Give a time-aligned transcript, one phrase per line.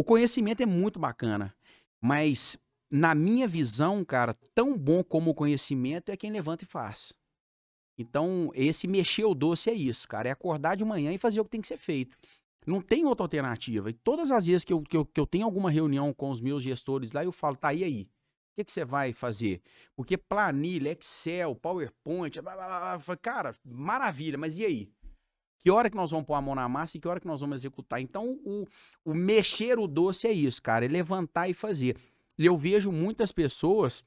[0.00, 1.52] O conhecimento é muito bacana,
[2.00, 2.56] mas
[2.88, 7.12] na minha visão, cara, tão bom como o conhecimento é quem levanta e faz.
[7.98, 10.28] Então, esse mexer o doce é isso, cara.
[10.28, 12.16] É acordar de manhã e fazer o que tem que ser feito.
[12.64, 13.90] Não tem outra alternativa.
[13.90, 16.40] E todas as vezes que eu, que eu, que eu tenho alguma reunião com os
[16.40, 18.02] meus gestores lá, eu falo, tá, e aí?
[18.02, 18.06] O
[18.54, 19.60] que, que você vai fazer?
[19.96, 24.92] Porque planilha, Excel, PowerPoint, blá, blá, blá, cara, maravilha, mas e aí?
[25.60, 27.40] Que hora que nós vamos pôr a mão na massa e que hora que nós
[27.40, 28.00] vamos executar?
[28.00, 28.66] Então, o,
[29.04, 31.96] o mexer o doce é isso, cara, é levantar e fazer.
[32.38, 34.04] E eu vejo muitas pessoas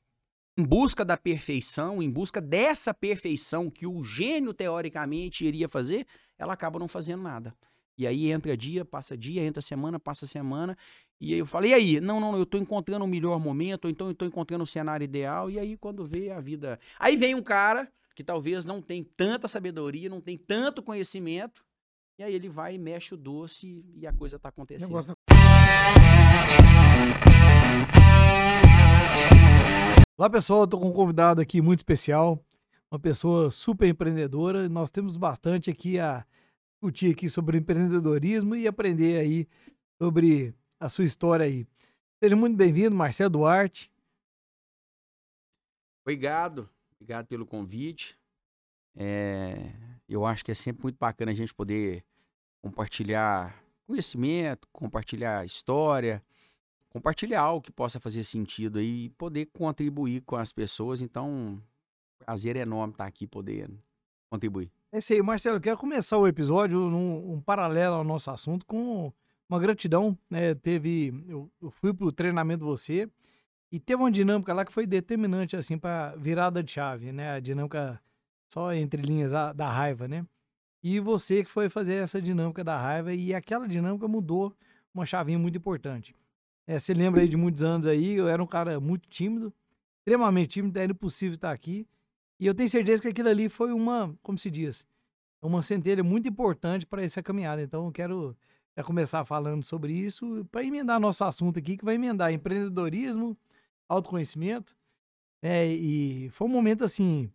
[0.58, 6.05] em busca da perfeição, em busca dessa perfeição que o gênio teoricamente iria fazer,
[6.38, 7.53] ela acaba não fazendo nada.
[7.97, 10.77] E aí entra dia, passa dia, entra semana, passa semana.
[11.20, 12.02] E aí eu falei, e aí?
[12.02, 15.49] Não, não, eu tô encontrando o melhor momento, então eu tô encontrando o cenário ideal.
[15.49, 16.80] E aí quando vê a vida.
[16.99, 21.66] Aí vem um cara que talvez não tem tanta sabedoria, não tem tanto conhecimento.
[22.20, 24.89] E aí ele vai e mexe o doce e a coisa tá acontecendo.
[24.89, 25.16] Negócio...
[30.16, 32.39] Olá pessoal, estou com um convidado aqui muito especial,
[32.92, 34.69] uma pessoa super empreendedora.
[34.69, 36.23] Nós temos bastante aqui a
[36.73, 39.47] discutir aqui sobre empreendedorismo e aprender aí
[39.99, 41.66] sobre a sua história aí.
[42.23, 43.92] Seja muito bem-vindo, Marcelo Duarte.
[46.05, 46.69] Obrigado,
[47.02, 48.16] obrigado pelo convite.
[48.95, 49.73] É,
[50.07, 52.05] eu acho que é sempre muito bacana a gente poder
[52.61, 56.23] compartilhar conhecimento, compartilhar história,
[56.89, 61.02] compartilhar algo que possa fazer sentido e poder contribuir com as pessoas.
[61.02, 61.61] Então,
[62.19, 63.81] prazer enorme estar aqui podendo
[64.30, 64.71] contribuir.
[64.91, 65.59] É isso aí, Marcelo.
[65.59, 69.11] Quero começar o episódio num um paralelo ao nosso assunto com
[69.49, 70.15] uma gratidão.
[70.30, 70.53] Né?
[70.53, 73.09] Teve, eu, eu fui pro treinamento você
[73.72, 77.31] e teve uma dinâmica lá que foi determinante assim para virada de chave, né?
[77.31, 78.02] A dinâmica
[78.50, 80.25] só entre linhas da, da raiva, né?
[80.83, 84.53] E você que foi fazer essa dinâmica da raiva e aquela dinâmica mudou
[84.94, 86.14] uma chavinha muito importante.
[86.67, 89.53] É, você lembra aí de muitos anos aí, eu era um cara muito tímido,
[89.99, 91.88] extremamente tímido, era impossível estar aqui.
[92.39, 94.86] E eu tenho certeza que aquilo ali foi uma, como se diz,
[95.42, 97.61] uma centelha muito importante para essa caminhada.
[97.61, 98.36] Então eu quero
[98.76, 103.38] já começar falando sobre isso para emendar nosso assunto aqui, que vai emendar empreendedorismo,
[103.93, 104.75] autoconhecimento.
[105.41, 107.31] É, e foi um momento assim,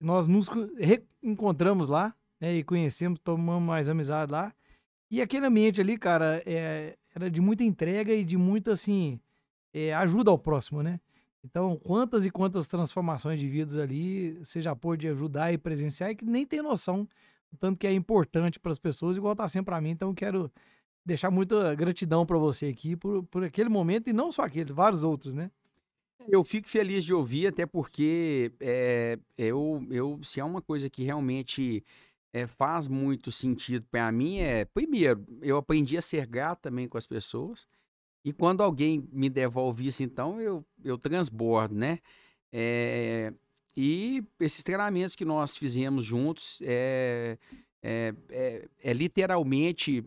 [0.00, 0.48] nós nos
[0.78, 4.52] reencontramos lá, né, e conhecemos, tomamos mais amizade lá.
[5.10, 9.20] E aquele ambiente ali, cara, é, era de muita entrega e de muita, assim,
[9.72, 11.00] é, ajuda ao próximo, né?
[11.44, 16.14] Então, quantas e quantas transformações de vidas ali você já pôde ajudar e presenciar e
[16.14, 17.08] que nem tem noção
[17.58, 19.90] tanto que é importante para as pessoas, igual tá sempre para mim.
[19.90, 20.50] Então, quero
[21.04, 25.02] deixar muita gratidão para você aqui por, por aquele momento e não só aquele, vários
[25.02, 25.50] outros, né?
[26.28, 31.02] Eu fico feliz de ouvir, até porque é, eu, eu, se é uma coisa que
[31.02, 31.84] realmente
[32.32, 36.98] é, faz muito sentido para mim, é, primeiro, eu aprendi a ser grato também com
[36.98, 37.66] as pessoas.
[38.24, 41.98] E quando alguém me devolve isso, então, eu, eu transbordo, né?
[42.52, 43.32] É,
[43.76, 47.38] e esses treinamentos que nós fizemos juntos é,
[47.82, 50.04] é, é, é literalmente,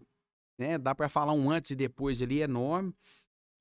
[0.57, 0.77] né?
[0.77, 2.93] Dá para falar um antes e depois ali enorme.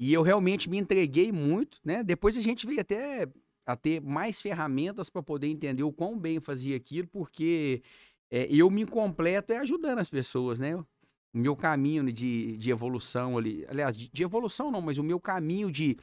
[0.03, 2.03] E eu realmente me entreguei muito, né?
[2.03, 3.29] Depois a gente veio até
[3.65, 7.85] a ter mais ferramentas para poder entender o quão bem fazia aquilo, porque
[8.29, 10.75] é, eu me completo é ajudando as pessoas, né?
[10.75, 10.87] o
[11.33, 13.65] meu caminho de, de evolução ali.
[13.69, 15.97] Aliás, de, de, evolução não, mas o meu caminho de,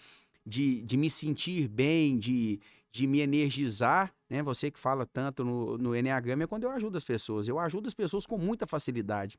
[0.45, 2.57] de, de me sentir bem, de,
[2.93, 4.41] de me energizar, né?
[4.41, 7.49] Você que fala tanto no, no Enneagrama é quando eu ajudo as pessoas.
[7.49, 9.37] Eu ajudo as pessoas com muita facilidade.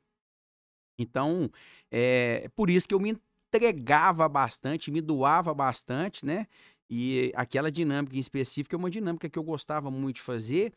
[0.99, 1.51] Então,
[1.91, 3.17] é por isso que eu me
[3.53, 6.47] entregava bastante, me doava bastante, né?
[6.89, 10.73] E aquela dinâmica em específico é uma dinâmica que eu gostava muito de fazer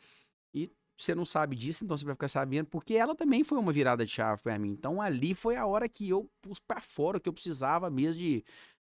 [0.54, 3.72] e você não sabe disso, então você vai ficar sabendo, porque ela também foi uma
[3.72, 4.70] virada de chave para mim.
[4.70, 8.44] Então ali foi a hora que eu pus para fora, que eu precisava mesmo de,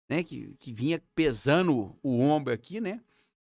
[0.09, 2.99] né, que, que vinha pesando o ombro aqui, né?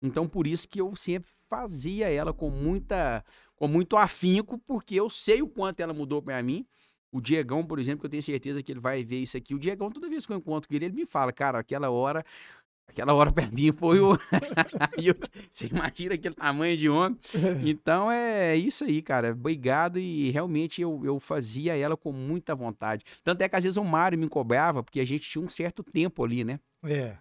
[0.03, 3.25] Então por isso que eu sempre fazia ela com muita,
[3.57, 6.67] com muito afinco, porque eu sei o quanto ela mudou para mim.
[7.11, 9.55] O Diegão, por exemplo, que eu tenho certeza que ele vai ver isso aqui.
[9.55, 12.25] O Diegão, toda vez que eu encontro com ele, ele me fala, cara, aquela hora
[12.89, 14.17] Aquela hora pra mim foi o.
[15.51, 17.19] Você imagina aquele tamanho de homem.
[17.63, 19.33] Então é isso aí, cara.
[19.33, 19.99] Obrigado.
[19.99, 23.05] E realmente eu, eu fazia ela com muita vontade.
[23.23, 25.83] Tanto é que às vezes o Mário me cobrava, porque a gente tinha um certo
[25.83, 26.59] tempo ali, né?
[26.83, 27.17] É.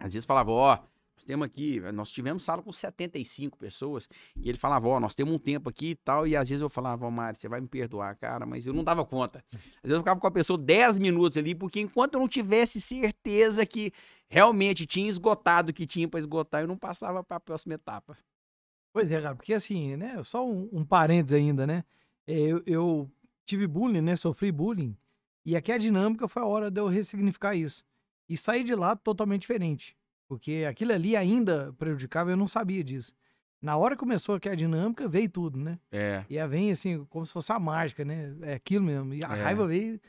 [0.00, 0.78] Às vezes falava, ó,
[1.20, 5.34] nós temos aqui, nós tivemos sala com 75 pessoas, e ele falava, ó, nós temos
[5.34, 7.68] um tempo aqui e tal, e às vezes eu falava, ó, Mário, você vai me
[7.68, 9.44] perdoar, cara, mas eu não dava conta.
[9.52, 12.80] Às vezes eu ficava com a pessoa 10 minutos ali, porque enquanto eu não tivesse
[12.80, 13.92] certeza que
[14.28, 18.16] realmente tinha esgotado o que tinha para esgotar, eu não passava para a próxima etapa.
[18.92, 21.84] Pois é, cara, porque assim, né, só um, um parênteses ainda, né,
[22.26, 23.10] é, eu, eu
[23.44, 24.96] tive bullying, né, sofri bullying,
[25.44, 27.84] E aqui a dinâmica foi a hora de eu ressignificar isso.
[28.28, 29.96] E sair de lá totalmente diferente.
[30.30, 33.12] Porque aquilo ali ainda prejudicava, eu não sabia disso.
[33.60, 35.76] Na hora que começou aqui a dinâmica, veio tudo, né?
[35.90, 36.24] É.
[36.30, 38.32] E aí vem assim, como se fosse a mágica, né?
[38.42, 39.12] É aquilo mesmo.
[39.12, 39.42] E a É.
[39.42, 40.00] raiva veio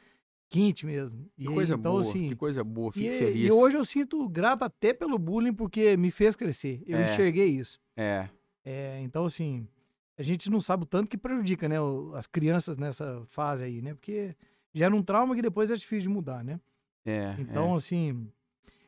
[0.47, 1.25] quente mesmo.
[1.35, 3.47] E Que aí, coisa então, boa, assim, que coisa boa, fico e, feliz.
[3.47, 6.83] e hoje eu sinto grato até pelo bullying, porque me fez crescer.
[6.85, 7.03] Eu É.
[7.12, 7.79] enxerguei isso.
[7.97, 8.29] É,
[8.63, 9.67] É, então, assim,
[10.15, 11.77] a gente não sabe o tanto que prejudica, né,
[12.13, 13.95] as crianças nessa fase aí, né?
[13.95, 14.35] Porque
[14.71, 16.59] gera um trauma que depois é difícil de mudar, né?
[17.03, 17.35] é.
[17.39, 18.27] Então, assim,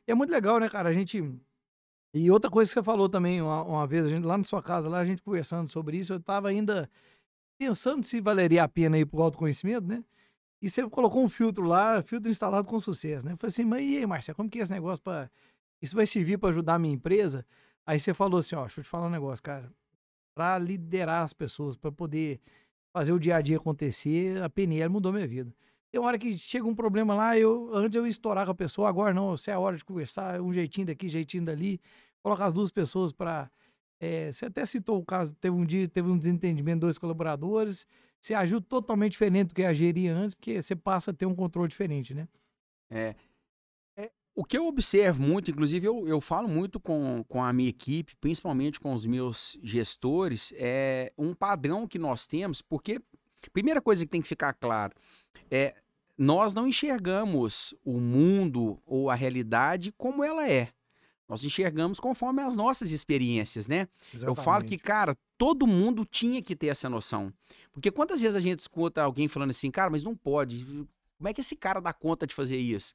[0.07, 0.89] é muito legal, né, cara?
[0.89, 1.23] A gente.
[2.13, 4.61] E outra coisa que você falou também, uma, uma vez, a gente, lá na sua
[4.61, 6.89] casa, lá a gente conversando sobre isso, eu tava ainda
[7.57, 10.03] pensando se valeria a pena ir pro autoconhecimento, né?
[10.61, 13.33] E você colocou um filtro lá, filtro instalado com sucesso, né?
[13.33, 15.29] Eu falei assim, mas e aí, Marcia, como que é esse negócio pra.
[15.81, 17.45] Isso vai servir pra ajudar a minha empresa?
[17.85, 19.71] Aí você falou assim, ó, deixa eu te falar um negócio, cara.
[20.35, 22.39] Pra liderar as pessoas, pra poder
[22.95, 25.53] fazer o dia a dia acontecer, a PNL mudou minha vida.
[25.94, 29.13] Tem hora que chega um problema lá, eu antes eu estourar com a pessoa, agora
[29.13, 31.80] não, se é a hora de conversar, um jeitinho daqui, jeitinho dali,
[32.24, 33.48] coloca as duas pessoas para
[34.31, 37.86] você até citou o caso, teve um dia, teve um desentendimento, dois colaboradores,
[38.19, 41.69] você ajuda totalmente diferente do que agiria antes, porque você passa a ter um controle
[41.69, 42.28] diferente, né?
[42.89, 43.16] É.
[43.96, 47.69] É, o que eu observo muito, inclusive eu, eu falo muito com, com a minha
[47.69, 53.00] equipe, principalmente com os meus gestores, é um padrão que nós temos, porque
[53.51, 54.94] primeira coisa que tem que ficar claro
[55.51, 55.75] é
[56.18, 60.69] nós não enxergamos o mundo ou a realidade como ela é.
[61.27, 63.88] Nós enxergamos conforme as nossas experiências, né?
[64.21, 67.33] Eu falo que, cara, todo mundo tinha que ter essa noção.
[67.71, 70.65] Porque quantas vezes a gente escuta alguém falando assim, cara, mas não pode.
[71.18, 72.94] Como é que esse cara dá conta de fazer isso?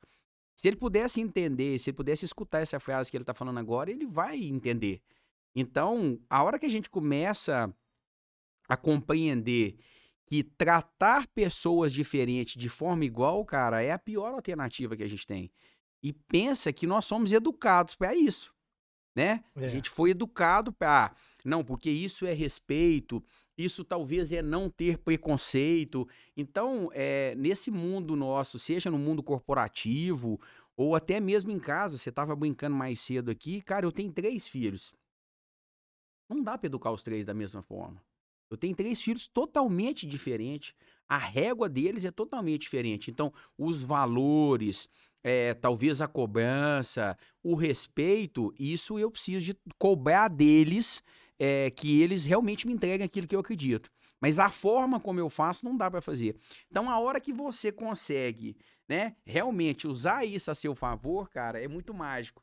[0.54, 3.90] Se ele pudesse entender, se ele pudesse escutar essa frase que ele tá falando agora,
[3.90, 5.00] ele vai entender.
[5.54, 7.72] Então, a hora que a gente começa
[8.68, 9.76] a compreender
[10.28, 15.26] que tratar pessoas diferentes de forma igual, cara, é a pior alternativa que a gente
[15.26, 15.50] tem.
[16.02, 18.54] E pensa que nós somos educados para isso,
[19.16, 19.42] né?
[19.56, 19.64] É.
[19.64, 23.24] A gente foi educado para, não, porque isso é respeito,
[23.56, 26.06] isso talvez é não ter preconceito.
[26.36, 30.38] Então, é, nesse mundo nosso, seja no mundo corporativo
[30.76, 34.46] ou até mesmo em casa, você estava brincando mais cedo aqui, cara, eu tenho três
[34.46, 34.92] filhos.
[36.28, 37.98] Não dá para educar os três da mesma forma.
[38.50, 40.74] Eu tenho três filhos totalmente diferentes.
[41.08, 43.10] A régua deles é totalmente diferente.
[43.10, 44.88] Então, os valores,
[45.22, 51.02] é, talvez a cobrança, o respeito, isso eu preciso de cobrar deles
[51.38, 53.90] é, que eles realmente me entreguem aquilo que eu acredito.
[54.20, 56.36] Mas a forma como eu faço não dá para fazer.
[56.70, 58.56] Então, a hora que você consegue,
[58.88, 62.42] né, realmente usar isso a seu favor, cara, é muito mágico.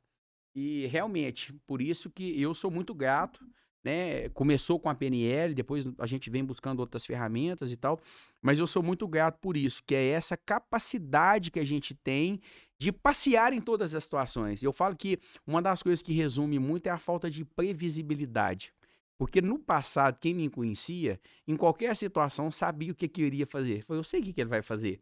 [0.55, 3.45] E realmente, por isso que eu sou muito grato
[3.85, 4.29] né?
[4.29, 7.99] Começou com a PNL, depois a gente vem buscando outras ferramentas e tal,
[8.41, 12.41] mas eu sou muito grato por isso, que é essa capacidade que a gente tem
[12.79, 14.63] de passear em todas as situações.
[14.63, 18.73] Eu falo que uma das coisas que resume muito é a falta de previsibilidade.
[19.17, 23.85] Porque no passado, quem me conhecia, em qualquer situação, sabia o que, eu iria fazer.
[23.87, 24.99] Eu sei o que, que ele vai fazer.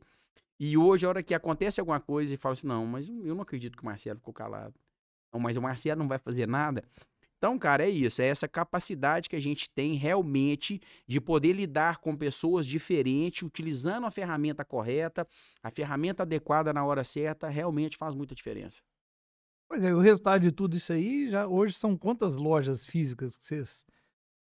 [0.59, 3.41] E hoje, a hora que acontece alguma coisa, e fala assim: não, mas eu não
[3.41, 4.75] acredito que o Marcelo ficou calado.
[5.31, 6.83] Não, mas o Marcelo não vai fazer nada.
[7.43, 8.21] Então, cara, é isso.
[8.21, 14.05] É essa capacidade que a gente tem realmente de poder lidar com pessoas diferentes, utilizando
[14.05, 15.27] a ferramenta correta,
[15.61, 18.81] a ferramenta adequada na hora certa, realmente faz muita diferença.
[19.67, 23.45] Pois é, o resultado de tudo isso aí, já hoje são quantas lojas físicas que
[23.45, 23.85] vocês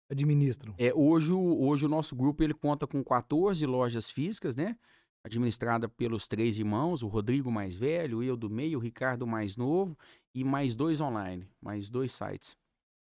[0.08, 0.72] administram?
[0.78, 4.76] É, hoje, o- hoje o nosso grupo ele conta com 14 lojas físicas, né?
[5.24, 9.98] Administrada pelos três irmãos, o Rodrigo mais velho, eu do meio, o Ricardo mais novo
[10.32, 12.61] e mais dois online, mais dois sites.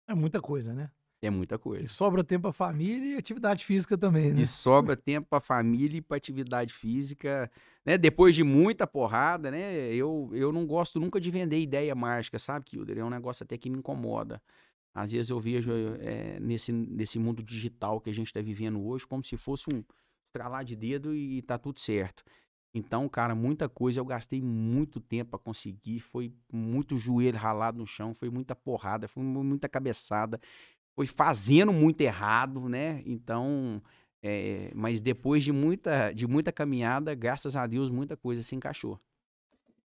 [0.09, 0.91] É muita coisa, né?
[1.23, 1.87] É muita E coisa.
[1.87, 4.43] sobra tempo pra família e atividade física também, né?
[4.43, 7.51] E sobra tempo para família e para atividade física,
[7.85, 7.97] né?
[7.97, 9.93] Depois de muita porrada, né?
[9.95, 12.99] Eu, eu não gosto nunca de vender ideia mágica, sabe, Kilder?
[12.99, 14.41] É um negócio até que me incomoda.
[14.95, 15.71] Às vezes eu vejo
[16.01, 19.83] é, nesse, nesse mundo digital que a gente está vivendo hoje como se fosse um
[20.29, 22.23] estralar de dedo e tá tudo certo.
[22.77, 26.01] Então, cara, muita coisa eu gastei muito tempo para conseguir.
[26.01, 30.39] Foi muito joelho ralado no chão, foi muita porrada, foi mu- muita cabeçada,
[30.95, 33.03] foi fazendo muito errado, né?
[33.07, 33.83] Então,
[34.23, 39.01] é, mas depois de muita, de muita caminhada, graças a Deus, muita coisa se encaixou.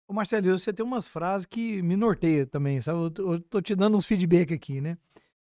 [0.07, 2.99] Ô Marcelo, você tem umas frases que me norteiam também, sabe?
[3.17, 4.97] Eu eu tô te dando uns feedback aqui, né?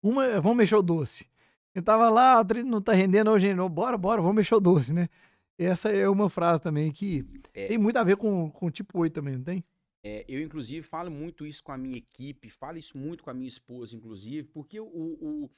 [0.03, 1.27] Uma vamos mexer o doce.
[1.75, 3.69] Eu tava lá, não tá rendendo hoje, não.
[3.71, 5.09] Bora, bora, vamos mexer o doce, né?
[5.59, 7.69] Essa é uma frase também que É.
[7.69, 9.65] tem muito a ver com, com o tipo 8 também, não tem?
[10.03, 13.35] É, eu, inclusive, falo muito isso com a minha equipe, falo isso muito com a
[13.35, 15.51] minha esposa, inclusive, porque o, o,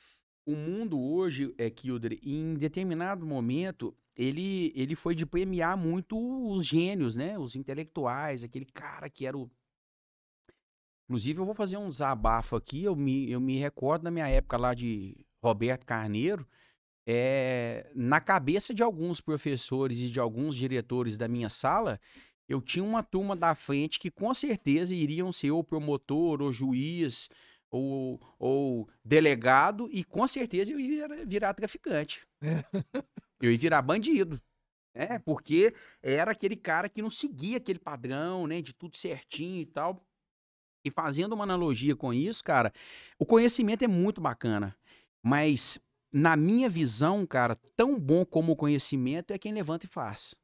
[0.47, 6.65] o mundo hoje, é, Kilder, em determinado momento, ele, ele foi de premiar muito os
[6.65, 7.37] gênios, né?
[7.39, 9.51] Os intelectuais, aquele cara que era o.
[11.09, 12.85] Inclusive, eu vou fazer um desabafo aqui.
[12.85, 16.47] Eu me, eu me recordo da minha época lá de Roberto Carneiro.
[17.07, 22.01] É, na cabeça de alguns professores e de alguns diretores da minha sala,
[22.49, 27.29] eu tinha uma turma da frente que com certeza iriam ser ou promotor, ou juiz,
[27.71, 32.27] ou, ou delegado, e com certeza eu ia virar traficante.
[33.39, 34.41] Eu ia virar bandido.
[34.95, 39.67] É, porque era aquele cara que não seguia aquele padrão, né, de tudo certinho e
[39.67, 40.03] tal.
[40.83, 42.73] E fazendo uma analogia com isso, cara,
[43.19, 44.75] o conhecimento é muito bacana,
[45.23, 45.79] mas
[46.17, 50.35] na minha visão, cara, tão bom como o conhecimento é quem levanta e faz.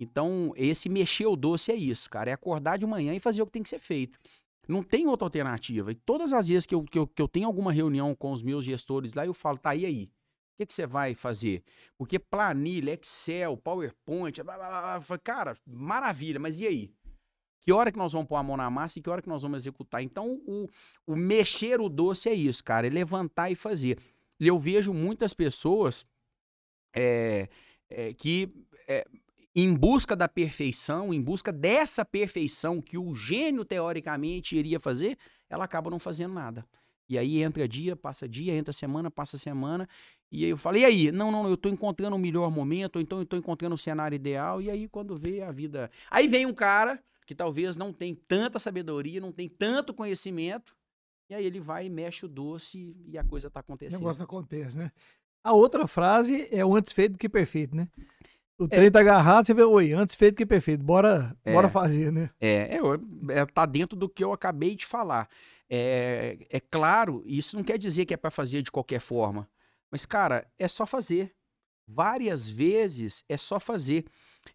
[0.00, 3.46] Então, esse mexer o doce é isso, cara, é acordar de manhã e fazer o
[3.46, 4.18] que tem que ser feito.
[4.66, 5.92] Não tem outra alternativa.
[5.92, 8.42] E todas as vezes que eu, que eu, que eu tenho alguma reunião com os
[8.42, 10.04] meus gestores lá, eu falo, tá, e aí?
[10.04, 11.62] O que, você vai fazer?
[11.98, 16.90] Porque planilha, Excel, PowerPoint, blá, blá, blá, blá, cara, maravilha, mas e aí?
[17.66, 19.42] Que hora que nós vamos pôr a mão na massa e que hora que nós
[19.42, 20.02] vamos executar?
[20.02, 20.68] Então, o,
[21.06, 23.98] o mexer o doce é isso, cara, é levantar e fazer.
[24.38, 26.06] Eu vejo muitas pessoas
[26.94, 27.48] é,
[27.88, 28.52] é, que
[28.88, 29.06] é,
[29.54, 35.16] em busca da perfeição, em busca dessa perfeição que o gênio teoricamente iria fazer,
[35.48, 36.66] ela acaba não fazendo nada.
[37.08, 39.88] E aí entra dia, passa dia, entra semana, passa semana,
[40.30, 41.12] e aí eu falo, e aí?
[41.12, 44.16] Não, não, eu tô encontrando o melhor momento, ou então eu tô encontrando o cenário
[44.16, 45.90] ideal, e aí quando vê a vida.
[46.10, 50.76] Aí vem um cara que talvez não tem tanta sabedoria, não tem tanto conhecimento,
[51.28, 53.96] e aí ele vai mexe o doce e a coisa tá acontecendo.
[53.96, 54.92] O negócio acontece, né?
[55.42, 57.88] A outra frase é o antes feito do que perfeito, né?
[58.58, 58.68] O é.
[58.68, 61.52] trem tá agarrado, você vê, oi, antes feito que perfeito, bora, é.
[61.52, 62.30] bora fazer, né?
[62.40, 65.28] É, é, é, tá dentro do que eu acabei de falar.
[65.68, 69.48] É, é claro, isso não quer dizer que é para fazer de qualquer forma.
[69.90, 71.34] Mas, cara, é só fazer.
[71.86, 74.06] Várias vezes é só fazer.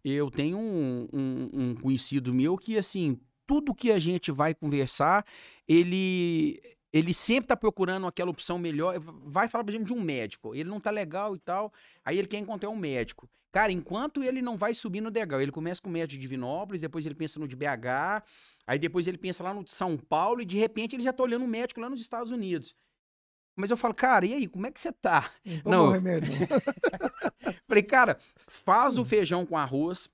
[0.04, 5.26] Eu tenho um, um, um conhecido meu que, assim, tudo que a gente vai conversar,
[5.72, 6.62] ele
[6.94, 9.00] ele sempre tá procurando aquela opção melhor.
[9.00, 10.54] Vai falar, por exemplo, de um médico.
[10.54, 11.72] Ele não tá legal e tal.
[12.04, 13.30] Aí ele quer encontrar um médico.
[13.50, 16.82] Cara, enquanto ele não vai subir no degrau, ele começa com o médico de Divinópolis,
[16.82, 18.24] depois ele pensa no de BH,
[18.66, 21.22] aí depois ele pensa lá no de São Paulo e de repente ele já tá
[21.22, 22.74] olhando um médico lá nos Estados Unidos.
[23.56, 25.30] Mas eu falo, cara, e aí, como é que você tá?
[25.66, 25.92] Não, não.
[25.92, 26.32] remédio.
[27.68, 29.06] Falei, cara, faz o hum.
[29.06, 30.10] feijão com arroz.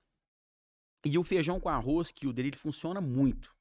[1.04, 3.54] E o feijão com arroz, que o dele funciona muito.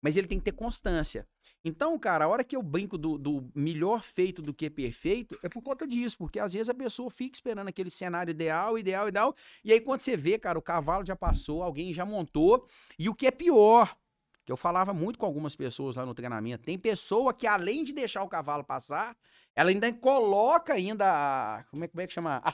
[0.00, 1.26] Mas ele tem que ter constância.
[1.68, 5.48] Então, cara, a hora que eu brinco do, do, melhor feito do que perfeito, é
[5.48, 9.34] por conta disso, porque às vezes a pessoa fica esperando aquele cenário ideal, ideal, ideal,
[9.64, 13.14] e aí quando você vê, cara, o cavalo já passou, alguém já montou, e o
[13.16, 13.96] que é pior,
[14.44, 17.92] que eu falava muito com algumas pessoas lá no treinamento, tem pessoa que além de
[17.92, 19.16] deixar o cavalo passar,
[19.52, 22.40] ela ainda coloca ainda, como é, como é que chama?
[22.44, 22.52] A.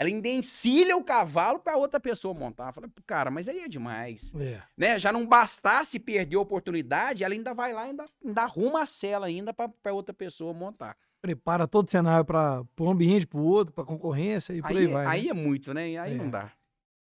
[0.00, 2.72] Ela ainda encilha o cavalo para outra pessoa montar.
[2.72, 4.34] Falei, cara, mas aí é demais.
[4.34, 4.62] É.
[4.74, 4.98] Né?
[4.98, 8.86] Já não bastasse perder a oportunidade, ela ainda vai lá e ainda, ainda arruma a
[8.86, 10.96] cela ainda para outra pessoa montar.
[11.20, 14.78] Prepara todo o cenário para um ambiente, para o outro, para concorrência e por aí,
[14.78, 15.04] aí vai.
[15.04, 15.10] Né?
[15.10, 15.28] Aí né?
[15.28, 15.98] é muito, né?
[15.98, 16.16] Aí é.
[16.16, 16.50] não dá.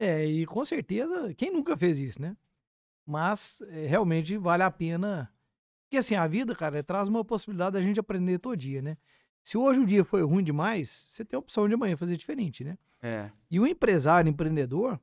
[0.01, 2.37] É, e com certeza, quem nunca fez isso, né?
[3.07, 5.33] Mas é, realmente vale a pena.
[5.85, 8.97] Porque assim, a vida, cara, traz uma possibilidade da gente aprender todo dia, né?
[9.43, 12.63] Se hoje o dia foi ruim demais, você tem a opção de amanhã fazer diferente,
[12.63, 12.79] né?
[13.03, 13.31] É.
[13.51, 15.01] E o empresário, empreendedor,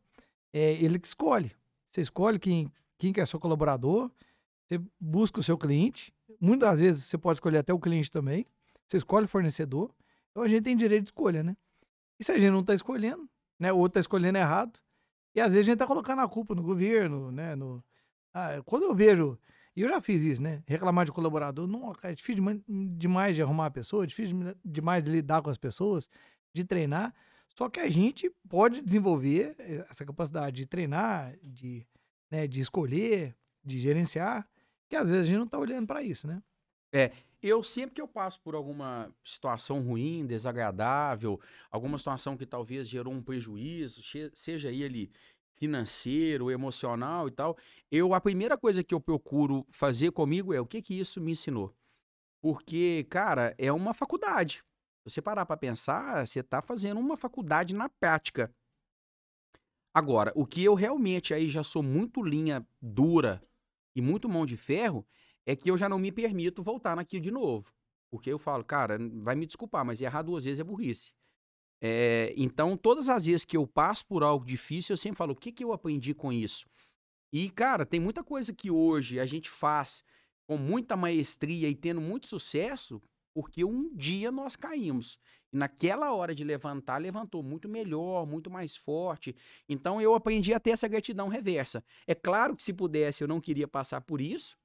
[0.53, 1.51] é ele que escolhe.
[1.91, 4.09] Você escolhe quem, quem que é seu colaborador,
[4.67, 6.13] você busca o seu cliente.
[6.39, 8.45] Muitas vezes você pode escolher até o cliente também.
[8.87, 9.93] Você escolhe o fornecedor.
[10.31, 11.57] Então a gente tem direito de escolha, né?
[12.19, 13.27] E se a gente não está escolhendo,
[13.59, 13.73] né?
[13.73, 14.79] O outro está escolhendo errado.
[15.35, 17.55] E às vezes a gente está colocando a culpa no governo, né?
[17.55, 17.83] No...
[18.33, 19.37] Ah, quando eu vejo
[19.79, 20.61] e eu já fiz isso, né?
[20.67, 21.65] Reclamar de colaborador.
[21.65, 26.09] Não, é difícil demais de arrumar a pessoa, difícil demais de lidar com as pessoas,
[26.53, 27.15] de treinar.
[27.57, 31.87] Só que a gente pode desenvolver eh, essa capacidade de treinar, de,
[32.29, 33.33] né, de escolher,
[33.63, 34.45] de gerenciar,
[34.89, 36.43] que às vezes a gente não está olhando para isso, né?
[36.91, 41.39] É, eu sempre que eu passo por alguma situação ruim, desagradável,
[41.71, 44.01] alguma situação que talvez gerou um prejuízo,
[44.33, 45.09] seja ele
[45.59, 47.57] financeiro, emocional e tal,
[47.91, 51.33] eu a primeira coisa que eu procuro fazer comigo é o que que isso me
[51.33, 51.75] ensinou.
[52.41, 54.63] Porque, cara, é uma faculdade.
[55.03, 58.53] Se você parar para pensar, você está fazendo uma faculdade na prática.
[59.93, 63.43] Agora, o que eu realmente aí já sou muito linha dura
[63.95, 65.05] e muito mão de ferro
[65.45, 67.73] é que eu já não me permito voltar naquilo de novo.
[68.09, 71.11] Porque eu falo, cara, vai me desculpar, mas errar duas vezes é burrice.
[71.81, 75.35] É, então, todas as vezes que eu passo por algo difícil, eu sempre falo, o
[75.35, 76.67] que, que eu aprendi com isso?
[77.31, 80.03] E, cara, tem muita coisa que hoje a gente faz
[80.47, 83.01] com muita maestria e tendo muito sucesso
[83.33, 85.19] porque um dia nós caímos.
[85.53, 89.35] E naquela hora de levantar, levantou muito melhor, muito mais forte.
[89.67, 91.83] Então eu aprendi a ter essa gratidão reversa.
[92.07, 94.57] É claro que se pudesse, eu não queria passar por isso?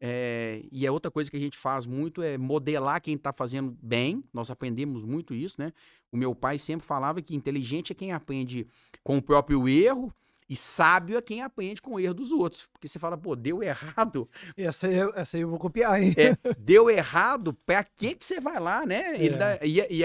[0.00, 3.76] É, e a outra coisa que a gente faz muito é modelar quem está fazendo
[3.82, 4.22] bem.
[4.32, 5.72] Nós aprendemos muito isso, né?
[6.12, 8.66] O meu pai sempre falava que inteligente é quem aprende
[9.02, 10.12] com o próprio erro
[10.48, 12.68] e sábio é quem aprende com o erro dos outros.
[12.72, 14.28] Porque você fala, pô, deu errado.
[14.56, 16.14] Essa aí, essa aí eu vou copiar, hein?
[16.16, 19.14] É, deu errado, pra que que você vai lá, né?
[19.16, 19.38] Ele É.
[19.38, 20.02] dá- e, e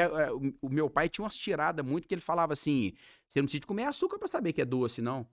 [0.62, 2.94] o- meu pai tinha umas tiradas muito que ele falava assim:
[3.28, 5.28] você não precisa comer açúcar pra saber que é doce, não.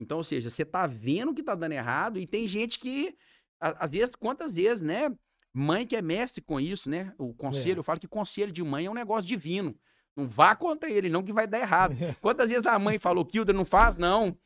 [0.00, 3.16] Então, ou seja, você tá vendo que tá dando errado e tem gente que,
[3.60, 5.12] às vezes, quantas vezes, né?
[5.52, 7.12] Mãe que é mestre com isso, né?
[7.18, 7.78] O conselho, É.
[7.80, 9.74] eu falo que conselho de mãe é um negócio divino.
[10.16, 11.94] Não vá contra ele, não que vai dar errado.
[12.20, 14.36] Quantas vezes a mãe falou, Kilda, não faz, não.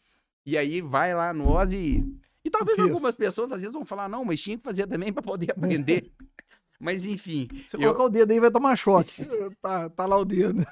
[0.47, 2.05] E aí vai lá nós e.
[2.45, 5.23] E talvez algumas pessoas às vezes vão falar, não, mas tinha que fazer também para
[5.23, 6.11] poder aprender.
[6.83, 9.13] Mas enfim, Você Eu- colocar o dedo aí vai tomar choque.
[9.63, 10.65] tá, tá lá o dedo.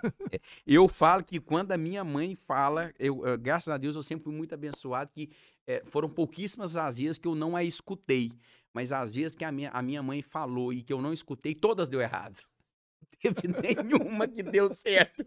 [0.66, 4.24] eu falo que quando a minha mãe fala, eu, eh, graças a Deus eu sempre
[4.24, 5.30] fui muito abençoado, que
[5.66, 8.32] eh, foram pouquíssimas as vezes que eu não a escutei.
[8.74, 11.54] Mas às vezes que a minha, a minha mãe falou e que eu não escutei,
[11.54, 12.40] todas deu errado.
[13.22, 15.26] Não teve nenhuma que deu certo.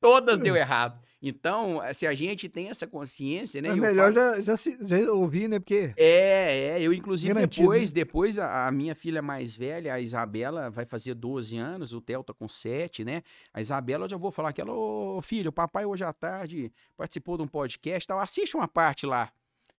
[0.00, 1.00] Todas deu errado.
[1.22, 3.70] Então, se a gente tem essa consciência, né?
[3.70, 5.58] É melhor falo- já, já, se, já ouvir, né?
[5.58, 7.94] Porque É, é, eu inclusive Garantido, depois, né?
[7.94, 12.22] depois a, a minha filha mais velha, a Isabela, vai fazer 12 anos, o Theo
[12.22, 13.22] tá com 7, né?
[13.52, 16.70] A Isabela, eu já vou falar que ela, ô filho, o papai hoje à tarde
[16.96, 19.32] participou de um podcast, tal, assiste uma parte lá,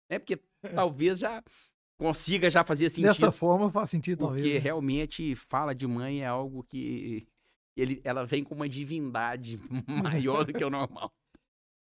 [0.08, 0.18] né?
[0.18, 0.40] Porque
[0.74, 1.42] talvez já
[1.98, 4.54] consiga já fazer sentido, dessa forma faz sentido, porque talvez.
[4.54, 4.60] né?
[4.60, 7.26] realmente fala de mãe é algo que
[7.76, 11.12] ele, ela vem com uma divindade maior do que o normal.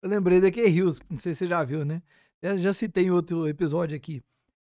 [0.02, 2.02] Eu lembrei da Key Hills, não sei se você já viu, né?
[2.40, 4.22] Eu já citei em outro episódio aqui.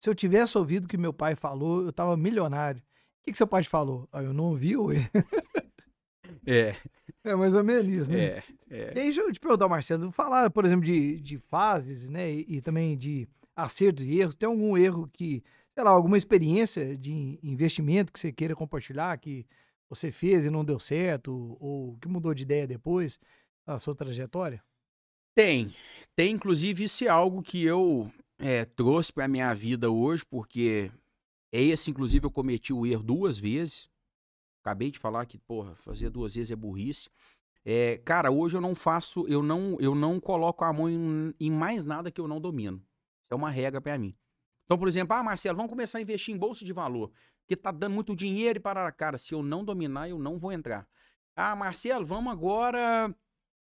[0.00, 2.80] Se eu tivesse ouvido o que meu pai falou, eu tava milionário.
[2.80, 4.08] O que, que seu pai te falou?
[4.10, 5.10] Ah, eu não ouvi, ué.
[6.46, 6.74] É,
[7.22, 8.18] É mais ou menos isso, né?
[8.18, 8.92] é, é.
[8.94, 12.30] E aí, deixa eu te perguntar, Marcelo, falar, por exemplo, de, de fases, né?
[12.32, 14.34] E, e também de acertos e erros.
[14.34, 15.42] Tem algum erro que,
[15.74, 19.46] sei lá, alguma experiência de investimento que você queira compartilhar, que
[19.90, 23.18] você fez e não deu certo, ou que mudou de ideia depois
[23.66, 24.62] na sua trajetória?
[25.34, 25.74] Tem.
[26.14, 30.90] Tem, inclusive, isso é algo que eu eh, trouxe para minha vida hoje, porque
[31.52, 33.90] esse, inclusive, eu cometi o erro duas vezes.
[34.62, 37.10] Acabei de falar que, porra, fazer duas vezes é burrice.
[37.64, 41.50] É, cara, hoje eu não faço, eu não, eu não coloco a mão em, em
[41.50, 42.76] mais nada que eu não domino.
[42.76, 44.14] Isso é uma regra para mim.
[44.64, 47.10] Então, por exemplo, ah, Marcelo, vamos começar a investir em bolsa de valor,
[47.50, 50.52] porque tá dando muito dinheiro e para cara, se eu não dominar, eu não vou
[50.52, 50.86] entrar.
[51.34, 53.12] Ah, Marcelo, vamos agora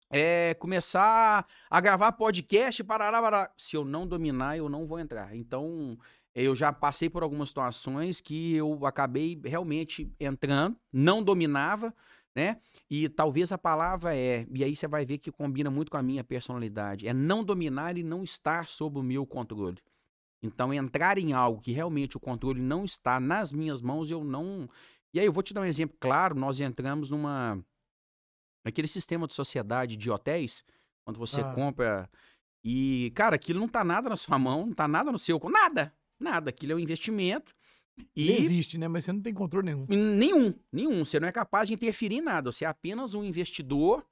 [0.09, 3.53] é, começar a gravar podcast, parará, parará.
[3.55, 5.37] Se eu não dominar, eu não vou entrar.
[5.37, 5.99] Então,
[6.35, 11.95] eu já passei por algumas situações que eu acabei realmente entrando, não dominava,
[12.35, 12.57] né?
[12.89, 16.03] E talvez a palavra é, e aí você vai ver que combina muito com a
[16.03, 19.83] minha personalidade, é não dominar e não estar sob o meu controle.
[20.43, 24.69] Então, entrar em algo que realmente o controle não está nas minhas mãos, eu não.
[25.13, 27.59] E aí, eu vou te dar um exemplo claro: nós entramos numa.
[28.65, 30.65] naquele sistema de sociedade de hotéis,
[31.05, 31.53] quando você Ah.
[31.55, 32.11] compra.
[32.65, 35.39] E, cara, aquilo não tá nada na sua mão, não tá nada no seu.
[35.49, 36.51] Nada, nada.
[36.51, 37.55] Aquilo é um investimento.
[38.15, 38.89] E Ele existe, né?
[38.89, 39.87] Mas você não tem controle nenhum.
[39.89, 41.05] Nenhum, nenhum.
[41.05, 42.51] Você não é capaz de interferir em nada.
[42.53, 44.05] Você é apenas um investidor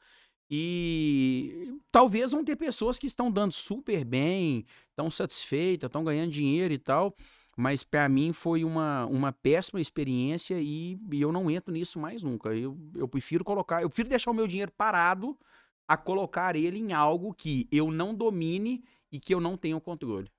[0.50, 6.74] e talvez vão ter pessoas que estão dando super bem, estão satisfeitas, estão ganhando dinheiro
[6.74, 7.14] e tal.
[7.56, 12.22] Mas para mim foi uma, uma péssima experiência e, e eu não entro nisso mais
[12.22, 12.54] nunca.
[12.54, 15.38] Eu, eu prefiro colocar, eu prefiro deixar o meu dinheiro parado
[15.86, 20.30] a colocar ele em algo que eu não domine e que eu não tenho controle.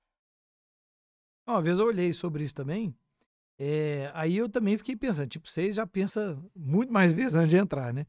[1.46, 2.94] Uma vez eu olhei sobre isso também.
[3.58, 7.56] é, aí eu também fiquei pensando, tipo, você já pensa muito mais vezes antes de
[7.56, 8.06] entrar, né?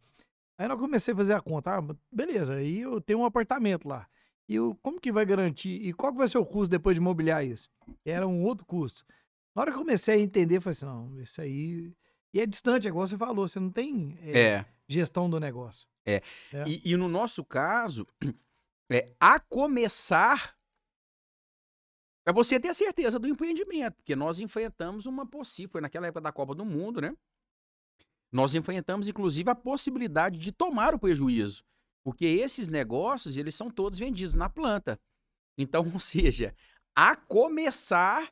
[0.58, 4.08] Aí eu comecei a fazer a conta, ah, beleza, aí eu tenho um apartamento lá.
[4.50, 5.70] E eu, como que vai garantir?
[5.86, 7.70] E qual que vai ser o custo depois de mobiliar isso?
[8.06, 9.06] Era um outro custo.
[9.54, 11.93] Na hora que eu comecei a entender, eu falei assim, não, isso aí...
[12.34, 14.65] E é distante, é igual você falou, você não tem é, É.
[14.88, 15.88] gestão do negócio.
[16.06, 16.22] É.
[16.65, 18.08] E, e no nosso caso,
[18.89, 20.56] é, a começar
[22.26, 26.22] é você ter a certeza do empreendimento, porque nós enfrentamos uma possível, foi naquela época
[26.22, 27.15] da Copa do Mundo, né?
[28.38, 31.63] Nós enfrentamos, inclusive, a possibilidade de tomar o prejuízo,
[32.04, 35.00] porque esses negócios, eles são todos vendidos na planta.
[35.58, 36.56] Então, ou seja,
[36.95, 38.32] a começar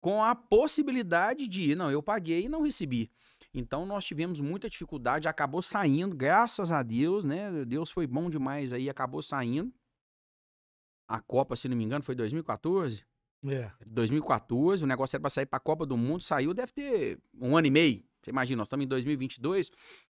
[0.00, 3.12] com a possibilidade de, não, eu paguei e não recebi.
[3.54, 7.64] Então nós tivemos muita dificuldade, acabou saindo, graças a Deus, né?
[7.64, 9.72] Deus foi bom demais aí, acabou saindo.
[11.06, 13.06] A Copa, se não me engano, foi 2014.
[13.46, 13.70] É.
[13.86, 17.56] 2014, o negócio era para sair para a Copa do Mundo, saiu, deve ter um
[17.56, 19.70] ano e meio, Você imagina, nós estamos em 2022,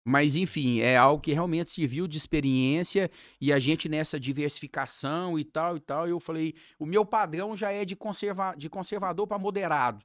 [0.04, 5.44] mas enfim, é algo que realmente serviu de experiência e a gente nessa diversificação e
[5.44, 9.38] tal e tal, eu falei, o meu padrão já é de, conserva, de conservador para
[9.38, 10.04] moderado.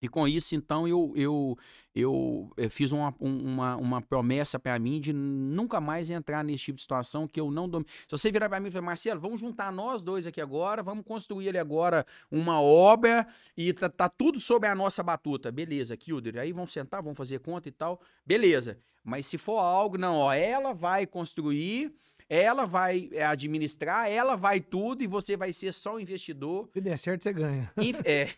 [0.00, 1.58] E com isso, então, eu, eu,
[1.94, 6.76] eu, eu fiz uma, uma, uma promessa para mim de nunca mais entrar nesse tipo
[6.76, 7.90] de situação que eu não domino.
[8.06, 11.04] Se você virar para mim e falar, Marcelo, vamos juntar nós dois aqui agora, vamos
[11.04, 15.50] construir ali agora uma obra e tá, tá tudo sob a nossa batuta.
[15.50, 16.38] Beleza, Kilder.
[16.38, 18.00] Aí vamos sentar, vamos fazer conta e tal.
[18.24, 18.78] Beleza.
[19.02, 21.92] Mas se for algo, não, ó, ela vai construir
[22.28, 26.68] ela vai eh, administrar, ela vai tudo e você vai ser só o investidor.
[26.72, 27.72] Se der certo, você ganha.
[27.78, 28.28] Inf é,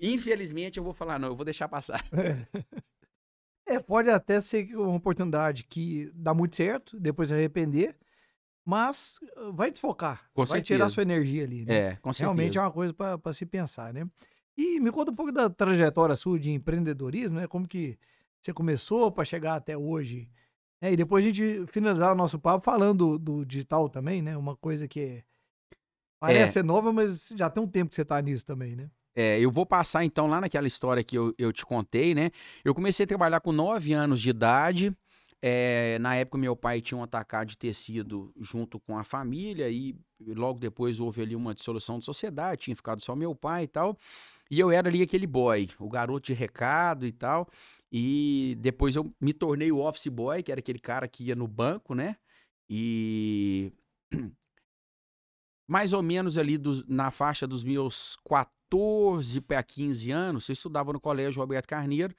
[0.00, 2.02] infelizmente, eu vou falar, não, eu vou deixar passar.
[2.12, 2.64] É.
[3.74, 7.94] é, pode até ser uma oportunidade que dá muito certo, depois arrepender,
[8.64, 10.78] mas uh, vai desfocar, com vai certeza.
[10.78, 11.66] tirar sua energia ali.
[11.66, 11.74] Né?
[11.74, 12.24] É, com certeza.
[12.24, 14.08] Realmente é uma coisa para se pensar, né?
[14.56, 17.46] E me conta um pouco da trajetória sua de empreendedorismo, né?
[17.46, 17.98] Como que
[18.40, 20.30] você começou para chegar até hoje
[20.80, 24.36] é, e depois a gente finalizar o nosso papo falando do, do digital também, né?
[24.36, 25.22] Uma coisa que
[26.20, 26.46] parece é.
[26.46, 28.90] ser nova, mas já tem um tempo que você está nisso também, né?
[29.16, 32.30] É, eu vou passar então lá naquela história que eu, eu te contei, né?
[32.64, 34.94] Eu comecei a trabalhar com 9 anos de idade.
[35.40, 39.94] É, na época, meu pai tinha um atacado de tecido junto com a família, e
[40.26, 43.96] logo depois houve ali uma dissolução de sociedade, tinha ficado só meu pai e tal.
[44.50, 47.46] E eu era ali aquele boy, o garoto de recado e tal.
[47.96, 51.46] E depois eu me tornei o office boy, que era aquele cara que ia no
[51.46, 52.16] banco, né?
[52.68, 53.72] E
[55.70, 60.92] mais ou menos ali do, na faixa dos meus 14 para 15 anos, eu estudava
[60.92, 62.12] no colégio Roberto Carneiro,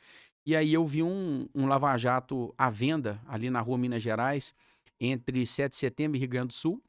[0.46, 4.56] e aí eu vi um, um lava-jato à venda ali na rua Minas Gerais,
[4.98, 6.82] entre 7 de setembro e Rio Grande do Sul.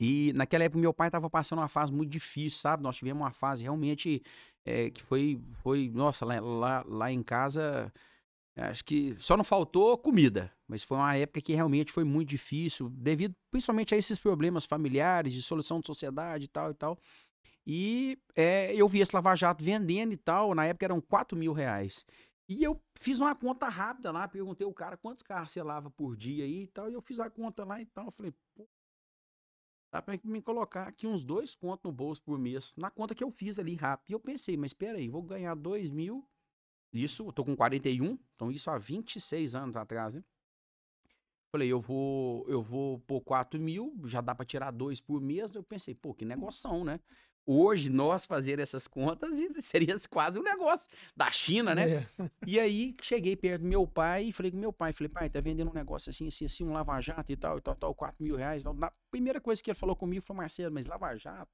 [0.00, 2.82] E naquela época meu pai estava passando uma fase muito difícil, sabe?
[2.82, 4.22] Nós tivemos uma fase realmente
[4.68, 7.90] é, que foi, foi nossa, lá, lá, lá em casa,
[8.54, 12.90] acho que só não faltou comida, mas foi uma época que realmente foi muito difícil,
[12.90, 16.98] devido principalmente a esses problemas familiares, de solução de sociedade e tal e tal.
[17.66, 21.54] E é, eu vi esse Lava Jato vendendo e tal, na época eram 4 mil
[21.54, 22.04] reais.
[22.46, 26.16] E eu fiz uma conta rápida lá, perguntei o cara quantos carros você lava por
[26.16, 28.06] dia aí e tal, e eu fiz a conta lá e tal.
[28.06, 28.66] Eu falei, pô,
[29.90, 33.24] Dá pra me colocar aqui uns dois contos no bolso por mês, na conta que
[33.24, 34.10] eu fiz ali rápido.
[34.10, 36.28] E eu pensei, mas espera aí, vou ganhar dois mil.
[36.92, 40.24] Isso, eu tô com 41, então isso há 26 anos atrás, né?
[41.50, 45.54] Falei, eu vou, eu vou pôr 4 mil, já dá para tirar dois por mês.
[45.54, 47.00] Eu pensei, pô, que negócio, né?
[47.50, 49.30] Hoje, nós fazer essas contas
[49.64, 51.90] seria quase um negócio da China, né?
[51.90, 52.30] É.
[52.46, 55.40] E aí, cheguei perto do meu pai e falei com meu pai, falei, pai, tá
[55.40, 58.36] vendendo um negócio assim, assim, assim, um lava-jato e tal, e tal, tal, 4 mil
[58.36, 58.64] reais.
[58.64, 58.74] Tal.
[58.74, 61.50] Na primeira coisa que ele falou comigo foi, Marcelo, mas lava-jato?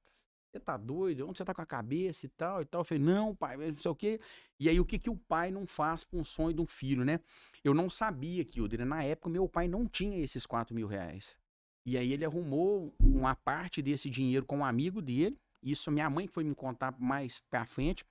[0.51, 1.29] Você tá doido?
[1.29, 2.81] Onde você tá com a cabeça e tal e tal?
[2.81, 4.19] Eu falei, não, pai, não sei o quê.
[4.59, 7.05] E aí, o que que o pai não faz com o sonho de um filho,
[7.05, 7.21] né?
[7.63, 11.37] Eu não sabia que, na época, meu pai não tinha esses 4 mil reais.
[11.85, 16.27] E aí ele arrumou uma parte desse dinheiro com um amigo dele, isso minha mãe
[16.27, 18.05] foi me contar mais pra frente.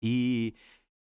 [0.00, 0.54] E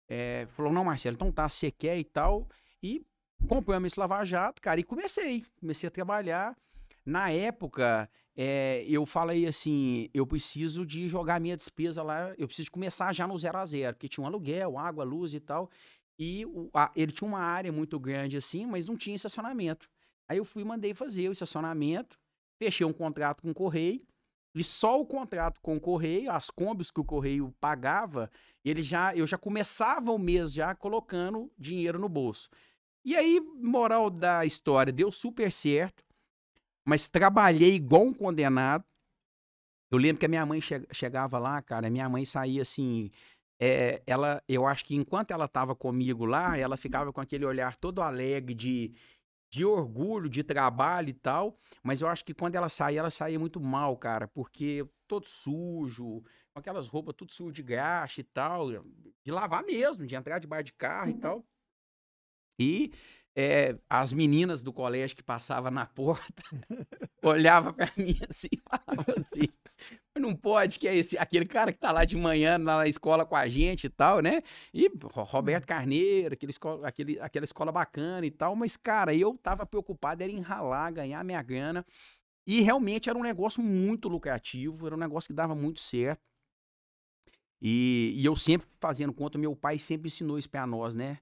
[0.09, 2.49] é, falou: Não, Marcelo, então tá, você quer e tal.
[2.83, 3.05] E
[3.49, 5.45] compramos esse lava-jato, cara, e comecei.
[5.59, 6.57] Comecei a trabalhar.
[7.05, 12.71] Na época, é, eu falei assim: eu preciso de jogar minha despesa lá, eu preciso
[12.71, 15.69] começar já no zero a zero, porque tinha um aluguel, água, luz e tal.
[16.19, 19.89] E o, a, ele tinha uma área muito grande assim, mas não tinha estacionamento.
[20.29, 22.19] Aí eu fui mandei fazer o estacionamento,
[22.59, 24.05] fechei um contrato com o Correio
[24.57, 28.31] e só o contrato com o Correio, as combis que o Correio pagava,
[28.65, 32.49] ele já, eu já começava o mês já colocando dinheiro no bolso.
[33.05, 36.03] E aí, moral da história, deu super certo,
[36.87, 38.83] mas trabalhei igual um condenado.
[39.91, 43.11] Eu lembro que a minha mãe che chegava lá, cara, minha mãe saía assim,
[43.61, 47.77] é, ela, eu acho que enquanto ela estava comigo lá, ela ficava com aquele olhar
[47.77, 48.95] todo alegre de
[49.57, 53.39] de orgulho, de trabalho e tal, mas eu acho que quando ela saía, ela saía
[53.39, 58.69] muito mal, cara, porque todo sujo, com aquelas roupas tudo sujo de graxa e tal,
[59.25, 61.17] de lavar mesmo, de entrar de bar de carro uhum.
[61.17, 61.47] e tal.
[62.59, 62.93] E
[63.37, 66.43] é, as meninas do colégio que passavam na porta
[67.23, 69.49] olhava para mim assim, falavam assim,
[70.19, 73.37] não pode, que é esse, aquele cara que tá lá de manhã na escola com
[73.37, 74.43] a gente e tal, né?
[74.73, 75.67] E Roberto hum.
[75.67, 80.33] Carneiro, aquele escola, aquele, aquela escola bacana e tal, mas, cara, eu tava preocupado era
[80.33, 81.85] em ralar, ganhar minha grana.
[82.47, 86.23] E realmente era um negócio muito lucrativo, era um negócio que dava muito certo.
[87.61, 91.19] E, e eu sempre fazendo conta, meu pai sempre ensinou isso pra nós, né?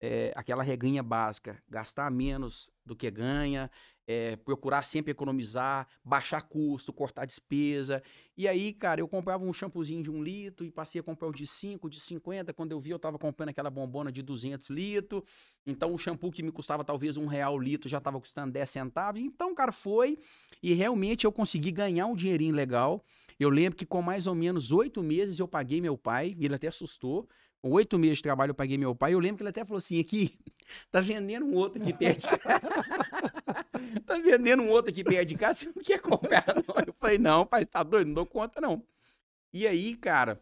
[0.00, 3.70] É, aquela regrinha básica, gastar menos do que ganha,
[4.06, 8.02] é, procurar sempre economizar, baixar custo, cortar despesa.
[8.36, 11.32] E aí, cara, eu comprava um shampoozinho de um litro e passei a comprar o
[11.32, 12.52] de 5, de 50.
[12.52, 15.22] Quando eu vi, eu tava comprando aquela bombona de 200 litros.
[15.66, 18.70] Então, o shampoo que me custava talvez um real o litro já tava custando 10
[18.70, 19.20] centavos.
[19.20, 20.18] Então, cara, foi
[20.62, 23.04] e realmente eu consegui ganhar um dinheirinho legal.
[23.38, 26.68] Eu lembro que com mais ou menos oito meses eu paguei meu pai, ele até
[26.68, 27.28] assustou.
[27.66, 29.14] Oito meses de trabalho eu paguei meu pai.
[29.14, 30.38] Eu lembro que ele até falou assim: aqui,
[30.90, 32.68] tá vendendo um outro aqui perto de casa.
[34.06, 36.84] tá vendendo um outro aqui perto de casa, você não quer comprar, não?
[36.86, 38.82] Eu falei: não, pai, tá doido, não dou conta, não.
[39.52, 40.40] E aí, cara,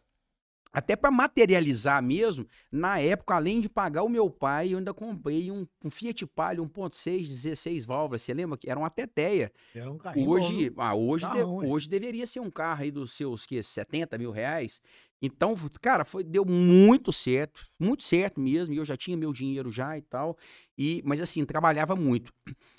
[0.74, 5.48] até para materializar mesmo, na época, além de pagar o meu pai, eu ainda comprei
[5.48, 8.22] um, um Fiat Palio 1.6, 16 válvulas.
[8.22, 9.52] Você lembra que era uma teteia?
[9.72, 11.68] Era um carrinho Hoje, bom, ah, hoje, de- Carrão, ué.
[11.68, 14.82] hoje deveria ser um carro aí dos seus que, 70 mil reais.
[15.24, 18.74] Então, cara, foi, deu muito certo, muito certo mesmo.
[18.74, 20.36] E eu já tinha meu dinheiro já e tal.
[20.76, 22.32] E, mas assim, trabalhava muito.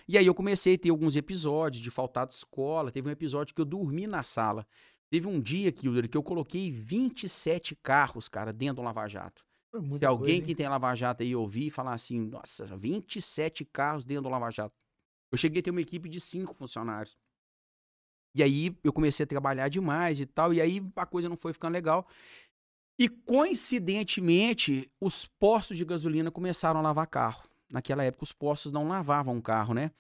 [0.08, 2.92] E aí eu comecei a ter alguns episódios de faltar de escola.
[2.92, 4.68] Teve um episódio que eu dormi na sala.
[5.10, 9.44] Teve um dia, Kilder, que eu coloquei 27 carros, cara, dentro do Lava Jato.
[9.72, 13.66] Foi Se alguém coisa, que tem Lava Jato aí ouvir e falar assim, nossa, 27
[13.66, 14.76] carros dentro do Lava Jato.
[15.32, 17.18] Eu cheguei a ter uma equipe de cinco funcionários.
[18.36, 21.54] E aí eu comecei a trabalhar demais e tal, e aí a coisa não foi
[21.54, 22.06] ficando legal.
[23.00, 27.44] E coincidentemente, os postos de gasolina começaram a lavar carro.
[27.70, 29.92] Naquela época os postos não lavavam carro, né?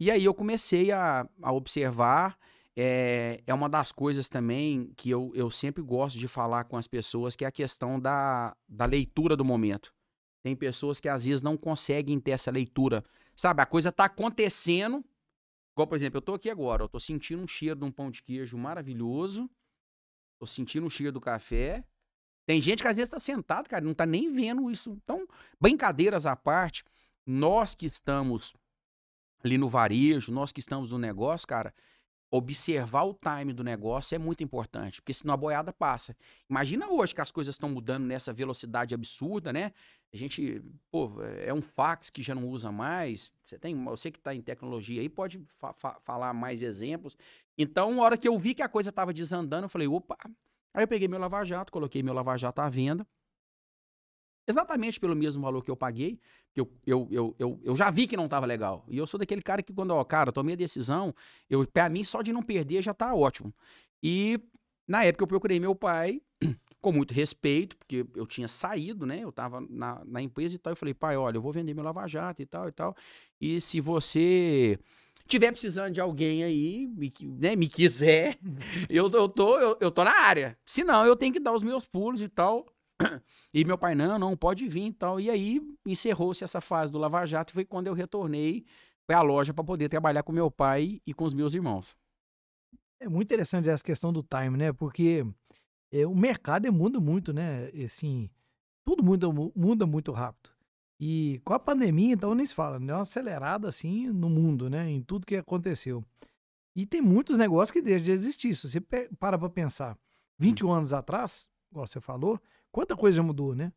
[0.00, 2.38] E aí eu comecei a, a observar.
[2.74, 6.86] É, é uma das coisas também que eu, eu sempre gosto de falar com as
[6.86, 9.92] pessoas, que é a questão da, da leitura do momento.
[10.42, 13.04] Tem pessoas que às vezes não conseguem ter essa leitura.
[13.36, 15.04] Sabe, a coisa tá acontecendo.
[15.74, 18.10] Igual, por exemplo, eu tô aqui agora, eu tô sentindo um cheiro de um pão
[18.10, 19.50] de queijo maravilhoso.
[20.38, 21.84] Tô sentindo o cheiro do café.
[22.46, 24.98] Tem gente que às vezes tá sentado, cara, não tá nem vendo isso.
[25.02, 25.26] Então,
[25.60, 26.84] brincadeiras à parte,
[27.24, 28.52] nós que estamos
[29.42, 31.74] ali no varejo, nós que estamos no negócio, cara,
[32.34, 36.16] observar o time do negócio é muito importante, porque senão a boiada passa.
[36.48, 39.72] Imagina hoje que as coisas estão mudando nessa velocidade absurda, né?
[40.14, 43.30] A gente, pô, é um fax que já não usa mais.
[43.44, 47.18] Você tem, você que está em tecnologia aí pode fa- fa- falar mais exemplos.
[47.58, 50.16] Então, na hora que eu vi que a coisa estava desandando, eu falei, opa.
[50.74, 53.06] Aí eu peguei meu lava-jato, coloquei meu lava-jato à venda.
[54.48, 56.18] Exatamente pelo mesmo valor que eu paguei,
[56.52, 58.84] que eu, eu, eu, eu, eu já vi que não estava legal.
[58.88, 61.14] E eu sou daquele cara que quando, ó, cara, tomei a decisão,
[61.48, 63.54] eu, pra mim só de não perder já tá ótimo.
[64.02, 64.38] E
[64.86, 66.20] na época eu procurei meu pai,
[66.80, 69.20] com muito respeito, porque eu tinha saído, né?
[69.20, 70.72] Eu tava na, na empresa e tal.
[70.72, 72.96] Eu falei, pai, olha, eu vou vender meu lava-jato e tal e tal.
[73.40, 74.78] E se você
[75.26, 78.36] tiver precisando de alguém aí, me, né, me quiser,
[78.90, 80.58] eu, eu, tô, eu, eu tô na área.
[80.66, 82.66] Se não, eu tenho que dar os meus pulos e tal.
[83.54, 85.20] E meu pai, não, não, pode vir e tal.
[85.20, 88.64] E aí encerrou-se essa fase do Lava Jato e foi quando eu retornei
[89.06, 91.96] para a loja para poder trabalhar com meu pai e com os meus irmãos.
[93.00, 94.72] É muito interessante essa questão do time, né?
[94.72, 95.26] Porque
[95.90, 97.68] é, o mercado é, muda muito, né?
[97.84, 98.30] Assim,
[98.84, 100.50] tudo muda, mu- muda muito rápido.
[101.00, 104.88] E com a pandemia, então, nem se fala, deu uma acelerada assim no mundo, né?
[104.88, 106.04] Em tudo que aconteceu.
[106.76, 108.54] E tem muitos negócios que deixam de existir.
[108.54, 109.98] Se você para pra pensar,
[110.38, 112.40] 21 anos atrás, igual você falou,
[112.72, 113.72] quanta coisa já mudou, né?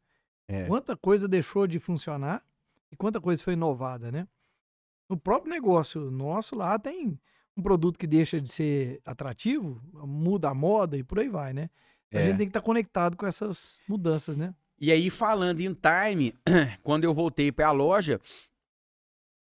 [0.47, 0.65] É.
[0.65, 2.43] Quanta coisa deixou de funcionar
[2.91, 4.27] e quanta coisa foi inovada, né?
[5.09, 7.19] No próprio negócio nosso lá tem
[7.57, 11.69] um produto que deixa de ser atrativo, muda a moda e por aí vai, né?
[12.13, 12.25] A É.
[12.27, 14.53] gente tem que estar conectado com essas mudanças, né?
[14.79, 16.33] E aí, falando em time,
[16.83, 18.19] quando eu voltei para a loja,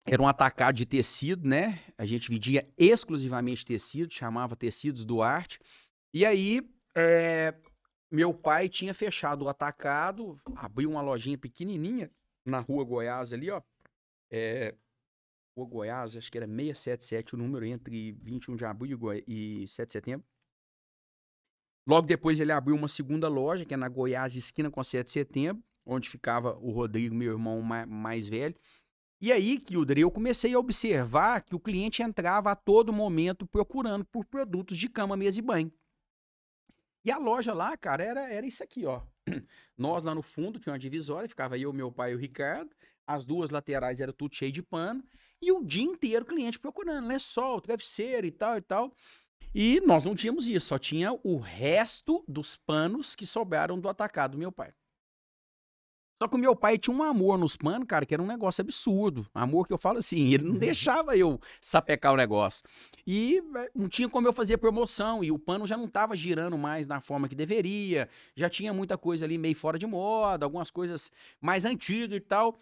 [0.06, 1.80] era um atacado de tecido, né?
[1.98, 5.60] A gente vendia exclusivamente tecido, chamava Tecidos Duarte.
[6.14, 6.62] E aí,
[6.96, 7.56] é,
[8.12, 12.12] meu pai tinha fechado o atacado, abriu uma lojinha pequenininha
[12.46, 13.62] na rua Goiás ali, ó.
[14.30, 14.76] É,
[15.58, 19.68] rua Goiás, acho que era 677 o número, entre 21 de abril e Goi- e
[19.68, 20.26] 7 de setembro.
[21.88, 25.12] Logo depois ele abriu uma segunda loja, que é na Goiás, esquina com 7 de
[25.12, 28.56] setembro, onde ficava o Rodrigo, meu irmão ma- mais velho.
[29.22, 34.04] E aí, Kilder, eu comecei a observar que o cliente entrava a todo momento procurando
[34.06, 35.72] por produtos de cama, mesa e banho.
[37.06, 39.02] E a loja lá, cara, era, era isso aqui, ó.
[39.78, 42.72] Nós lá no fundo tinha uma divisória, ficava eu, meu pai e o Ricardo.
[43.06, 45.04] As duas laterais era tudo cheio de pano.
[45.40, 48.92] E o dia inteiro o cliente procurando, lençol, travesseiro e tal e tal.
[49.54, 54.32] E nós não tínhamos isso, só tinha o resto dos panos que sobraram do atacado
[54.32, 54.74] do meu pai.
[56.18, 58.62] Só que o meu pai tinha um amor nos panos, cara, que era um negócio
[58.62, 59.28] absurdo.
[59.34, 62.64] Amor que eu falo assim, ele não deixava eu sapecar o negócio.
[63.06, 66.58] E eh, não tinha como eu fazer promoção, e o pano já não estava girando
[66.58, 70.72] mais na forma que deveria, já tinha muita coisa ali meio fora de moda, algumas
[70.72, 72.56] coisas mais antigas e tal.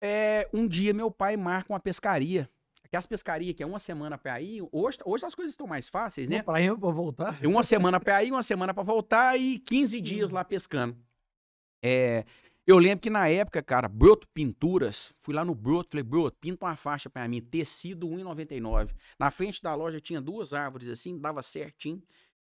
[0.00, 2.48] É, um dia meu pai marca uma pescaria.
[2.88, 5.88] que as pescarias que é uma semana pra ir, hoje, hoje as coisas estão mais
[5.90, 6.36] fáceis, né?
[6.36, 7.38] Uma praia pra voltar.
[7.44, 10.96] Uma semana pra ir, uma semana pra voltar e 15 dias lá pescando.
[11.86, 12.24] É,
[12.66, 16.64] eu lembro que na época, cara, Broto Pinturas, fui lá no Broto, falei, Broto, pinta
[16.64, 18.94] uma faixa pra mim, tecido 1,99.
[19.18, 22.02] Na frente da loja tinha duas árvores assim, dava certinho.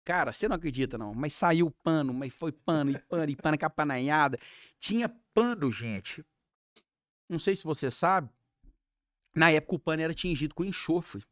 [0.04, 3.58] Cara, você não acredita não, mas saiu pano, mas foi pano e pano e pano
[3.58, 4.38] capananhada.
[4.78, 6.24] Tinha pano, gente.
[7.28, 8.28] Não sei se você sabe,
[9.34, 11.24] na época o pano era tingido com enxofre.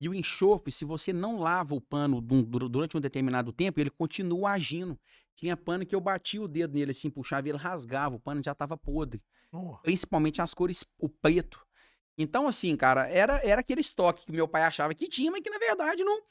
[0.00, 4.52] E o enxofre, se você não lava o pano durante um determinado tempo, ele continua
[4.52, 4.98] agindo.
[5.36, 8.42] Tinha pano que eu batia o dedo nele assim, puxava e ele rasgava, o pano
[8.44, 9.22] já estava podre.
[9.52, 9.76] Oh.
[9.82, 11.64] Principalmente as cores, o preto.
[12.16, 15.50] Então, assim, cara, era, era aquele estoque que meu pai achava que tinha, mas que
[15.50, 16.22] na verdade não.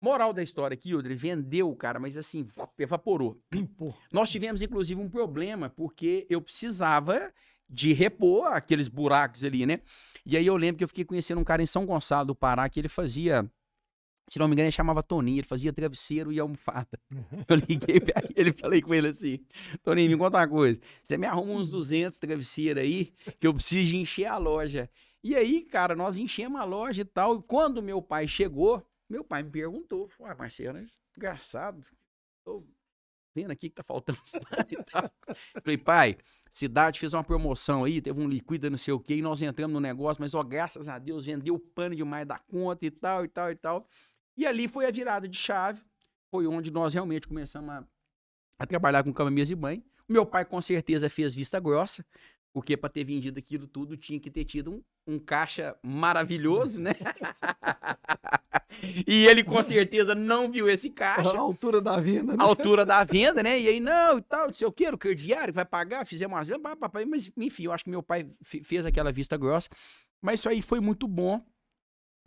[0.00, 2.46] Moral da história aqui, Odre, vendeu, cara, mas assim,
[2.78, 3.40] evaporou.
[4.12, 7.32] Nós tivemos, inclusive, um problema, porque eu precisava
[7.68, 9.80] de repor aqueles buracos ali, né?
[10.24, 12.68] E aí eu lembro que eu fiquei conhecendo um cara em São Gonçalo do Pará
[12.68, 13.50] que ele fazia
[14.26, 16.98] se não me engano, ele chamava Toninho, ele fazia travesseiro e almofada.
[17.48, 19.38] Eu liguei pra ele falei com ele assim:
[19.82, 20.80] Toninho, me conta uma coisa.
[21.02, 24.88] Você me arruma uns 200 travesseiros aí, que eu preciso de encher a loja.
[25.22, 27.38] E aí, cara, nós enchemos a loja e tal.
[27.38, 31.84] E quando meu pai chegou, meu pai me perguntou: Ué, Marcelo, é engraçado.
[32.44, 32.64] Tô
[33.34, 34.18] vendo aqui que tá faltando
[34.70, 35.10] e tal.
[35.62, 36.16] Falei, pai,
[36.50, 39.74] cidade fez uma promoção aí, teve um liquida, não sei o quê, e nós entramos
[39.74, 43.28] no negócio, mas ó, graças a Deus, vendeu pano demais da conta e tal, e
[43.28, 43.88] tal, e tal.
[44.36, 45.80] E ali foi a virada de chave,
[46.30, 47.84] foi onde nós realmente começamos a,
[48.58, 49.82] a trabalhar com cama, mesa e banho.
[50.08, 52.04] O meu pai com certeza fez vista grossa,
[52.52, 56.92] porque para ter vendido aquilo tudo tinha que ter tido um, um caixa maravilhoso, né?
[59.06, 61.36] e ele com certeza não viu esse caixa.
[61.36, 62.38] A altura da venda, né?
[62.40, 63.58] A altura da venda, né?
[63.58, 66.78] E aí, não, e tal, não sei o que, o crediário vai pagar, fizemos vendas,
[66.78, 69.68] papai, mas enfim, eu acho que meu pai fez aquela vista grossa.
[70.22, 71.44] Mas isso aí foi muito bom,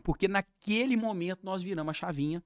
[0.03, 2.43] porque naquele momento nós viramos a chavinha.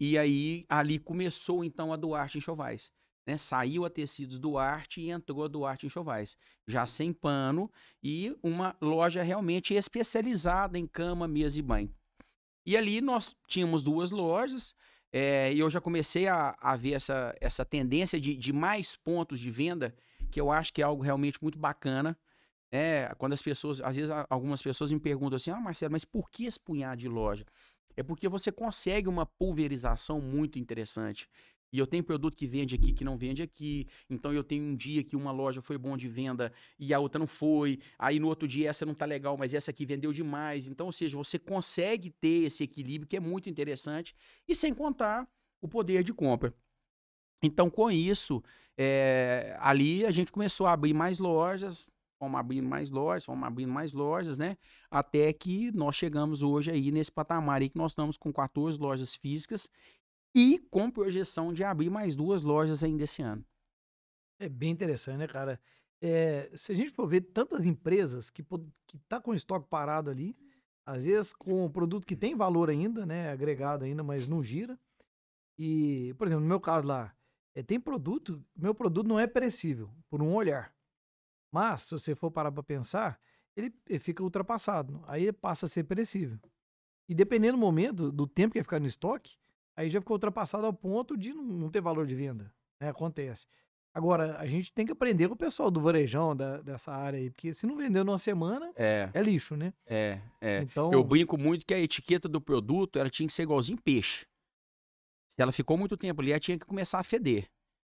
[0.00, 2.92] E aí, ali começou então a Duarte Enxovais.
[3.26, 3.36] Né?
[3.36, 6.38] Saiu a Tecidos Duarte e entrou a Duarte Enxovais.
[6.66, 7.70] Já sem pano
[8.02, 11.92] e uma loja realmente especializada em cama, mesa e banho.
[12.64, 14.74] E ali nós tínhamos duas lojas.
[15.12, 19.40] É, e eu já comecei a, a ver essa, essa tendência de, de mais pontos
[19.40, 19.94] de venda,
[20.30, 22.16] que eu acho que é algo realmente muito bacana.
[22.70, 26.30] É, quando as pessoas, às vezes algumas pessoas me perguntam assim, ah, Marcelo, mas por
[26.30, 27.44] que esse punhado de loja?
[27.96, 31.28] É porque você consegue uma pulverização muito interessante.
[31.72, 33.86] E eu tenho produto que vende aqui que não vende aqui.
[34.08, 37.18] Então eu tenho um dia que uma loja foi bom de venda e a outra
[37.18, 37.78] não foi.
[37.98, 40.68] Aí no outro dia essa não tá legal, mas essa aqui vendeu demais.
[40.68, 44.14] Então, ou seja, você consegue ter esse equilíbrio que é muito interessante
[44.46, 45.28] e sem contar
[45.60, 46.54] o poder de compra.
[47.42, 48.42] Então, com isso,
[48.76, 51.86] é, ali a gente começou a abrir mais lojas,
[52.18, 54.58] fomos abrindo mais lojas, fomos abrindo mais lojas, né?
[54.90, 59.14] Até que nós chegamos hoje aí nesse patamar aí que nós estamos com 14 lojas
[59.14, 59.68] físicas
[60.34, 63.44] e com projeção de abrir mais duas lojas ainda esse ano.
[64.38, 65.60] É bem interessante, né, cara?
[66.00, 68.44] É, se a gente for ver tantas empresas que,
[68.86, 70.36] que tá com o estoque parado ali,
[70.86, 74.78] às vezes com um produto que tem valor ainda, né, agregado ainda, mas não gira.
[75.58, 77.12] E, por exemplo, no meu caso lá,
[77.54, 80.72] é, tem produto, meu produto não é perecível, por um olhar.
[81.50, 83.18] Mas, se você for parar para pensar,
[83.56, 85.02] ele, ele fica ultrapassado.
[85.06, 86.38] Aí passa a ser perecível.
[87.08, 89.36] E dependendo do momento, do tempo que vai ficar no estoque,
[89.76, 92.52] aí já ficou ultrapassado ao ponto de não ter valor de venda.
[92.80, 92.88] Né?
[92.90, 93.46] Acontece.
[93.94, 97.30] Agora, a gente tem que aprender com o pessoal do varejão, da, dessa área aí,
[97.30, 99.72] porque se não vendeu numa semana, é, é lixo, né?
[99.86, 100.58] É, é.
[100.62, 100.92] Então...
[100.92, 104.26] Eu brinco muito que a etiqueta do produto, ela tinha que ser igualzinho peixe.
[105.26, 107.48] Se ela ficou muito tempo ali, ela tinha que começar a feder.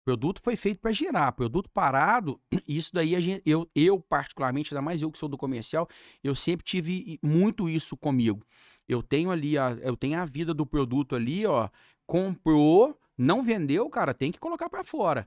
[0.04, 2.38] O produto foi feito para girar, produto parado,
[2.68, 5.88] isso daí gente, eu, eu particularmente, ainda mais eu que sou do comercial,
[6.22, 8.44] eu sempre tive muito isso comigo.
[8.86, 11.70] Eu tenho ali, a, eu tenho a vida do produto ali, ó,
[12.06, 15.26] comprou, não vendeu, cara, tem que colocar para fora.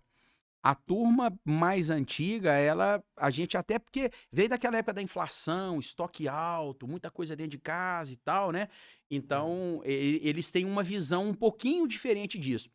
[0.61, 6.27] A turma mais antiga, ela, a gente até porque veio daquela época da inflação, estoque
[6.27, 8.69] alto, muita coisa dentro de casa e tal, né?
[9.09, 12.69] Então, eles têm uma visão um pouquinho diferente disso.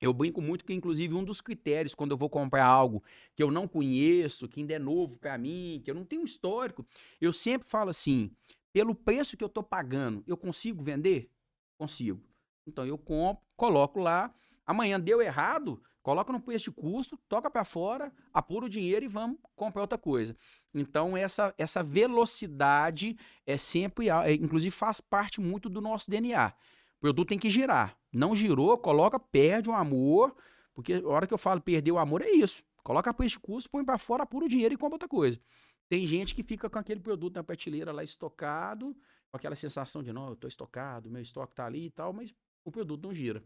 [0.00, 3.02] Eu brinco muito que, inclusive, um dos critérios quando eu vou comprar algo
[3.34, 6.86] que eu não conheço, que ainda é novo para mim, que eu não tenho histórico,
[7.20, 8.30] eu sempre falo assim:
[8.72, 11.30] pelo preço que eu tô pagando, eu consigo vender?
[11.78, 12.22] Consigo.
[12.66, 14.34] Então eu compro, coloco lá.
[14.66, 19.08] Amanhã deu errado, coloca no preço de custo, toca para fora, apura o dinheiro e
[19.08, 20.36] vamos comprar outra coisa.
[20.74, 23.16] Então essa essa velocidade
[23.46, 26.52] é sempre, é, inclusive faz parte muito do nosso DNA.
[26.96, 27.96] O produto tem que girar.
[28.16, 30.34] Não girou, coloca, perde o amor.
[30.74, 32.64] Porque a hora que eu falo perder o amor é isso.
[32.82, 35.40] Coloca preço de custo, põe para fora, apura o dinheiro e compra outra coisa.
[35.88, 38.96] Tem gente que fica com aquele produto na prateleira lá estocado.
[39.30, 42.34] com aquela sensação de, não, eu tô estocado, meu estoque tá ali e tal, mas
[42.64, 43.42] o produto não gira.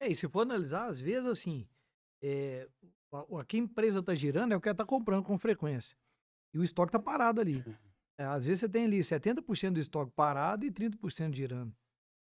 [0.00, 1.66] É, e se for analisar, às vezes, assim,
[2.22, 2.68] é,
[3.12, 5.96] a, a que a empresa tá girando é o que ela tá comprando com frequência.
[6.52, 7.62] E o estoque tá parado ali.
[8.18, 11.76] É, às vezes você tem ali 70% do estoque parado e 30% girando.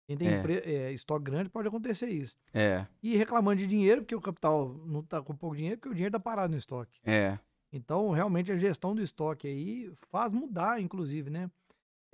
[0.06, 0.38] Quem tem É.
[0.38, 2.36] empre- é, estoque grande pode acontecer isso.
[2.52, 5.94] É, E reclamando de dinheiro, porque o capital não tá com pouco dinheiro, porque o
[5.94, 6.98] dinheiro tá parado no estoque.
[7.04, 7.38] é,
[7.72, 11.50] Então, realmente, a gestão do estoque aí faz mudar, inclusive, né?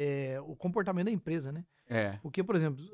[0.01, 1.64] é, o comportamento da empresa, né?
[1.89, 2.84] é, Porque, por exemplo,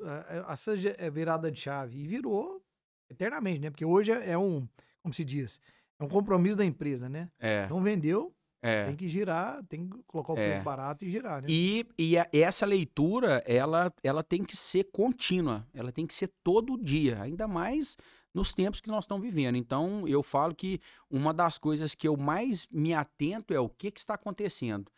[0.51, 2.63] essa é virada de chave e virou
[3.07, 3.69] eternamente, né?
[3.69, 4.67] Porque hoje é é um,
[5.03, 5.61] como se diz,
[5.99, 7.29] é um compromisso da empresa, né?
[7.37, 8.34] é, Não vendeu,
[8.65, 8.85] é.
[8.87, 10.49] tem que girar, tem que colocar o É.
[10.51, 11.47] preço barato e girar, né?
[11.49, 16.31] E, e a- essa leitura, ela, ela tem que ser contínua, ela tem que ser
[16.43, 17.95] todo dia, ainda mais
[18.33, 19.55] nos tempos que nós estamos vivendo.
[19.55, 23.89] Então, eu falo que uma das coisas que eu mais me atento é o que,
[23.89, 24.91] que está acontecendo.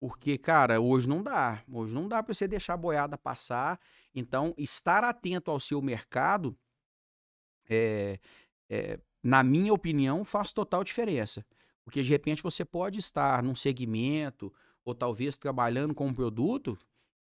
[0.00, 1.62] Porque, cara, hoje não dá.
[1.70, 3.78] Hoje não dá para você deixar a boiada passar.
[4.14, 6.56] Então, estar atento ao seu mercado,
[7.68, 8.18] é,
[8.70, 11.44] é, na minha opinião, faz total diferença.
[11.88, 14.52] Porque, de repente, você pode estar num segmento
[14.84, 16.78] ou talvez trabalhando com um produto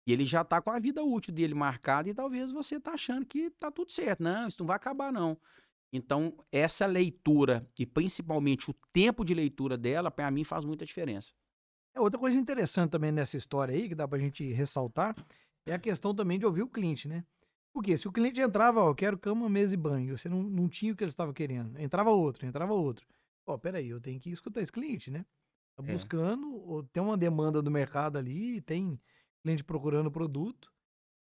[0.05, 3.25] e ele já está com a vida útil dele marcada e talvez você está achando
[3.25, 4.21] que está tudo certo.
[4.21, 5.35] Não, isso não vai acabar não.
[5.91, 11.33] Então, essa leitura e principalmente o tempo de leitura dela, para mim, faz muita diferença.
[11.95, 15.15] É, outra coisa interessante também nessa história aí, que dá pra gente ressaltar,
[15.65, 17.25] é a questão também de ouvir o cliente, né?
[17.73, 20.69] Porque se o cliente entrava, ó, eu quero cama, mesa e banho, você não, não
[20.69, 21.79] tinha o que ele estava querendo.
[21.79, 23.07] Entrava outro, entrava outro.
[23.45, 25.25] Ó, peraí, eu tenho que escutar esse cliente, né?
[25.75, 25.91] Tá É.
[25.91, 28.99] buscando, ou tem uma demanda do mercado ali, tem
[29.41, 30.71] cliente procurando produto.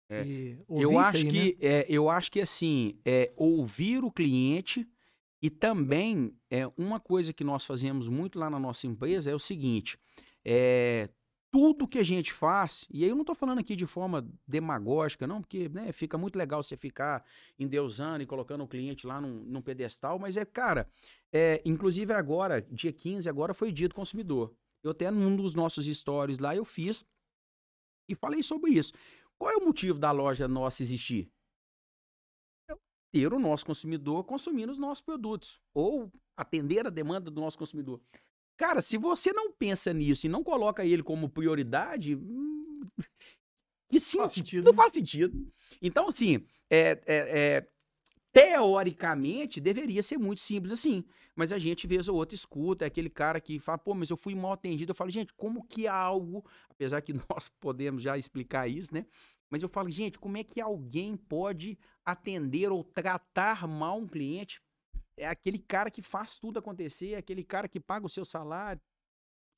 [0.09, 0.25] É.
[0.27, 1.31] E Eu acho aí, né?
[1.31, 4.87] que é, eu acho que assim, é ouvir o cliente
[5.43, 9.39] e também é uma coisa que nós fazemos muito lá na nossa empresa é o
[9.39, 9.99] seguinte,
[10.45, 11.09] é
[11.55, 15.25] tudo que a gente faz, e aí eu não estou falando aqui de forma demagógica,
[15.25, 17.25] não, porque né, fica muito legal você ficar
[17.57, 20.91] endeusando e colocando o cliente lá num, num pedestal, mas é, cara,
[21.33, 24.53] é, inclusive agora, dia 15, agora foi dia do consumidor.
[24.83, 27.07] Eu até num dos nossos stories lá eu fiz
[28.09, 28.93] e falei sobre isso.
[29.39, 31.31] Qual é o motivo da loja nossa existir?
[32.69, 32.75] É
[33.13, 35.61] ter o nosso consumidor consumindo os nossos produtos.
[35.73, 38.01] Ou atender a demanda do nosso consumidor.
[38.57, 42.87] Cara, se você não pensa nisso e não coloca ele como prioridade, hum,
[43.89, 44.77] que sim, Faz sentido, não né?
[44.77, 45.53] faz sentido.
[45.81, 47.69] Então, assim, é, é- é,
[48.33, 51.05] teoricamente deveria ser muito simples assim.
[51.37, 54.17] Mas a gente, vez ou outra, escuta, é aquele cara que fala, pô, mas eu
[54.17, 54.93] fui mal atendido.
[54.93, 59.07] Eu falo, gente, como que algo, apesar que nós podemos já explicar isso, né?
[59.51, 64.61] Mas eu falo, gente, como é que alguém pode atender ou tratar mal um cliente?
[65.17, 68.81] É aquele cara que faz tudo acontecer, é aquele cara que paga o seu salário,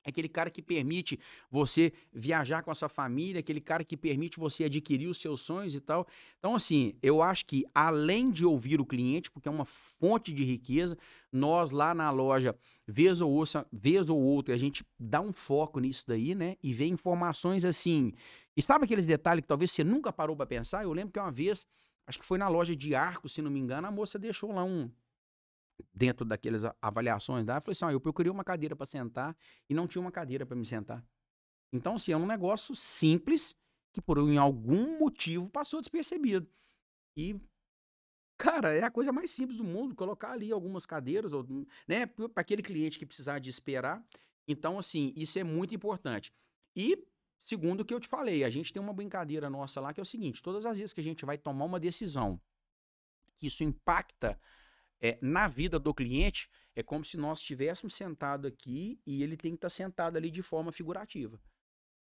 [0.07, 1.19] é aquele cara que permite
[1.51, 5.75] você viajar com a sua família, aquele cara que permite você adquirir os seus sonhos
[5.75, 6.07] e tal.
[6.39, 10.45] Então, assim, eu acho que além de ouvir o cliente, porque é uma fonte de
[10.45, 10.97] riqueza,
[11.29, 12.55] nós lá na loja,
[12.87, 16.55] vez ou outra, vez ou outra, a gente dá um foco nisso daí, né?
[16.63, 18.13] E vê informações assim.
[18.55, 20.83] E sabe aqueles detalhes que talvez você nunca parou para pensar?
[20.83, 21.67] Eu lembro que uma vez,
[22.07, 24.63] acho que foi na loja de arco, se não me engano, a moça deixou lá
[24.63, 24.89] um
[25.93, 29.35] dentro daquelas avaliações da, falei assim, ó, eu procurei uma cadeira para sentar
[29.69, 31.03] e não tinha uma cadeira para me sentar.
[31.71, 33.55] Então, assim, é um negócio simples
[33.91, 36.49] que por em algum motivo passou despercebido.
[37.15, 37.39] E
[38.37, 41.45] cara, é a coisa mais simples do mundo, colocar ali algumas cadeiras, ou,
[41.87, 44.05] né, para aquele cliente que precisar de esperar.
[44.47, 46.31] Então, assim, isso é muito importante.
[46.75, 47.03] E
[47.39, 50.03] segundo o que eu te falei, a gente tem uma brincadeira nossa lá que é
[50.03, 52.39] o seguinte, todas as vezes que a gente vai tomar uma decisão
[53.37, 54.39] que isso impacta
[55.01, 59.51] é, na vida do cliente, é como se nós estivéssemos sentado aqui e ele tem
[59.51, 61.39] que estar sentado ali de forma figurativa.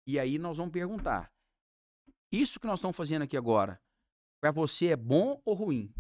[0.06, 1.32] E aí nós vamos perguntar:
[2.32, 3.82] isso que nós estamos fazendo aqui agora,
[4.42, 5.94] para você é bom ou ruim?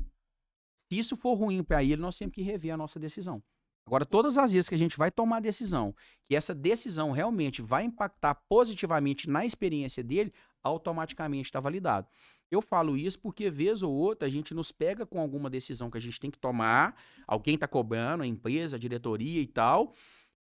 [0.75, 3.43] Se isso for ruim para ele, nós temos que rever a nossa decisão.
[3.85, 5.95] Agora, todas as vezes que a gente vai tomar decisão,
[6.27, 10.33] que essa decisão realmente vai impactar positivamente na experiência dele,
[10.63, 12.07] automaticamente está validado.
[12.51, 15.97] Eu falo isso porque, vez ou outra, a gente nos pega com alguma decisão que
[15.97, 19.95] a gente tem que tomar, alguém está cobrando, a empresa, a diretoria e tal,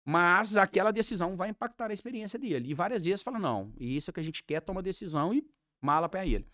[0.03, 2.71] mas aquela decisão vai impactar a experiência dele.
[2.71, 5.47] E várias vezes fala, não, isso é que a gente quer, toma decisão e
[5.79, 6.47] mala para ele.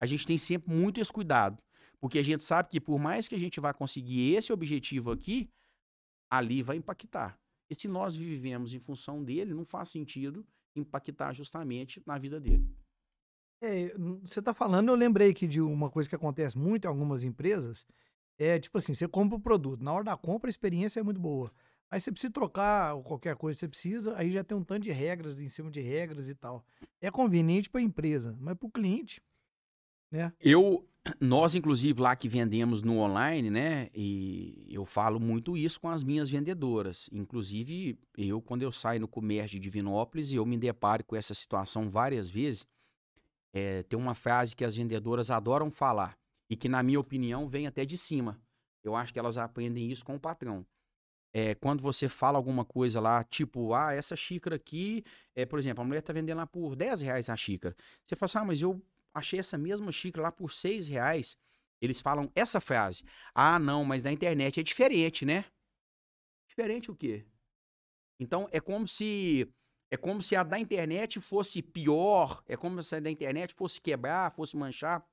[0.00, 1.60] A gente tem sempre muito esse cuidado,
[2.00, 5.50] porque a gente sabe que por mais que a gente vá conseguir esse objetivo aqui,
[6.30, 7.36] ali vai impactar.
[7.68, 10.46] E se nós vivemos em função dele, não faz sentido
[10.76, 12.70] impactar justamente na vida dele.
[13.62, 16.88] É, n- você tá falando, eu lembrei aqui de uma coisa que acontece muito em
[16.88, 17.86] algumas empresas.
[18.38, 21.20] É tipo assim, você compra o produto, na hora da compra a experiência é muito
[21.20, 21.52] boa.
[21.90, 24.90] Aí você precisa trocar ou qualquer coisa, você precisa, aí já tem um tanto de
[24.90, 26.64] regras em cima de regras e tal.
[27.00, 29.22] É conveniente para a empresa, mas para o cliente,
[30.10, 30.32] né?
[30.40, 30.88] Eu,
[31.20, 33.90] nós inclusive lá que vendemos no online, né?
[33.94, 37.08] E eu falo muito isso com as minhas vendedoras.
[37.12, 41.88] Inclusive, eu quando eu saio no comércio de Divinópolis, eu me deparo com essa situação
[41.90, 42.66] várias vezes.
[43.52, 47.66] É, tem uma frase que as vendedoras adoram falar e que, na minha opinião, vem
[47.66, 48.40] até de cima.
[48.82, 50.66] Eu acho que elas aprendem isso com o patrão.
[51.34, 55.02] É, quando você fala alguma coisa lá, tipo, ah, essa xícara aqui,
[55.34, 57.74] é, por exemplo, a mulher tá vendendo lá por 10 reais a xícara.
[58.04, 58.82] Você fala assim, ah, mas eu
[59.14, 61.38] achei essa mesma xícara lá por 6 reais.
[61.80, 63.02] Eles falam essa frase.
[63.34, 65.44] Ah, não, mas na internet é diferente, né?
[66.48, 67.24] Diferente o quê?
[68.20, 69.48] Então é como se
[69.92, 73.78] é como se a da internet fosse pior, é como se a da internet fosse
[73.78, 75.06] quebrar, fosse manchar.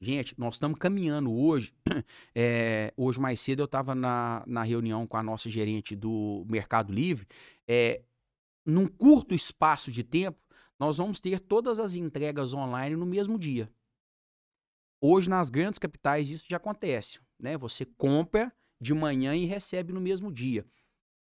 [0.00, 1.74] Gente, nós estamos caminhando hoje.
[2.32, 6.92] É, hoje mais cedo eu estava na, na reunião com a nossa gerente do Mercado
[6.92, 7.26] Livre.
[7.66, 8.04] É,
[8.64, 10.38] num curto espaço de tempo,
[10.78, 13.68] nós vamos ter todas as entregas online no mesmo dia.
[15.00, 17.18] Hoje, nas grandes capitais, isso já acontece.
[17.36, 17.56] Né?
[17.56, 20.64] Você compra de manhã e recebe no mesmo dia.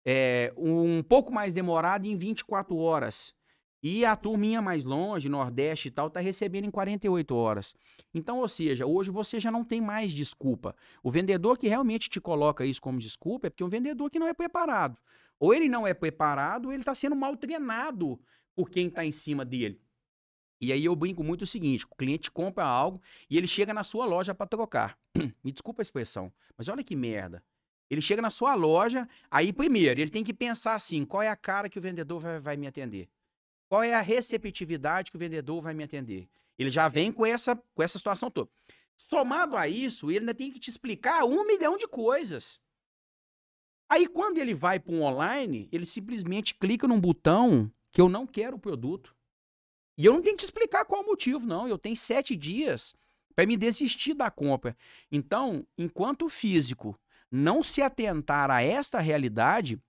[0.06, 3.34] É, um pouco mais demorado em 24 horas.
[3.82, 7.74] E a turminha mais longe, Nordeste e tal, tá recebendo em 48 horas.
[8.14, 10.76] Então, ou seja, hoje você já não tem mais desculpa.
[11.02, 14.20] O vendedor que realmente te coloca isso como desculpa é porque é um vendedor que
[14.20, 14.98] não é preparado.
[15.40, 18.20] Ou ele não é preparado, ou ele está sendo mal treinado
[18.54, 19.82] por quem está em cima dele.
[20.62, 23.86] E aí eu brinco muito o seguinte: o cliente compra algo e ele chega na
[23.86, 24.98] sua loja para trocar.
[25.42, 27.42] Me desculpa a expressão, mas olha que merda.
[27.90, 31.36] Ele chega na sua loja, aí primeiro ele tem que pensar assim: qual é a
[31.36, 33.10] cara que o vendedor vai, vai me atender?
[33.68, 36.28] Qual é a receptividade que o vendedor vai me atender?
[36.58, 38.50] Ele já vem com essa, com essa situação toda.
[38.96, 42.60] Somado a isso, ele ainda tem que te explicar um milhão de coisas.
[43.88, 48.28] Aí, quando ele vai para um online, ele simplesmente clica num botão que eu não
[48.28, 49.16] quero o produto.
[49.98, 51.68] E eu não tenho que te explicar qual o motivo, não.
[51.68, 52.96] Eu tenho sete dias
[53.36, 54.78] para me desistir da compra.
[55.12, 57.00] Então, enquanto o físico
[57.32, 59.80] não se atentar a esta realidade,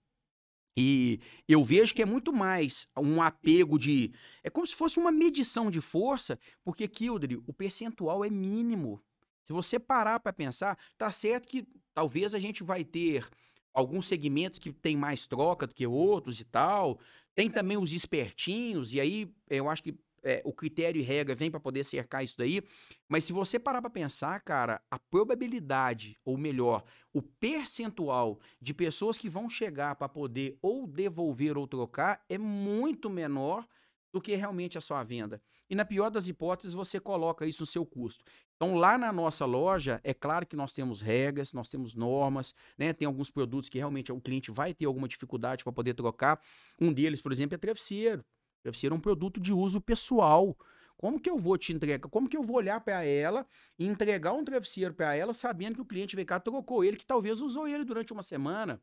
[0.77, 4.13] e eu vejo que é muito mais um apego de.
[4.43, 9.03] É como se fosse uma medição de força, porque, Kildre, o percentual é mínimo.
[9.45, 13.29] Se você parar para pensar, tá certo que talvez a gente vai ter
[13.75, 16.99] alguns segmentos que tem mais troca do que outros e tal.
[17.35, 21.51] Tem também os espertinhos, e aí eu acho que é, o critério e regra vem
[21.51, 22.63] para poder cercar isso daí.
[23.09, 29.19] Mas se você parar para pensar, cara, a probabilidade, ou melhor, o percentual de pessoas
[29.19, 33.67] que vão chegar para poder ou devolver ou trocar é muito menor
[34.13, 35.41] do que realmente a sua venda.
[35.69, 38.25] E na pior das hipóteses, você coloca isso no seu custo.
[38.57, 42.93] Então, lá na nossa loja, é claro que nós temos regras, nós temos normas, né?
[42.93, 46.41] Tem alguns produtos que realmente o cliente vai ter alguma dificuldade para poder trocar.
[46.79, 48.25] Um deles, por exemplo, é travesseiro.
[48.63, 50.57] Travesseiro é um produto de uso pessoal.
[50.97, 51.99] Como que eu vou te entregar?
[52.09, 53.47] Como que eu vou olhar para ela
[53.79, 57.07] e entregar um travesseiro para ela sabendo que o cliente veio cá, trocou ele, que
[57.07, 58.83] talvez usou ele durante uma semana?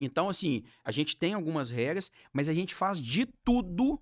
[0.00, 4.00] Então, assim, a gente tem algumas regras, mas a gente faz de tudo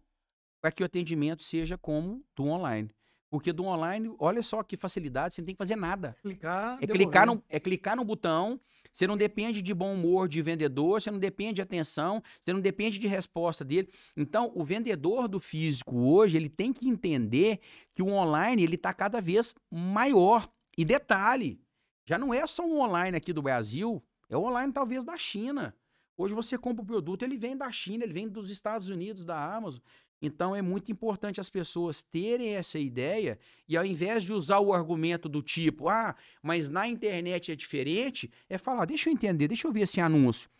[0.61, 2.91] para que o atendimento seja como do online.
[3.31, 6.17] Porque do online, olha só que facilidade, você não tem que fazer nada.
[6.23, 8.59] Clicar, é clicar, no, é clicar no botão,
[8.93, 12.61] você não depende de bom humor de vendedor, você não depende de atenção, você não
[12.61, 13.89] depende de resposta dele.
[14.17, 17.61] Então, o vendedor do físico hoje, ele tem que entender
[17.95, 20.49] que o online, ele está cada vez maior.
[20.77, 21.61] E detalhe,
[22.07, 25.75] já não é só um online aqui do Brasil, é o online talvez da China.
[26.17, 29.55] Hoje você compra o produto, ele vem da China, ele vem dos Estados Unidos, da
[29.55, 29.81] Amazon.
[30.21, 33.39] Então é muito importante as pessoas terem essa ideia
[33.69, 38.31] e ao invés de usar o argumento do tipo, ah, mas na internet é diferente,
[38.49, 40.51] é falar, deixa eu entender, deixa eu ver esse anúncio.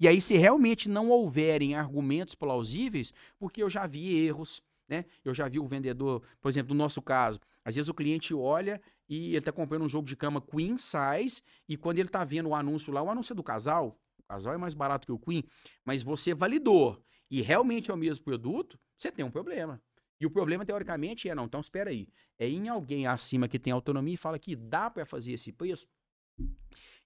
[0.00, 5.04] E aí, se realmente não houverem argumentos plausíveis, porque eu já vi erros, né?
[5.24, 8.80] Eu já vi o vendedor, por exemplo, no nosso caso, às vezes o cliente olha
[9.08, 12.50] e ele está comprando um jogo de cama Queen Size, e quando ele está vendo
[12.50, 15.18] o anúncio lá, o anúncio é do casal, o casal é mais barato que o
[15.18, 15.42] Queen,
[15.84, 19.80] mas você validou e realmente é o mesmo produto, você tem um problema.
[20.20, 21.44] E o problema, teoricamente, é não.
[21.44, 22.08] Então, espera aí.
[22.38, 25.88] É em alguém acima que tem autonomia e fala que dá para fazer esse preço.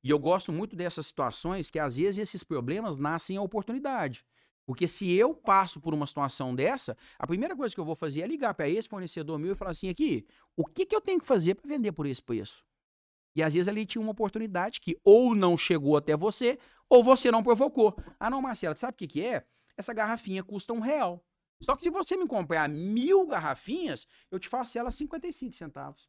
[0.02, 4.24] E eu gosto muito dessas situações que, às vezes, esses problemas nascem a oportunidade.
[4.64, 8.22] Porque se eu passo por uma situação dessa, a primeira coisa que eu vou fazer
[8.22, 10.26] é ligar para esse fornecedor meu e falar assim: aqui,
[10.56, 12.64] o que, que eu tenho que fazer para vender por esse preço?
[13.34, 17.30] E às vezes ali tinha uma oportunidade que ou não chegou até você, ou você
[17.30, 17.96] não provocou.
[18.20, 19.44] Ah, não, Marcelo, sabe o que, que é?
[19.76, 21.24] Essa garrafinha custa um real.
[21.62, 26.08] Só que se você me comprar mil garrafinhas, eu te faço ela 55 centavos.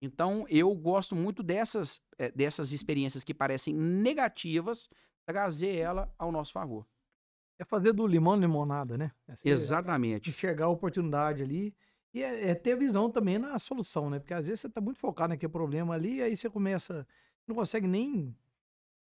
[0.00, 4.88] Então, eu gosto muito dessas, é, dessas experiências que parecem negativas,
[5.26, 6.86] trazer ela ao nosso favor.
[7.58, 9.12] É fazer do limão limonada, né?
[9.26, 10.30] É você Exatamente.
[10.30, 11.74] enxergar a oportunidade ali.
[12.12, 14.18] E é, é ter visão também na solução, né?
[14.18, 17.06] Porque às vezes você tá muito focado naquele problema ali, aí você começa.
[17.46, 18.36] Não consegue nem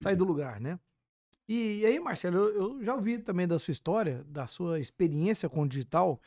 [0.03, 0.79] sair do lugar, né?
[1.53, 5.49] E, e aí, Marcelo, eu, eu já ouvi também da sua história, da sua experiência
[5.49, 6.21] com o digital,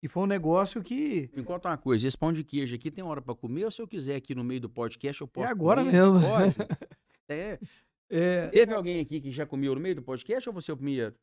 [0.00, 1.28] e foi um negócio que.
[1.34, 3.82] Me conta uma coisa, esse pão de queijo aqui tem hora para comer ou se
[3.82, 5.92] eu quiser aqui no meio do podcast eu posso É agora comer?
[5.92, 6.20] mesmo.
[6.20, 6.54] Pode.
[7.30, 7.58] É.
[8.08, 10.78] É, Teve alguém aqui que já comeu no meio do podcast ou você é o
[10.78, 11.10] primeiro?
[11.10, 11.16] Já?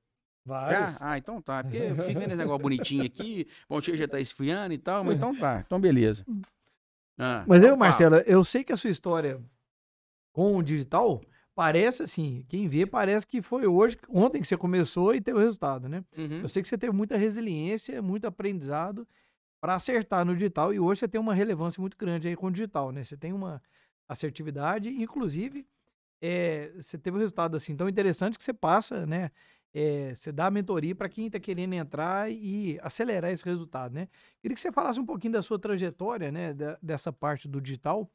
[0.45, 1.01] vários.
[1.01, 1.63] Ah, então tá.
[1.63, 5.03] Porque eu fico vendo esse negócio bonitinho aqui, de queijo já tá esfriando e tal,
[5.03, 5.63] mas então tá.
[5.65, 6.23] Então beleza.
[7.17, 7.77] Ah, Mas então eu, fala.
[7.77, 9.41] Marcelo, eu sei que a sua história
[10.31, 11.21] com o digital
[11.55, 15.41] parece assim, quem vê parece que foi hoje, ontem que você começou e teve o
[15.41, 16.03] resultado, né?
[16.17, 16.41] Uhum.
[16.41, 19.07] Eu sei que você teve muita resiliência, muito aprendizado
[19.61, 22.51] para acertar no digital e hoje você tem uma relevância muito grande aí com o
[22.51, 23.03] digital, né?
[23.03, 23.61] Você tem uma
[24.07, 25.67] assertividade, inclusive,
[26.21, 29.31] é, você teve um resultado assim tão interessante que você passa, né?
[29.75, 34.07] é, você dá a mentoria para quem está querendo entrar e acelerar esse resultado, né?
[34.41, 36.53] Queria que você falasse um pouquinho da sua trajetória, né?
[36.53, 38.09] da- dessa parte do digital,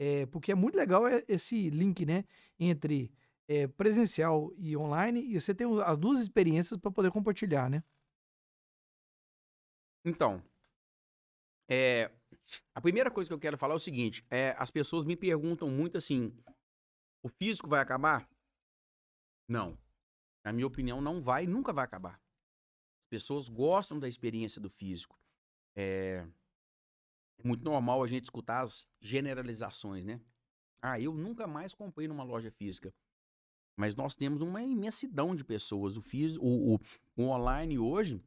[0.00, 2.24] é, porque é muito legal esse link, né?
[2.58, 3.12] Entre
[3.46, 7.84] é, presencial e online e você tem as duas experiências para poder compartilhar, né?
[10.02, 10.42] Então,
[11.68, 12.10] é,
[12.74, 15.68] a primeira coisa que eu quero falar é o seguinte: é, as pessoas me perguntam
[15.68, 16.34] muito assim:
[17.22, 18.26] o físico vai acabar?
[19.46, 19.78] Não.
[20.42, 22.14] Na minha opinião, não vai, nunca vai acabar.
[22.14, 25.20] As pessoas gostam da experiência do físico.
[25.76, 26.26] É,
[27.42, 30.20] é muito normal a gente escutar as generalizações, né?
[30.82, 32.92] Ah, eu nunca mais comprei numa loja física.
[33.76, 35.96] Mas nós temos uma imensidão de pessoas.
[35.96, 36.80] O, físico, o, o,
[37.16, 38.20] o online hoje,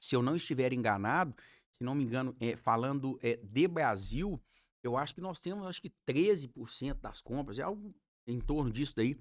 [0.00, 1.34] se eu não estiver enganado,
[1.70, 4.40] se não me engano, é, falando é, de Brasil,
[4.82, 7.94] eu acho que nós temos acho que 13% das compras, é algo
[8.26, 9.18] em torno disso daí.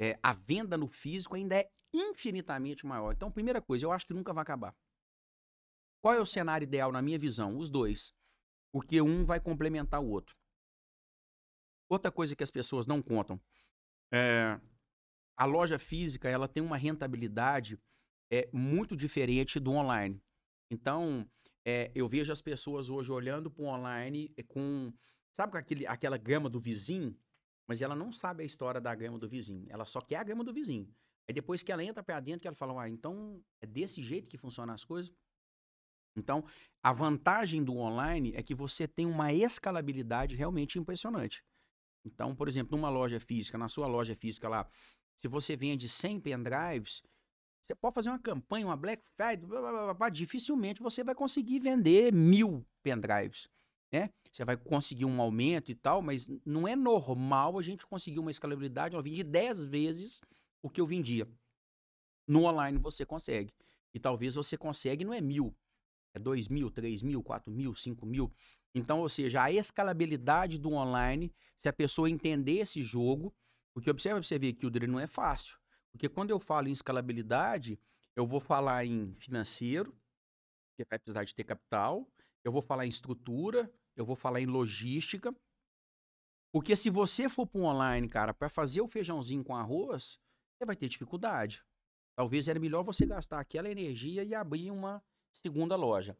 [0.00, 3.12] É, a venda no físico ainda é infinitamente maior.
[3.12, 4.74] Então, primeira coisa, eu acho que nunca vai acabar.
[6.00, 7.58] Qual é o cenário ideal na minha visão?
[7.58, 8.14] Os dois.
[8.72, 10.36] Porque um vai complementar o outro.
[11.88, 13.40] Outra coisa que as pessoas não contam.
[14.12, 14.60] É,
[15.36, 17.78] a loja física ela tem uma rentabilidade
[18.30, 20.20] é, muito diferente do online.
[20.70, 21.28] Então,
[21.64, 24.92] é, eu vejo as pessoas hoje olhando para o online com.
[25.32, 27.16] Sabe com aquele, aquela grama do vizinho?
[27.66, 29.66] Mas ela não sabe a história da grama do vizinho.
[29.68, 30.92] Ela só quer a grama do vizinho.
[31.28, 34.28] Aí depois que ela entra para dentro, que ela fala, ah, então é desse jeito
[34.28, 35.12] que funcionam as coisas?
[36.18, 36.44] Então,
[36.82, 41.42] a vantagem do online é que você tem uma escalabilidade realmente impressionante.
[42.04, 44.68] Então, por exemplo, numa loja física, na sua loja física lá,
[45.16, 47.02] se você vende 100 pendrives,
[47.62, 51.58] você pode fazer uma campanha, uma Black Friday, blá, blá, blá, dificilmente você vai conseguir
[51.58, 53.48] vender mil pendrives,
[53.92, 54.10] né?
[54.32, 58.30] Você vai conseguir um aumento e tal, mas não é normal a gente conseguir uma
[58.30, 60.20] escalabilidade, eu vendi 10 vezes
[60.62, 61.28] o que eu vendia.
[62.26, 63.52] No online você consegue.
[63.92, 65.54] E talvez você consegue, não é mil,
[66.14, 68.32] é dois mil, três mil, quatro mil, cinco mil.
[68.74, 73.34] Então, ou seja, a escalabilidade do online, se a pessoa entender esse jogo,
[73.74, 75.56] porque observa você ver que o não é fácil.
[75.92, 77.78] Porque quando eu falo em escalabilidade,
[78.14, 79.96] eu vou falar em financeiro,
[80.76, 82.06] que vai precisar de ter capital,
[82.44, 85.34] eu vou falar em estrutura, eu vou falar em logística.
[86.52, 90.18] Porque se você for para um online, cara, para fazer o feijãozinho com arroz,
[90.56, 91.64] você vai ter dificuldade.
[92.16, 95.02] Talvez era melhor você gastar aquela energia e abrir uma
[95.38, 96.16] segunda loja.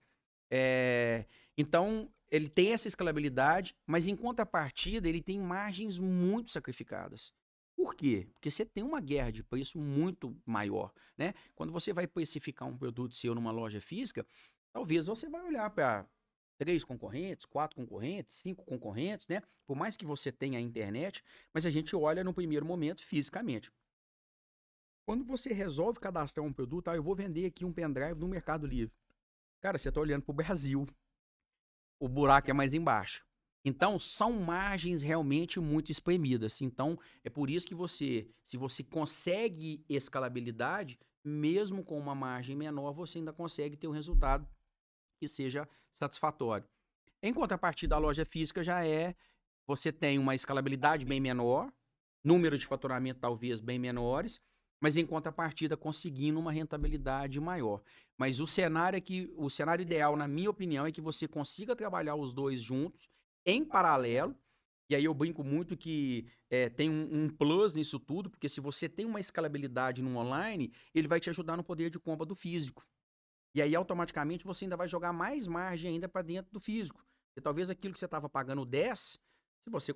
[0.51, 7.33] É, então, ele tem essa escalabilidade, mas em contrapartida, ele tem margens muito sacrificadas.
[7.77, 8.27] Por quê?
[8.33, 11.33] Porque você tem uma guerra de preço muito maior, né?
[11.55, 14.27] Quando você vai precificar um produto seu numa loja física,
[14.73, 16.05] talvez você vai olhar para
[16.59, 19.43] três concorrentes, quatro concorrentes, cinco concorrentes, né?
[19.65, 21.23] Por mais que você tenha a internet,
[21.55, 23.71] mas a gente olha no primeiro momento fisicamente.
[25.07, 28.67] Quando você resolve cadastrar um produto, ah, eu vou vender aqui um pendrive no Mercado
[28.67, 28.93] Livre.
[29.61, 30.87] Cara, você está olhando para o Brasil.
[32.01, 33.25] O buraco é mais embaixo.
[33.65, 36.61] Então, são margens realmente muito espremidas.
[36.61, 42.93] Então, é por isso que você, se você consegue escalabilidade, mesmo com uma margem menor,
[42.93, 44.49] você ainda consegue ter um resultado
[45.19, 46.67] que seja satisfatório.
[47.21, 49.15] Em contrapartida, a loja física já é,
[49.67, 51.73] você tem uma escalabilidade bem menor,
[52.23, 54.41] número de faturamento talvez bem menores,
[54.81, 57.83] mas em contrapartida conseguindo uma rentabilidade maior.
[58.17, 61.75] Mas o cenário é que o cenário ideal, na minha opinião, é que você consiga
[61.75, 63.09] trabalhar os dois juntos
[63.45, 64.37] em paralelo.
[64.91, 68.61] E aí eu brinco muito que é, tem um, um, plus nisso tudo, porque se
[68.61, 72.35] você tem uma escalabilidade no online, ele vai te ajudar no poder de compra do
[72.35, 72.87] físico.
[73.55, 77.05] E aí automaticamente você ainda vai jogar mais margem ainda para dentro do físico.
[77.37, 79.19] E talvez aquilo que você estava pagando 10,
[79.61, 79.95] se você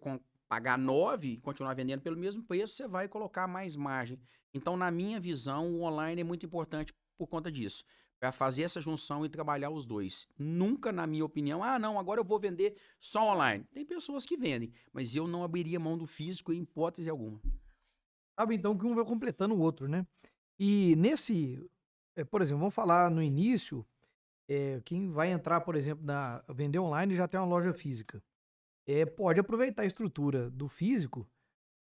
[0.49, 4.21] pagar 9 e continuar vendendo pelo mesmo preço, você vai colocar mais margem.
[4.55, 7.85] Então, na minha visão, o online é muito importante por conta disso.
[8.21, 10.29] Para fazer essa junção e trabalhar os dois.
[10.39, 13.65] Nunca, na minha opinião, ah, não, agora eu vou vender só online.
[13.73, 17.41] Tem pessoas que vendem, mas eu não abriria mão do físico em hipótese alguma.
[18.39, 20.07] Sabe, então, que um vai completando o outro, né?
[20.59, 21.69] E nesse,
[22.15, 23.85] é, por exemplo, vamos falar no início,
[24.49, 28.23] é, quem vai entrar, por exemplo, na vender online já tem uma loja física.
[28.87, 31.29] É, pode aproveitar a estrutura do físico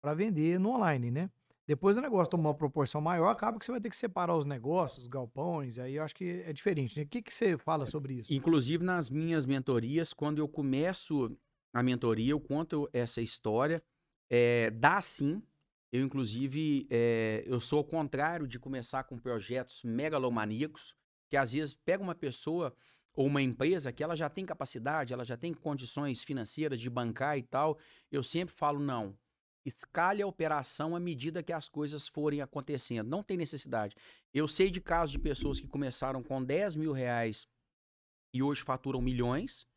[0.01, 1.31] para vender no online, né?
[1.67, 4.45] Depois o negócio tomar uma proporção maior, acaba que você vai ter que separar os
[4.45, 6.97] negócios, os galpões, aí eu acho que é diferente.
[6.97, 7.03] Né?
[7.03, 8.33] O que, que você fala sobre isso?
[8.33, 11.37] Inclusive, nas minhas mentorias, quando eu começo
[11.73, 13.83] a mentoria, eu conto essa história.
[14.29, 15.43] É, dá sim.
[15.91, 20.95] Eu, inclusive, é, eu sou ao contrário de começar com projetos megalomaníacos,
[21.29, 22.73] que às vezes pega uma pessoa
[23.13, 27.37] ou uma empresa que ela já tem capacidade, ela já tem condições financeiras de bancar
[27.37, 27.77] e tal.
[28.09, 29.17] Eu sempre falo, não,
[29.67, 33.09] escale a operação à medida que as coisas forem acontecendo.
[33.09, 33.95] Não tem necessidade.
[34.33, 37.45] Eu sei de casos de pessoas que começaram com 10 mil reais
[38.33, 39.67] e hoje faturam milhões.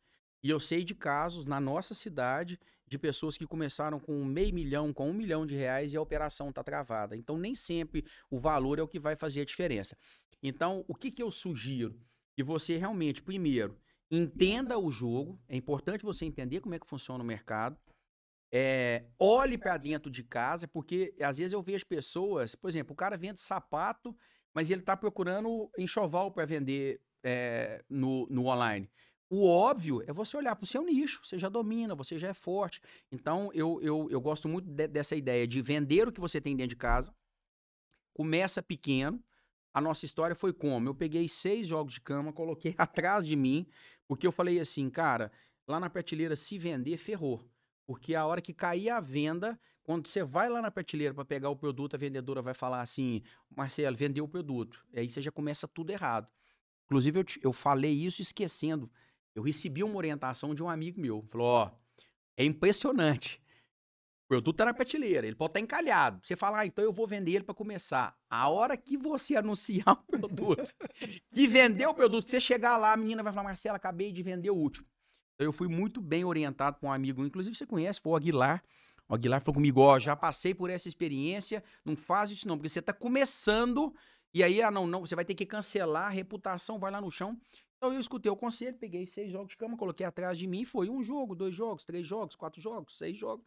[0.43, 4.93] E eu sei de casos na nossa cidade de pessoas que começaram com meio milhão,
[4.93, 7.15] com um milhão de reais e a operação está travada.
[7.15, 9.95] Então, nem sempre o valor é o que vai fazer a diferença.
[10.41, 11.99] Então, o que, que eu sugiro?
[12.33, 13.77] Que você realmente, primeiro,
[14.09, 15.39] entenda o jogo.
[15.47, 17.77] É importante você entender como é que funciona o mercado.
[18.53, 22.95] É, olhe para dentro de casa, porque às vezes eu vejo pessoas, por exemplo, o
[22.95, 24.15] cara vende sapato,
[24.53, 28.89] mas ele está procurando enxoval para vender é, no, no online.
[29.29, 32.33] O óbvio é você olhar para o seu nicho, você já domina, você já é
[32.33, 32.81] forte.
[33.09, 36.53] Então, eu, eu, eu gosto muito de, dessa ideia de vender o que você tem
[36.53, 37.15] dentro de casa.
[38.13, 39.23] Começa pequeno.
[39.73, 40.89] A nossa história foi como?
[40.89, 43.65] Eu peguei seis jogos de cama, coloquei atrás de mim,
[44.05, 45.31] porque eu falei assim, cara,
[45.65, 47.41] lá na prateleira, se vender, ferrou.
[47.91, 51.49] Porque a hora que cair a venda, quando você vai lá na prateleira para pegar
[51.49, 53.21] o produto, a vendedora vai falar assim:
[53.53, 54.81] Marcelo, vendeu o produto.
[54.93, 56.25] E aí você já começa tudo errado.
[56.85, 58.89] Inclusive, eu, eu falei isso esquecendo.
[59.35, 61.25] Eu recebi uma orientação de um amigo meu.
[61.27, 61.71] Falou: Ó,
[62.37, 63.41] é impressionante.
[64.23, 66.25] O produto tá na prateleira, ele pode estar tá encalhado.
[66.25, 68.17] Você fala, ah, então eu vou vender ele para começar.
[68.29, 70.73] A hora que você anunciar o produto,
[71.29, 74.49] que vendeu o produto, você chegar lá, a menina vai falar, Marcelo, acabei de vender
[74.49, 74.87] o último.
[75.41, 78.63] Então eu fui muito bem orientado por um amigo, inclusive você conhece, foi o Aguilar.
[79.09, 82.69] O Aguilar falou comigo, ó, já passei por essa experiência, não faz isso não, porque
[82.69, 83.91] você tá começando
[84.35, 87.09] e aí, ah, não, não, você vai ter que cancelar, a reputação vai lá no
[87.09, 87.35] chão.
[87.75, 90.91] Então eu escutei o conselho, peguei seis jogos de cama, coloquei atrás de mim, foi
[90.91, 93.43] um jogo, dois jogos, três jogos, quatro jogos, seis jogos.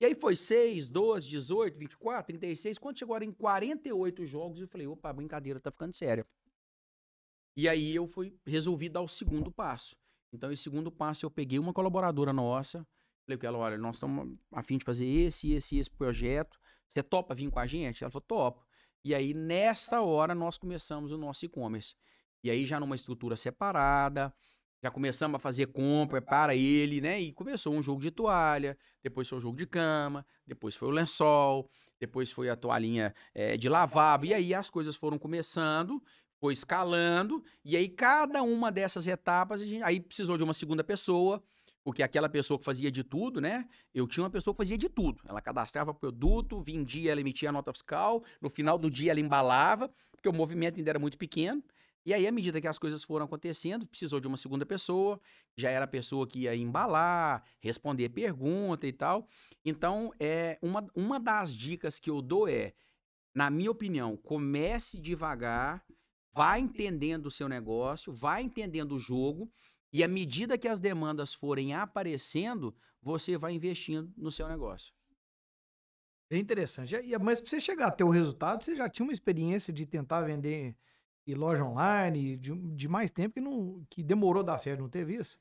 [0.00, 2.78] E aí foi 6, 12, 18, 24, 36.
[2.78, 6.26] Quando chegou em 48 jogos, eu falei, opa, a brincadeira tá ficando séria.
[7.56, 9.96] E aí eu fui, resolvi dar o segundo passo.
[10.32, 12.86] Então, esse segundo passo, eu peguei uma colaboradora nossa,
[13.24, 16.58] falei com ela, olha, nós estamos a fim de fazer esse, esse, esse projeto.
[16.88, 18.02] Você topa vir com a gente?
[18.02, 18.66] Ela falou, topo.
[19.04, 21.94] E aí, nessa hora, nós começamos o nosso e-commerce.
[22.42, 24.32] E aí, já numa estrutura separada,
[24.82, 27.20] já começamos a fazer compra para ele, né?
[27.20, 30.90] E começou um jogo de toalha, depois foi o jogo de cama, depois foi o
[30.90, 31.68] lençol,
[32.00, 34.26] depois foi a toalhinha é, de lavabo.
[34.26, 36.02] E aí as coisas foram começando,
[36.40, 41.42] foi escalando, e aí cada uma dessas etapas, gente, aí precisou de uma segunda pessoa,
[41.82, 43.66] porque aquela pessoa que fazia de tudo, né?
[43.94, 45.22] Eu tinha uma pessoa que fazia de tudo.
[45.26, 49.90] Ela cadastrava produto, vendia, ela emitia a nota fiscal, no final do dia ela embalava,
[50.12, 51.62] porque o movimento ainda era muito pequeno.
[52.04, 55.20] E aí, à medida que as coisas foram acontecendo, precisou de uma segunda pessoa,
[55.56, 59.28] já era a pessoa que ia embalar, responder pergunta e tal.
[59.64, 62.72] Então, é uma, uma das dicas que eu dou é,
[63.34, 65.84] na minha opinião, comece devagar,
[66.38, 69.50] vai entendendo o seu negócio, vai entendendo o jogo,
[69.92, 72.72] e à medida que as demandas forem aparecendo,
[73.02, 74.94] você vai investindo no seu negócio.
[76.30, 76.94] É interessante.
[77.20, 80.20] Mas para você chegar a ter o resultado, você já tinha uma experiência de tentar
[80.20, 80.76] vender
[81.26, 84.88] em loja online de, de mais tempo que, não, que demorou a dar certo, não
[84.88, 85.40] teve isso?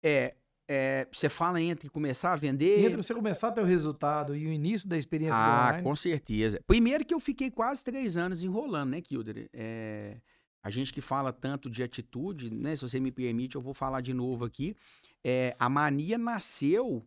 [0.00, 0.36] É,
[0.68, 2.84] é, você fala entre começar a vender.
[2.84, 5.82] Entre você começar a ter o resultado e o início da experiência ah, do online.
[5.82, 6.60] com certeza.
[6.66, 9.48] Primeiro que eu fiquei quase três anos enrolando, né, Kilder?
[9.52, 10.18] É,
[10.62, 12.76] a gente que fala tanto de atitude, né?
[12.76, 14.76] Se você me permite, eu vou falar de novo aqui.
[15.24, 17.02] É, a mania nasceu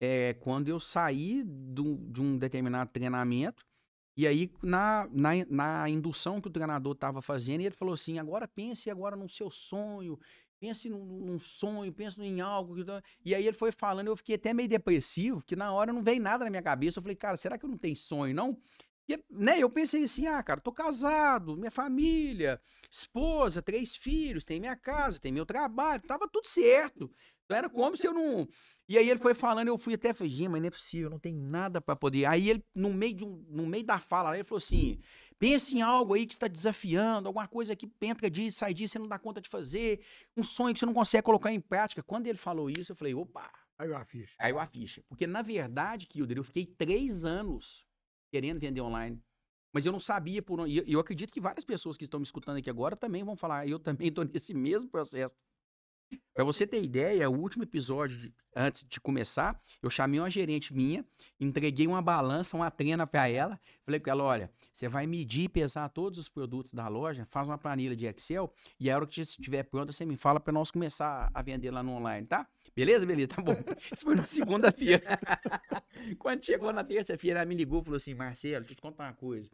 [0.00, 3.66] é, quando eu saí do, de um determinado treinamento.
[4.16, 8.46] E aí, na, na, na indução que o treinador estava fazendo, ele falou assim: agora
[8.46, 10.18] pense agora no seu sonho,
[10.60, 12.76] pense num, num sonho, pense em algo.
[12.76, 12.84] Que...
[12.84, 16.02] Tá", e aí ele foi falando, eu fiquei até meio depressivo, que na hora não
[16.02, 16.98] veio nada na minha cabeça.
[16.98, 18.56] Eu falei, cara, será que eu não tenho sonho, não?
[19.08, 24.60] E, né, eu pensei assim, ah, cara, tô casado, minha família, esposa, três filhos, tem
[24.60, 27.10] minha casa, tem meu trabalho, tava tudo certo.
[27.44, 28.46] Então era como se eu não.
[28.88, 31.34] E aí ele foi falando, eu fui até, falei, mas não é possível, não tem
[31.34, 32.26] nada para poder.
[32.26, 35.00] Aí ele, no meio, de um, no meio da fala, ele falou assim:
[35.40, 38.98] pense em algo aí que está desafiando, alguma coisa que entra disso, sai disso, você
[38.98, 40.04] não dá conta de fazer,
[40.36, 42.02] um sonho que você não consegue colocar em prática.
[42.02, 43.50] Quando ele falou isso, eu falei, opa.
[43.78, 44.34] Aí a ficha.
[44.38, 45.02] Aí a ficha.
[45.08, 47.86] Porque, na verdade, Kilder, eu fiquei três anos
[48.30, 49.18] querendo vender online.
[49.72, 50.84] Mas eu não sabia por onde.
[50.86, 53.66] E eu acredito que várias pessoas que estão me escutando aqui agora também vão falar.
[53.66, 55.34] Eu também estou nesse mesmo processo.
[56.32, 60.72] Para você ter ideia, o último episódio, de, antes de começar, eu chamei uma gerente
[60.72, 61.04] minha,
[61.38, 63.60] entreguei uma balança, uma trena para ela.
[63.84, 67.46] Falei para ela: olha, você vai medir e pesar todos os produtos da loja, faz
[67.46, 70.70] uma planilha de Excel e a hora que estiver pronta, você me fala para nós
[70.70, 72.48] começar a vender lá no online, tá?
[72.74, 73.52] Beleza, beleza, tá bom.
[73.92, 75.18] Isso foi na segunda-feira.
[76.18, 79.04] Quando chegou na terça-feira, ela me ligou e falou assim: Marcelo, deixa eu te contar
[79.04, 79.50] uma coisa.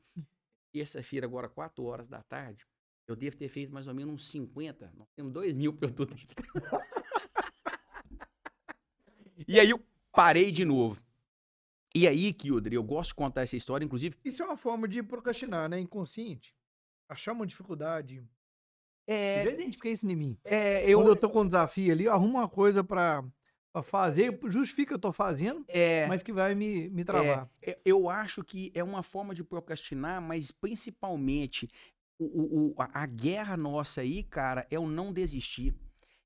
[0.73, 2.65] Terça-feira, agora, 4 horas da tarde,
[3.07, 4.93] eu devo ter feito mais ou menos uns 50.
[4.97, 6.27] Nós temos 2 mil produtos.
[9.47, 9.81] e aí eu
[10.13, 11.01] parei de novo.
[11.95, 14.17] E aí, Kildre, eu gosto de contar essa história, inclusive.
[14.25, 15.81] Isso é uma forma de procrastinar, né?
[15.81, 16.55] Inconsciente.
[17.09, 18.23] Achar uma dificuldade.
[19.07, 19.41] É.
[19.41, 20.39] Eu já identifiquei isso em mim.
[20.45, 20.99] É, eu.
[20.99, 23.25] Quando eu tô com um desafio ali, eu arrumo uma coisa pra,
[23.73, 27.49] pra fazer, justifica que eu tô fazendo, É, mas que vai me, me travar.
[27.63, 31.69] é, eu acho que é uma forma de procrastinar, mas principalmente
[32.19, 35.75] o, o- a guerra nossa aí, cara, é o não desistir.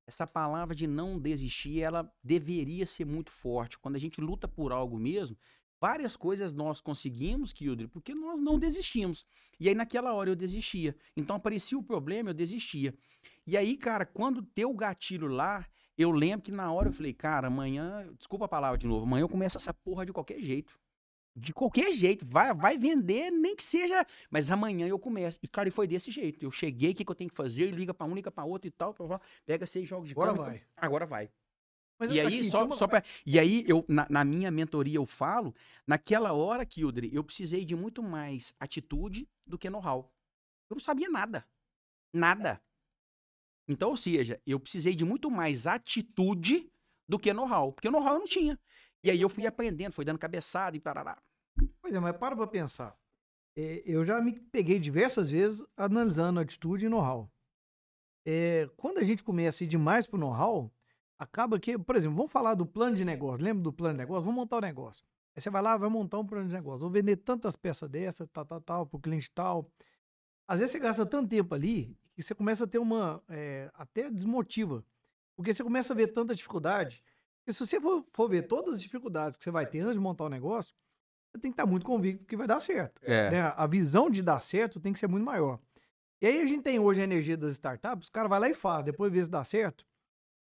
[0.06, 3.78] Essa palavra de não desistir, ela deveria ser muito forte.
[3.78, 5.36] Quando a gente luta por algo mesmo,
[5.80, 9.24] várias coisas nós conseguimos, Kildre, porque nós não desistimos.
[9.58, 10.96] E aí naquela hora eu desistia.
[11.16, 12.94] Então aparecia o problema, eu desistia.
[13.46, 15.66] E aí, cara, quando deu o gatilho lá,
[15.96, 19.22] eu lembro que na hora eu falei, cara, amanhã, desculpa a palavra de novo, amanhã
[19.22, 20.78] eu começo essa porra de qualquer jeito.
[21.34, 25.38] De qualquer jeito, vai, vai vender, nem que seja, mas amanhã eu começo.
[25.42, 26.44] E, cara, e foi desse jeito.
[26.44, 27.70] Eu cheguei, o que, que eu tenho que fazer?
[27.70, 28.94] Liga pra um, liga pra outro e tal,
[29.46, 30.62] pega seis jogos de Agora vai.
[30.76, 31.30] Agora vai.
[32.00, 35.04] Mas E aí, aqui, só, só pra, E aí, eu, na, na minha mentoria, eu
[35.04, 35.54] falo,
[35.86, 40.10] naquela hora, Kildre, eu precisei de muito mais atitude do que know-how.
[40.70, 41.46] Eu não sabia nada.
[42.12, 42.60] Nada.
[43.68, 46.72] Então, ou seja, eu precisei de muito mais atitude
[47.06, 47.72] do que know-how.
[47.72, 48.58] Porque know-how eu não tinha.
[49.02, 51.20] E aí eu fui aprendendo, fui dando cabeçada e parará.
[51.80, 52.96] Pois é, mas para pra pensar.
[53.56, 57.30] É, eu já me peguei diversas vezes analisando atitude e know-how.
[58.24, 60.72] É, quando a gente começa a ir demais pro know-how,
[61.18, 63.44] acaba que, por exemplo, vamos falar do plano de negócio.
[63.44, 64.22] Lembra do plano de negócio?
[64.22, 65.04] Vamos montar o negócio.
[65.34, 66.80] Aí você vai lá, vai montar um plano de negócio.
[66.80, 69.70] Vou vender tantas peças dessas, tal, tal, tal, pro cliente tal.
[70.46, 73.22] Às vezes você gasta tanto tempo ali que você começa a ter uma.
[73.28, 74.84] é, até desmotiva.
[75.36, 77.02] Porque você começa a ver tanta dificuldade.
[77.50, 80.00] E se você for, for ver todas as dificuldades que você vai ter antes de
[80.00, 80.72] montar o negócio,
[81.32, 83.00] você tem que estar muito convicto que vai dar certo.
[83.04, 83.30] É.
[83.30, 83.52] né?
[83.56, 85.58] A visão de dar certo tem que ser muito maior.
[86.22, 88.54] E aí a gente tem hoje a energia das startups, o cara vai lá e
[88.54, 89.84] faz, depois vê se dá certo.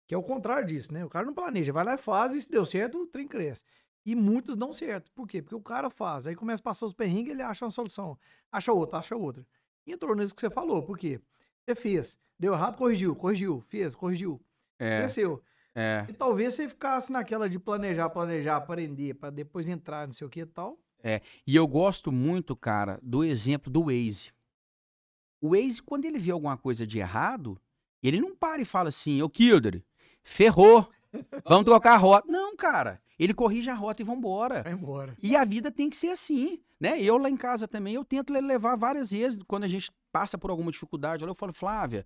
[0.07, 1.05] Que é o contrário disso, né?
[1.05, 3.65] O cara não planeja, vai lá e faz, e se deu certo, o trem cresce.
[4.05, 5.11] E muitos dão certo.
[5.13, 5.41] Por quê?
[5.41, 8.19] Porque o cara faz, aí começa a passar os perrengues, ele acha uma solução.
[8.51, 9.47] Acha outra, acha outra.
[9.87, 11.21] E entrou nisso que você falou, por quê?
[11.65, 14.41] Você fez, deu errado, corrigiu, corrigiu, fez, corrigiu,
[14.79, 15.43] É, cresceu.
[15.79, 16.07] É.
[16.09, 20.31] E talvez você ficasse naquela de planejar, planejar, aprender, para depois entrar, não sei o
[20.31, 20.79] que e tal.
[21.47, 24.33] E eu gosto muito, cara, do exemplo do Waze.
[25.41, 27.57] O Waze, quando ele vê alguma coisa de errado,
[28.03, 29.83] ele não para e fala assim, ô Kilder,
[30.25, 30.89] ferrou,
[31.45, 32.31] vamos trocar a rota.
[32.31, 34.65] Não, cara, ele corrige a rota e vambora.
[34.65, 35.17] Vai embora.
[35.23, 37.01] E a vida tem que ser assim, né?
[37.01, 40.37] Eu lá em casa também, eu tento le- levar várias vezes, quando a gente passa
[40.37, 42.05] por alguma dificuldade, eu falo, Flávia,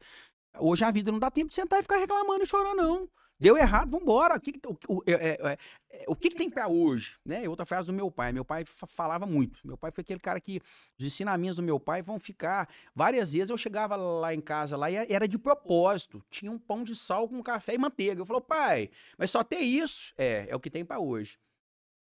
[0.58, 3.08] hoje a vida não dá tempo de sentar e ficar reclamando e chorar, não.
[3.42, 4.36] Deu errado, vambora.
[4.36, 4.52] O que,
[4.88, 5.58] o, o- é- é- é-
[5.90, 7.16] é- o que, que tem pra hoje?
[7.26, 7.48] Né?
[7.48, 8.32] Outra frase do meu pai.
[8.32, 9.58] Meu pai fa- falava muito.
[9.66, 10.60] Meu pai foi aquele cara que.
[10.96, 12.68] Os ensinamentos do meu pai vão ficar.
[12.94, 16.24] Várias vezes eu chegava lá em casa lá e era de propósito.
[16.30, 18.20] Tinha um pão de sal com café e manteiga.
[18.20, 20.12] Eu falei, pai, mas só tem isso?
[20.16, 21.36] É, é o que tem pra hoje.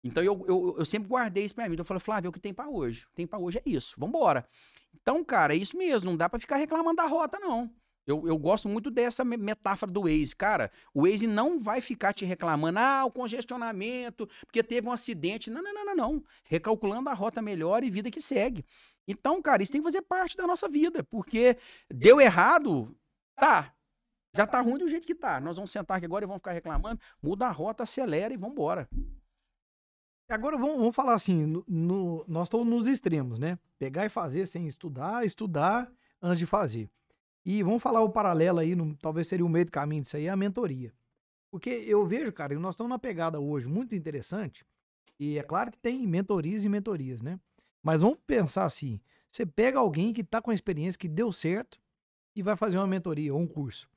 [0.03, 1.74] Então eu, eu, eu sempre guardei isso pra mim.
[1.74, 3.05] Então eu falei, Flávio, é o que tem pra hoje.
[3.05, 3.95] O que tem pra hoje é isso.
[3.97, 4.45] Vambora.
[5.01, 6.11] Então, cara, é isso mesmo.
[6.11, 7.70] Não dá pra ficar reclamando da rota, não.
[8.09, 10.35] Eu, eu gosto muito dessa me- metáfora do Waze.
[10.35, 15.51] Cara, o Waze não vai ficar te reclamando, ah, o congestionamento, porque teve um acidente.
[15.51, 16.25] Não, não, não, não, não.
[16.45, 18.65] Recalculando a rota melhor e vida que segue.
[19.07, 21.57] Então, cara, isso tem que fazer parte da nossa vida, porque
[21.93, 22.97] deu errado,
[23.37, 23.75] tá.
[24.35, 25.39] Já tá ruim do jeito que tá.
[25.41, 27.01] Nós vamos sentar aqui agora e vamos ficar reclamando.
[27.23, 28.89] Muda a rota, acelera e vambora.
[30.31, 33.59] Agora vamos, vamos falar assim, no, no- nós estamos nos extremos, né?
[33.79, 35.91] Pegar e fazer sem estudar, estudar
[36.23, 36.89] antes de fazer.
[37.51, 40.26] E vamos falar o paralelo aí, no- talvez seria o meio do caminho disso aí,
[40.26, 40.92] é a mentoria.
[41.51, 44.66] Porque eu vejo, cara, nós estamos numa pegada hoje muito interessante,
[45.18, 47.40] e é claro que tem mentorias e mentorias, né?
[47.82, 51.80] Mas vamos pensar assim, você pega alguém que está com a experiência, que deu certo,
[52.36, 53.88] e vai fazer uma mentoria ou um curso.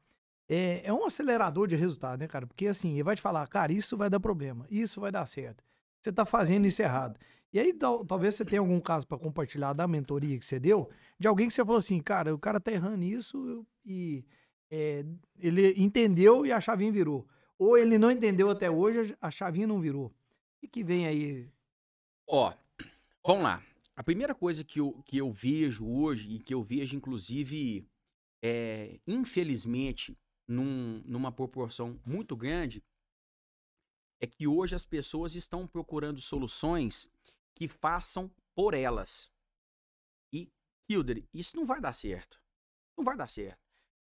[0.49, 2.47] é, é um acelerador de resultado, né, cara?
[2.47, 5.63] Porque assim, ele vai te falar, cara, isso vai dar problema, isso vai dar certo.
[6.01, 7.17] Você tá fazendo isso errado.
[7.53, 10.89] E aí, tal, talvez você tenha algum caso para compartilhar da mentoria que você deu,
[11.19, 14.23] de alguém que você falou assim, cara, o cara tá errando isso e
[14.69, 15.03] é,
[15.37, 17.27] ele entendeu e a chavinha virou.
[17.59, 20.13] Ou ele não entendeu até hoje, a chavinha não virou.
[20.61, 21.49] E que vem aí?
[22.25, 22.53] Ó,
[23.25, 23.61] vamos lá.
[23.95, 27.85] A primeira coisa que eu, que eu vejo hoje, e que eu vejo, inclusive,
[28.41, 32.81] é, infelizmente, num, numa proporção muito grande,
[34.21, 37.09] é que hoje as pessoas estão procurando soluções
[37.55, 39.31] que façam por elas.
[40.33, 40.51] E,
[40.89, 42.41] Hilder, isso não vai dar certo.
[42.97, 43.59] Não vai dar certo.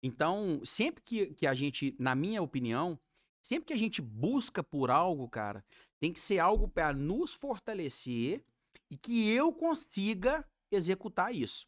[0.04, 3.00] Então, sempre que, que a gente, na minha opinião,
[3.42, 5.66] sempre que a gente busca por algo, cara,
[6.00, 8.44] tem que ser algo para nos fortalecer
[8.90, 11.68] e que eu consiga executar isso.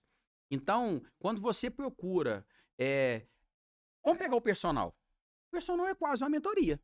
[0.52, 2.46] Então, quando você procura
[2.78, 3.26] é,
[4.04, 4.96] Vamos pegar o personal.
[5.48, 6.82] O personal é quase uma mentoria.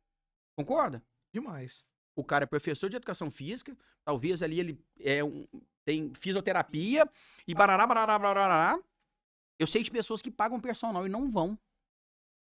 [0.54, 1.04] Concorda?
[1.32, 1.84] Demais.
[2.16, 5.46] O cara é professor de educação física, talvez ali ele é um,
[5.84, 7.08] tem fisioterapia
[7.46, 8.80] e barará, barará, barará.
[9.58, 11.56] Eu sei de pessoas que pagam personal e não vão.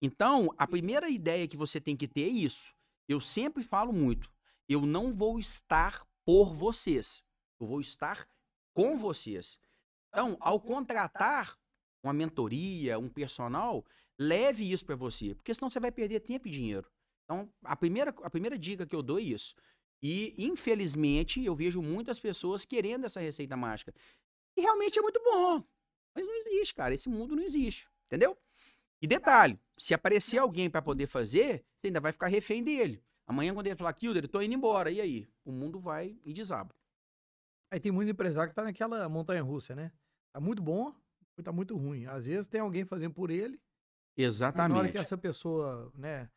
[0.01, 2.75] Então, a primeira ideia que você tem que ter é isso.
[3.07, 4.31] Eu sempre falo muito.
[4.69, 7.23] Eu não vou estar por vocês.
[7.61, 8.27] Eu vou estar
[8.73, 9.61] com vocês.
[10.09, 11.59] Então, ao contratar
[12.03, 13.85] uma mentoria, um personal,
[14.19, 16.91] Leve isso para você, porque senão você vai perder tempo e dinheiro.
[17.27, 19.55] Então, a primeira, a primeira dica que eu dou é isso.
[20.03, 23.93] E, infelizmente, eu vejo muitas pessoas querendo essa receita mágica.
[24.57, 25.62] E realmente é muito bom.
[26.14, 26.95] Mas não existe, cara.
[26.95, 27.89] Esse mundo não existe.
[28.07, 28.37] Entendeu?
[29.03, 33.03] E detalhe: se aparecer alguém para poder fazer, você ainda vai ficar refém dele.
[33.27, 34.91] Amanhã, quando ele falar, Kilder, eu tô indo embora.
[34.91, 35.29] E aí?
[35.45, 36.74] O mundo vai e desaba.
[37.70, 39.91] Aí tem muito empresário que tá naquela montanha russa, né?
[40.33, 40.95] Tá muito bom,
[41.43, 42.07] tá muito ruim.
[42.07, 43.61] Às vezes tem alguém fazendo por ele
[44.16, 44.72] Exatamente.
[44.72, 46.29] Na hora que essa pessoa, né,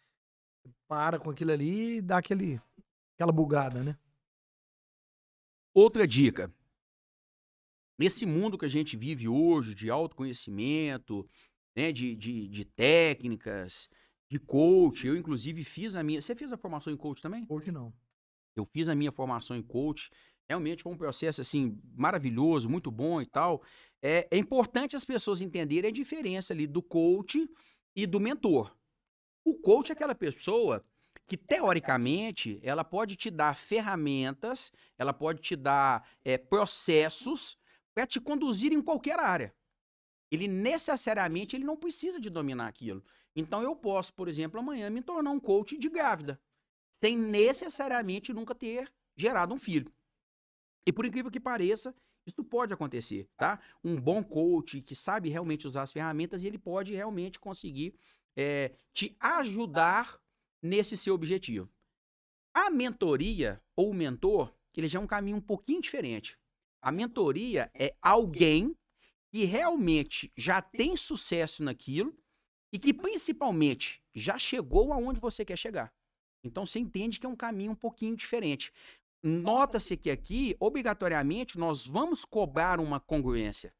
[0.87, 2.59] para com aquilo ali e dá aquele,
[3.15, 3.97] aquela bugada, né?
[5.73, 6.53] Outra dica.
[7.97, 11.29] Nesse mundo que a gente vive hoje, de autoconhecimento,
[11.75, 13.89] né, de, de, de técnicas,
[14.29, 16.21] de coach, eu inclusive fiz a minha.
[16.21, 17.45] Você fez a formação em coach também?
[17.45, 17.93] Coach não.
[18.55, 20.09] Eu fiz a minha formação em coach.
[20.47, 23.61] Realmente foi um processo assim maravilhoso, muito bom e tal.
[24.01, 27.47] É, é importante as pessoas entenderem a diferença ali do coach
[27.95, 28.75] e do mentor.
[29.43, 30.85] O coach é aquela pessoa
[31.27, 37.57] que teoricamente ela pode te dar ferramentas, ela pode te dar é, processos
[37.93, 39.53] para te conduzir em qualquer área.
[40.31, 43.03] Ele necessariamente ele não precisa de dominar aquilo.
[43.35, 46.39] Então eu posso, por exemplo, amanhã me tornar um coach de grávida,
[47.01, 49.91] sem necessariamente nunca ter gerado um filho.
[50.85, 53.59] E por incrível que pareça, isso pode acontecer, tá?
[53.83, 57.95] Um bom coach que sabe realmente usar as ferramentas, ele pode realmente conseguir
[58.35, 60.19] é, te ajudar
[60.61, 61.69] nesse seu objetivo.
[62.53, 66.37] A mentoria ou o mentor, ele já é um caminho um pouquinho diferente.
[66.81, 68.75] A mentoria é alguém
[69.29, 72.17] que realmente já tem sucesso naquilo
[72.71, 75.93] e que principalmente já chegou aonde você quer chegar.
[76.43, 78.71] Então você entende que é um caminho um pouquinho diferente.
[79.21, 83.73] Nota-se que aqui, obrigatoriamente, nós vamos cobrar uma congruência.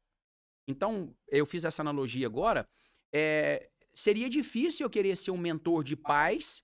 [0.68, 2.68] Então, eu fiz essa analogia agora.
[3.12, 6.62] É, seria difícil eu querer ser um mentor de pais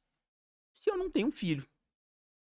[0.73, 1.67] se eu não tenho um filho.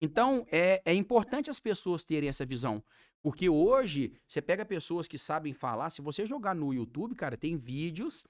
[0.01, 2.83] Então, é, é importante as pessoas terem essa visão.
[3.21, 7.57] Porque hoje, você pega pessoas que sabem falar, se você jogar no YouTube, cara, tem
[7.57, 8.23] vídeos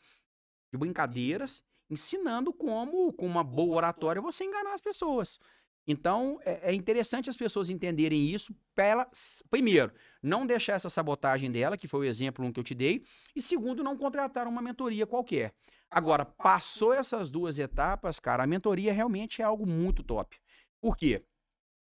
[0.71, 5.39] de brincadeiras ensinando como, com uma boa oratória, você enganar as pessoas.
[5.87, 9.07] Então, é, é interessante as pessoas entenderem isso para ela,
[9.49, 9.91] primeiro,
[10.21, 13.03] não deixar essa sabotagem dela, que foi o exemplo que eu te dei,
[13.35, 15.53] e segundo, não contratar uma mentoria qualquer.
[15.95, 20.37] Agora, passou essas duas etapas, cara, a mentoria realmente é algo muito top.
[20.81, 21.23] Por quê?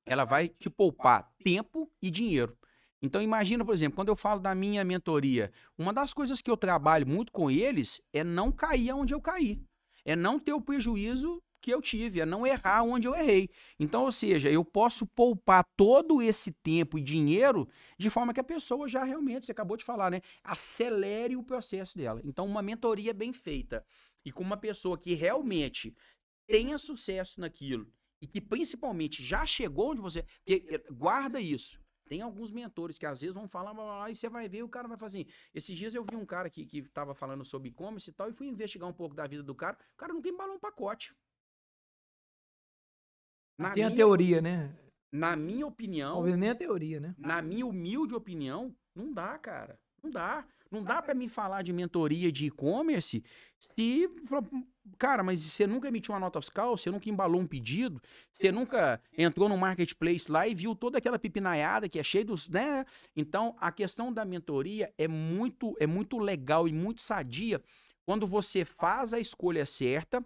[0.06, 2.58] Ela vai te poupar tempo e dinheiro.
[3.02, 6.56] Então imagina, por exemplo, quando eu falo da minha mentoria, uma das coisas que eu
[6.56, 9.62] trabalho muito com eles é não cair onde eu caí.
[10.06, 13.49] É não ter o prejuízo que eu tive, é não errar onde eu errei.
[13.80, 18.43] Então, ou seja, eu posso poupar todo esse tempo e dinheiro de forma que a
[18.43, 20.22] pessoa já realmente, você acabou de falar, né?
[20.43, 22.22] Acelere o processo dela.
[22.24, 23.86] Então, uma mentoria bem feita
[24.26, 25.95] e com uma pessoa que realmente
[26.47, 27.91] tenha sucesso naquilo
[28.22, 30.26] e que principalmente já chegou onde você.
[30.47, 31.80] Eh, guarda isso.
[32.10, 34.64] Tem alguns mentores que às vezes vão falar, blá, blá, blá, e você vai ver,
[34.64, 35.30] o cara vai fazer assim.
[35.53, 38.34] Esses dias eu vi um cara que, que tava falando sobre e-commerce e tal, e
[38.34, 39.78] fui investigar um pouco da vida do cara.
[39.93, 41.14] O cara nunca embalou um pacote.
[43.60, 44.72] Na Tem a teoria, né?
[45.12, 46.14] Na minha opinião.
[46.14, 47.14] Talvez nem a teoria, né?
[47.18, 49.78] Na minha humilde opinião, não dá, cara.
[50.01, 50.45] Não dá.
[50.72, 53.22] Não dá para me falar de mentoria de e-commerce
[53.60, 54.10] se.
[54.97, 58.01] Cara, mas você nunca emitiu uma nota fiscal, você nunca embalou um pedido,
[58.32, 62.47] você nunca entrou no marketplace lá e viu toda aquela pipinaiada que é cheia dos.
[62.47, 62.86] né?
[63.14, 67.62] Então, a questão da mentoria é muito, é muito legal e muito sadia
[68.05, 70.24] quando você faz a escolha certa.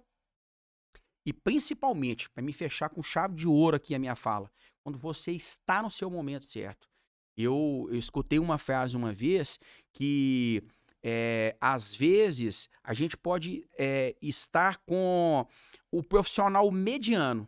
[1.26, 4.51] E principalmente, para me fechar com chave de ouro aqui a minha fala,
[4.84, 6.89] quando você está no seu momento certo.
[7.36, 9.59] Eu, eu escutei uma frase uma vez
[9.91, 10.63] que
[11.01, 15.47] é, às vezes a gente pode é, estar com
[15.91, 17.47] o profissional mediano,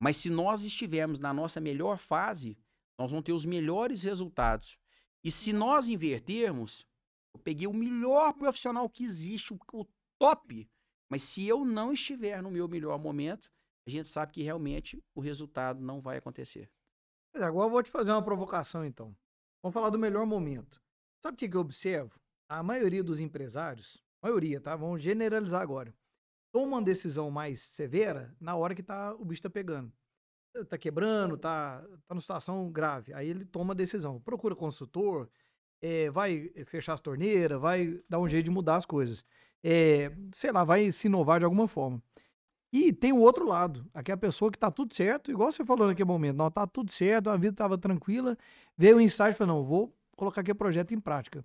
[0.00, 2.56] mas se nós estivermos na nossa melhor fase,
[2.98, 4.78] nós vamos ter os melhores resultados.
[5.24, 6.86] E se nós invertermos,
[7.34, 9.86] eu peguei o melhor profissional que existe, o, o
[10.18, 10.68] top,
[11.08, 13.50] mas se eu não estiver no meu melhor momento,
[13.86, 16.68] a gente sabe que realmente o resultado não vai acontecer.
[17.34, 19.14] Agora eu vou te fazer uma provocação, então.
[19.62, 20.80] Vamos falar do melhor momento.
[21.22, 22.18] Sabe o que, eu observo?
[22.48, 24.74] A maioria dos empresários, maioria, tá?
[24.74, 25.94] Vamos generalizar agora.
[26.52, 29.92] Toma uma decisão mais severa na hora que tá, o bicho tá pegando.
[30.68, 33.12] Tá quebrando, tá, tá numa situação grave.
[33.12, 34.20] Aí ele toma a decisão.
[34.20, 35.28] Procura consultor,
[35.82, 39.24] é, vai fechar as torneiras, vai dar um jeito de mudar as coisas.
[39.64, 42.02] É, sei lá, vai se inovar de alguma forma.
[42.72, 45.64] E tem o outro lado, aqui é a pessoa que tá tudo certo, igual você
[45.64, 48.36] falou naquele momento, não, tá tudo certo, a vida tava tranquila,
[48.76, 51.44] veio o insight e falou, não, vou colocar aqui o projeto em prática.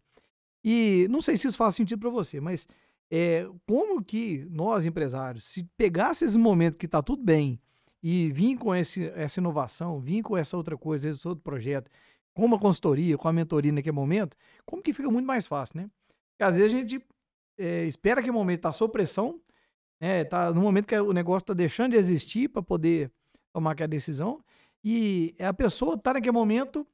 [0.64, 2.68] E não sei se isso faz sentido para você, mas
[3.09, 7.59] é, como que nós, empresários, se pegasse esse momento que tá tudo bem
[8.01, 11.89] e vir com esse, essa inovação, vir com essa outra coisa, esse outro projeto,
[12.34, 14.36] com uma consultoria, com a mentoria naquele momento,
[14.66, 15.89] como que fica muito mais fácil, né?
[16.32, 17.05] Porque às vezes a gente
[17.57, 19.39] é, espera que o momento tá sob pressão,
[19.99, 20.23] né?
[20.23, 23.11] Tá no momento que o negócio está deixando de existir para poder
[23.53, 24.43] tomar aquela decisão.
[24.83, 26.87] E a pessoa está naquele momento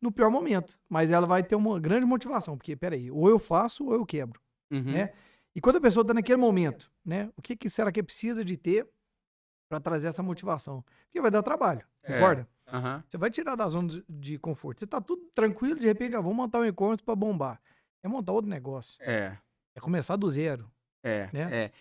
[0.00, 3.86] no pior momento, mas ela vai ter uma grande motivação, porque peraí, ou eu faço
[3.86, 4.40] ou eu quebro,
[4.70, 4.82] uhum.
[4.82, 5.12] né?
[5.54, 7.30] E quando a pessoa está naquele momento, né?
[7.36, 8.88] O que, que, será que precisa de ter
[9.68, 10.84] para trazer essa motivação?
[11.04, 12.14] Porque vai dar trabalho, é.
[12.14, 12.48] concorda?
[12.72, 13.02] Uhum.
[13.06, 14.80] Você vai tirar da zona de conforto.
[14.80, 17.60] Você está tudo tranquilo, de repente, ah, vamos montar um e-commerce para bombar.
[18.02, 18.96] É montar outro negócio.
[19.00, 19.38] É.
[19.74, 20.70] É começar do zero.
[21.02, 21.28] É.
[21.32, 21.48] Né?
[21.50, 21.72] É.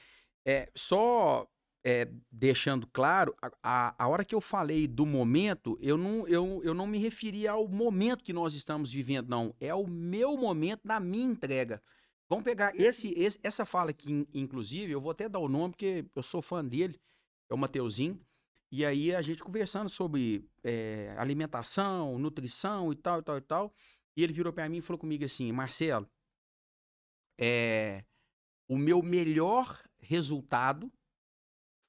[0.44, 1.48] É, só
[1.84, 6.74] é, deixando claro, a, a hora que eu falei do momento, eu não, eu, eu
[6.74, 9.56] não me referi ao momento que nós estamos vivendo, não.
[9.60, 11.82] É o meu momento da minha entrega.
[12.30, 16.06] Vamos pegar esse, esse, essa fala aqui, inclusive, eu vou até dar o nome, porque
[16.16, 17.00] eu sou fã dele,
[17.50, 18.20] é o Mateuzinho.
[18.72, 23.74] E aí a gente conversando sobre é, alimentação, nutrição e tal, e tal, e tal.
[24.16, 26.08] E ele virou para mim e falou comigo assim, Marcelo,
[27.38, 28.04] é,
[28.68, 30.92] o meu melhor resultado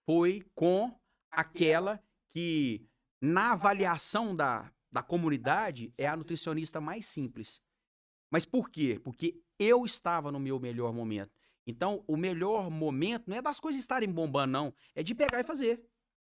[0.05, 0.95] foi com
[1.31, 2.87] aquela que,
[3.21, 7.63] na avaliação da, da comunidade, é a nutricionista mais simples.
[8.31, 9.01] Mas por quê?
[9.03, 11.33] Porque eu estava no meu melhor momento.
[11.67, 14.75] Então, o melhor momento não é das coisas estarem bombando, não.
[14.95, 15.85] É de pegar e fazer.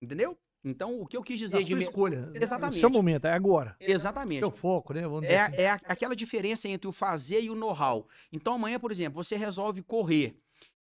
[0.02, 0.40] Entendeu?
[0.70, 1.68] Então, o que eu quis dizer a de.
[1.68, 2.32] Sua escolha.
[2.34, 2.78] Exatamente.
[2.78, 3.76] O seu momento, é agora.
[3.80, 4.44] Exatamente.
[4.44, 5.02] O seu foco, né?
[5.02, 5.56] Vamos é, assim.
[5.56, 8.08] é aquela diferença entre o fazer e o know-how.
[8.32, 10.38] Então, amanhã, por exemplo, você resolve correr.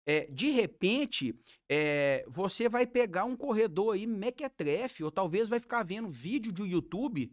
[0.05, 1.35] É, de repente,
[1.69, 6.65] é, você vai pegar um corredor aí mequetrefe, ou talvez vai ficar vendo vídeo do
[6.65, 7.31] YouTube,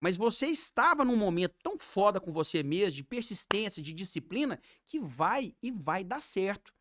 [0.00, 4.98] mas você estava num momento tão foda com você mesmo, de persistência, de disciplina, que
[4.98, 6.72] vai e vai dar certo.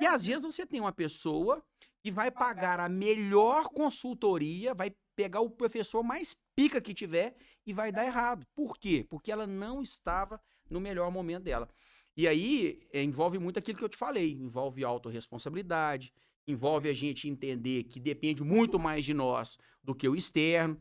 [0.00, 1.62] E às vezes você tem uma pessoa
[2.04, 7.34] que vai pagar a melhor consultoria, vai pegar o professor mais pica que tiver
[7.66, 8.46] e vai dar errado.
[8.54, 9.06] Por quê?
[9.08, 10.38] Porque ela não estava
[10.68, 11.66] no melhor momento dela.
[12.14, 16.12] E aí é, envolve muito aquilo que eu te falei, envolve autorresponsabilidade,
[16.46, 20.78] envolve a gente entender que depende muito mais de nós do que o externo.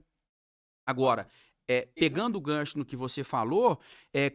[0.86, 1.30] Agora,
[1.70, 3.80] é, pegando o gancho no que você falou,
[4.14, 4.30] é,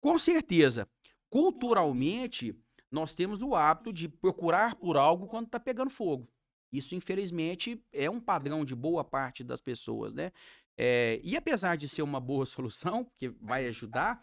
[0.00, 0.88] com certeza,
[1.28, 2.56] culturalmente,
[2.90, 6.28] nós temos o hábito de procurar por algo quando está pegando fogo.
[6.72, 10.32] Isso, infelizmente, é um padrão de boa parte das pessoas, né?
[10.76, 14.22] É, e apesar de ser uma boa solução, porque vai ajudar,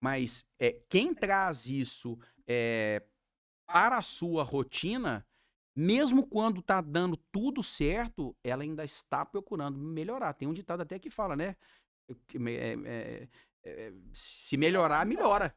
[0.00, 3.02] mas é, quem traz isso é,
[3.66, 5.26] para a sua rotina,
[5.76, 10.32] mesmo quando tá dando tudo certo, ela ainda está procurando melhorar.
[10.32, 11.56] Tem um ditado até que fala, né?
[12.84, 15.54] É, se melhorar, melhora.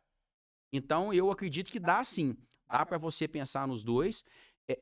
[0.73, 2.35] Então eu acredito que dá sim.
[2.67, 4.25] Dá para você pensar nos dois.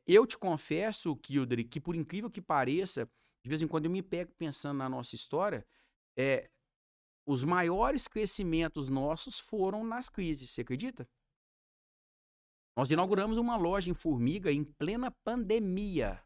[0.08, 3.06] eu te confesso, Kildre, que por incrível que pareça,
[3.44, 5.68] de vez em quando eu me pego pensando na nossa história,
[6.18, 6.50] é,
[7.28, 11.08] os maiores crescimentos nossos foram nas crises, você acredita?
[12.78, 16.24] Nós inauguramos uma loja em Formiga em plena pandemia.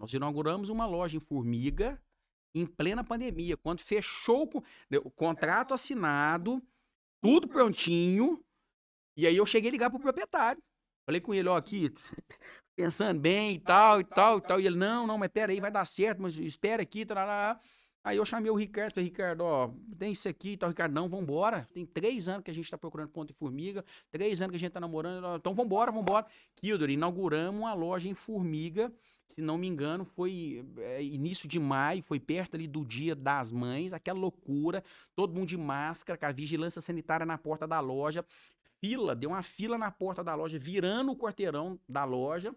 [0.00, 2.02] Nós inauguramos uma loja em Formiga
[2.54, 4.48] em plena pandemia, quando fechou
[4.90, 6.62] o contrato assinado,
[7.20, 8.44] tudo prontinho.
[9.16, 10.62] E aí eu cheguei a ligar pro proprietário.
[11.06, 11.92] Falei com ele, ó, aqui,
[12.76, 14.60] pensando bem e tal, e tal, e tal.
[14.60, 17.60] E ele, não, não, mas pera aí, vai dar certo, mas espera aqui, tarará.
[18.02, 20.68] Aí eu chamei o Ricardo, falei, Ricardo, ó, tem isso aqui e tal.
[20.68, 21.66] Ricardo, não, vambora.
[21.72, 23.82] Tem três anos que a gente tá procurando ponto de formiga,
[24.12, 26.26] três anos que a gente tá namorando, então vambora, vambora.
[26.56, 28.92] Kildor, inauguramos uma loja em Formiga,
[29.26, 33.50] se não me engano, foi é, início de maio, foi perto ali do dia das
[33.50, 34.84] mães, aquela loucura,
[35.16, 38.22] todo mundo de máscara, com a vigilância sanitária na porta da loja,
[38.84, 42.54] fila, deu uma fila na porta da loja, virando o quarteirão da loja,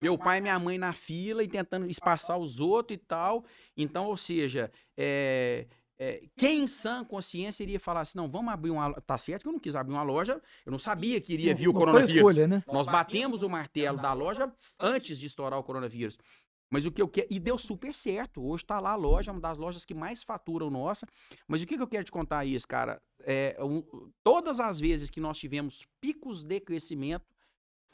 [0.00, 3.44] meu pai e minha mãe na fila e tentando espaçar os outros e tal.
[3.76, 5.66] Então, ou seja, é,
[5.98, 9.48] é, quem em sã consciência iria falar assim, não, vamos abrir uma Tá certo que
[9.48, 12.14] eu não quis abrir uma loja, eu não sabia que iria vir o coronavírus.
[12.14, 12.62] Escolha, né?
[12.66, 16.16] Nós batemos o martelo da loja antes de estourar o coronavírus.
[16.70, 17.28] Mas o que eu quero.
[17.30, 18.42] E deu super certo.
[18.42, 21.06] Hoje está lá a loja, uma das lojas que mais faturam nossa.
[21.46, 23.00] Mas o que, que eu quero te contar isso, cara?
[23.20, 23.82] É, um,
[24.22, 27.26] todas as vezes que nós tivemos picos de crescimento,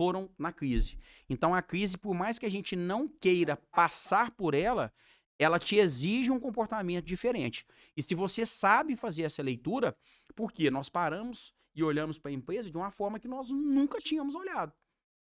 [0.00, 0.98] foram na crise.
[1.28, 4.90] Então a crise, por mais que a gente não queira passar por ela,
[5.38, 7.66] ela te exige um comportamento diferente.
[7.94, 9.94] E se você sabe fazer essa leitura,
[10.34, 14.34] porque nós paramos e olhamos para a empresa de uma forma que nós nunca tínhamos
[14.34, 14.72] olhado.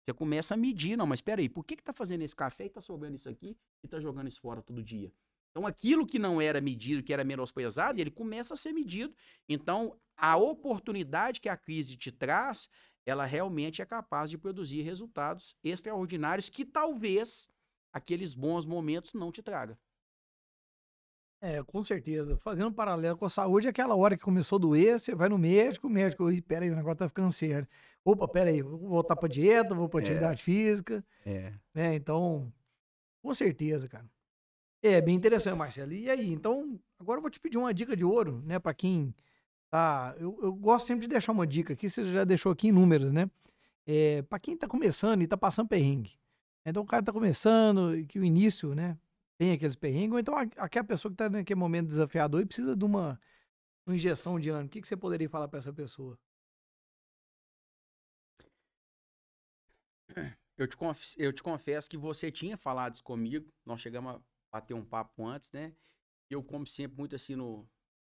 [0.09, 2.69] Você começa a medir, não, mas espera aí, por que está fazendo esse café e
[2.69, 5.13] está sobrando isso aqui e está jogando isso fora todo dia?
[5.51, 9.15] Então, aquilo que não era medido, que era menosprezado, ele começa a ser medido.
[9.47, 12.71] Então, a oportunidade que a crise te traz
[13.05, 17.51] ela realmente é capaz de produzir resultados extraordinários que talvez
[17.93, 19.79] aqueles bons momentos não te traga.
[21.41, 22.37] É, com certeza.
[22.37, 25.29] Fazendo um paralelo com a saúde, é aquela hora que começou a doer, você vai
[25.29, 27.67] no médico, o médico, pera aí, o negócio tá ficando sério.
[28.05, 30.03] Opa, pera aí, vou voltar pra dieta, vou pra é.
[30.03, 30.45] atividade é.
[30.45, 31.05] física.
[31.25, 31.53] É.
[31.75, 31.95] Né?
[31.95, 32.53] Então,
[33.23, 34.07] com certeza, cara.
[34.83, 35.93] É, bem interessante, Marcelo.
[35.93, 39.15] E aí, então, agora eu vou te pedir uma dica de ouro, né, para quem
[39.71, 42.73] Tá, eu, eu gosto sempre de deixar uma dica aqui, você já deixou aqui em
[42.73, 43.31] números, né?
[43.87, 46.13] É, para quem tá começando e tá passando perrengue.
[46.65, 48.97] Então o cara tá começando, que o início, né,
[49.39, 52.85] tem aqueles perrengues, ou então aquela pessoa que tá naquele momento desafiador e precisa de
[52.85, 53.19] uma,
[53.87, 54.67] uma injeção de ânimo.
[54.67, 56.19] O que, que você poderia falar para essa pessoa?
[60.57, 60.77] Eu te,
[61.17, 64.21] eu te confesso que você tinha falado isso comigo, nós chegamos a
[64.51, 65.73] bater um papo antes, né?
[66.29, 67.65] Eu, como sempre, muito assim no,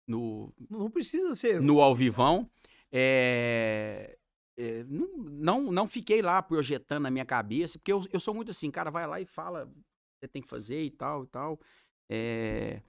[0.07, 0.55] no.
[0.69, 1.61] Não precisa ser.
[1.61, 2.51] No alvivão.
[2.93, 4.19] É,
[4.57, 8.51] é, não, não, não fiquei lá projetando na minha cabeça, porque eu, eu sou muito
[8.51, 9.69] assim, cara, vai lá e fala,
[10.29, 11.61] tem que fazer e tal e tal.
[12.09, 12.81] É,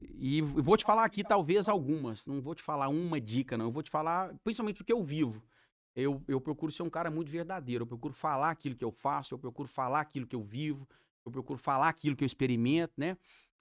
[0.00, 2.26] e vou te falar aqui, talvez, algumas.
[2.26, 3.66] Não vou te falar uma dica, não.
[3.66, 5.42] Eu vou te falar, principalmente o que eu vivo.
[5.94, 7.82] Eu, eu procuro ser um cara muito verdadeiro.
[7.82, 10.88] Eu procuro falar aquilo que eu faço, eu procuro falar aquilo que eu vivo,
[11.24, 13.16] eu procuro falar aquilo que eu experimento, né?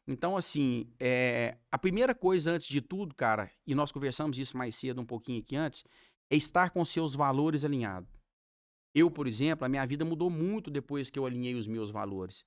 [0.08, 4.76] Então, assim, é, a primeira coisa antes de tudo, cara, e nós conversamos isso mais
[4.76, 5.84] cedo um pouquinho aqui antes,
[6.30, 8.10] é estar com seus valores alinhados.
[8.96, 12.44] Eu, por exemplo, a minha vida mudou muito depois que eu alinhei os meus valores.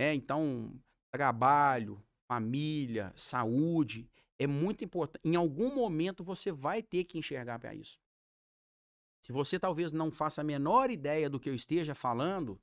[0.00, 0.72] É, então,
[1.10, 4.08] trabalho, família, saúde,
[4.38, 5.20] é muito importante.
[5.24, 7.98] Em algum momento você vai ter que enxergar para isso.
[9.20, 12.60] Se você talvez não faça a menor ideia do que eu esteja falando,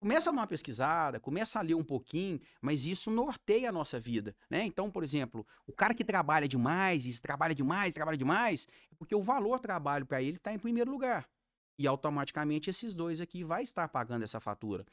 [0.00, 3.98] Começa a dar uma pesquisada, começa a ler um pouquinho, mas isso norteia a nossa
[3.98, 4.64] vida, né?
[4.64, 9.20] Então, por exemplo, o cara que trabalha demais, trabalha demais, trabalha demais, é porque o
[9.20, 11.28] valor trabalho para ele está em primeiro lugar.
[11.76, 14.86] E automaticamente esses dois aqui vai estar pagando essa fatura.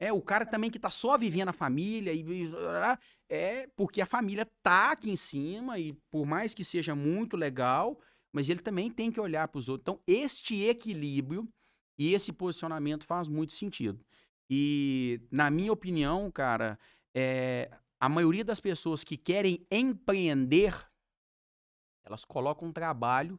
[0.00, 2.24] É, o cara também que tá só vivendo a família e
[3.28, 8.00] é porque a família tá aqui em cima e por mais que seja muito legal,
[8.32, 9.82] mas ele também tem que olhar para os outros.
[9.82, 11.48] Então, este equilíbrio
[11.98, 14.04] e esse posicionamento faz muito sentido.
[14.48, 16.78] E, na minha opinião, cara,
[17.14, 17.70] é,
[18.00, 20.88] a maioria das pessoas que querem empreender,
[22.04, 23.38] elas colocam um trabalho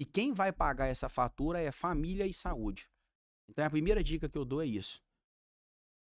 [0.00, 2.88] e quem vai pagar essa fatura é família e saúde.
[3.48, 5.02] Então, a primeira dica que eu dou é isso.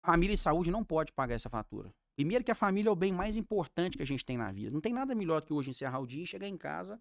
[0.05, 1.95] Família e saúde não pode pagar essa fatura.
[2.17, 4.71] Primeiro que a família é o bem mais importante que a gente tem na vida.
[4.71, 7.01] Não tem nada melhor do que hoje encerrar o dia e chegar em casa,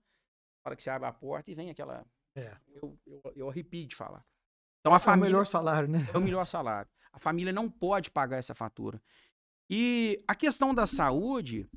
[0.64, 2.06] para que você abre a porta e vem aquela...
[2.36, 2.56] É.
[2.70, 4.26] Eu, eu, eu arrepio de falar.
[4.80, 5.28] Então, a família...
[5.28, 6.08] É o melhor salário, né?
[6.14, 6.90] É o melhor salário.
[7.12, 9.02] A família não pode pagar essa fatura.
[9.70, 11.70] E a questão da saúde,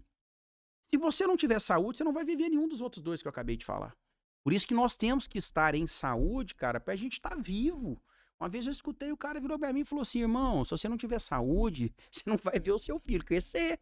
[0.80, 3.30] se você não tiver saúde, você não vai viver nenhum dos outros dois que eu
[3.30, 3.96] acabei de falar.
[4.44, 8.00] Por isso que nós temos que estar em saúde, cara, pra gente estar tá vivo.
[8.40, 10.88] Uma vez eu escutei, o cara virou pra mim e falou assim: irmão, se você
[10.88, 13.80] não tiver saúde, você não vai ver o seu filho crescer.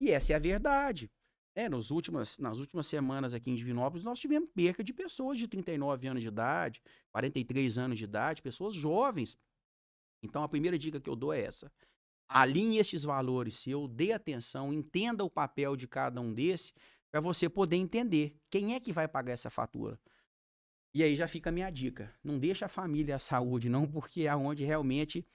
[0.00, 1.10] E essa é a verdade.
[1.54, 5.48] É, nos últimas, nas últimas semanas aqui em Divinópolis, nós tivemos perca de pessoas de
[5.48, 6.82] 39 anos de idade,
[7.12, 9.38] 43 anos de idade, pessoas jovens
[10.22, 11.72] então a primeira dica que eu dou é essa.
[12.28, 16.72] Alinhe esses valores seu, dê atenção, entenda o papel de cada um desse,
[17.10, 19.98] para você poder entender quem é que vai pagar essa fatura.
[20.96, 22.10] E aí já fica a minha dica.
[22.24, 25.26] Não deixa a família a saúde, não, porque é onde realmente.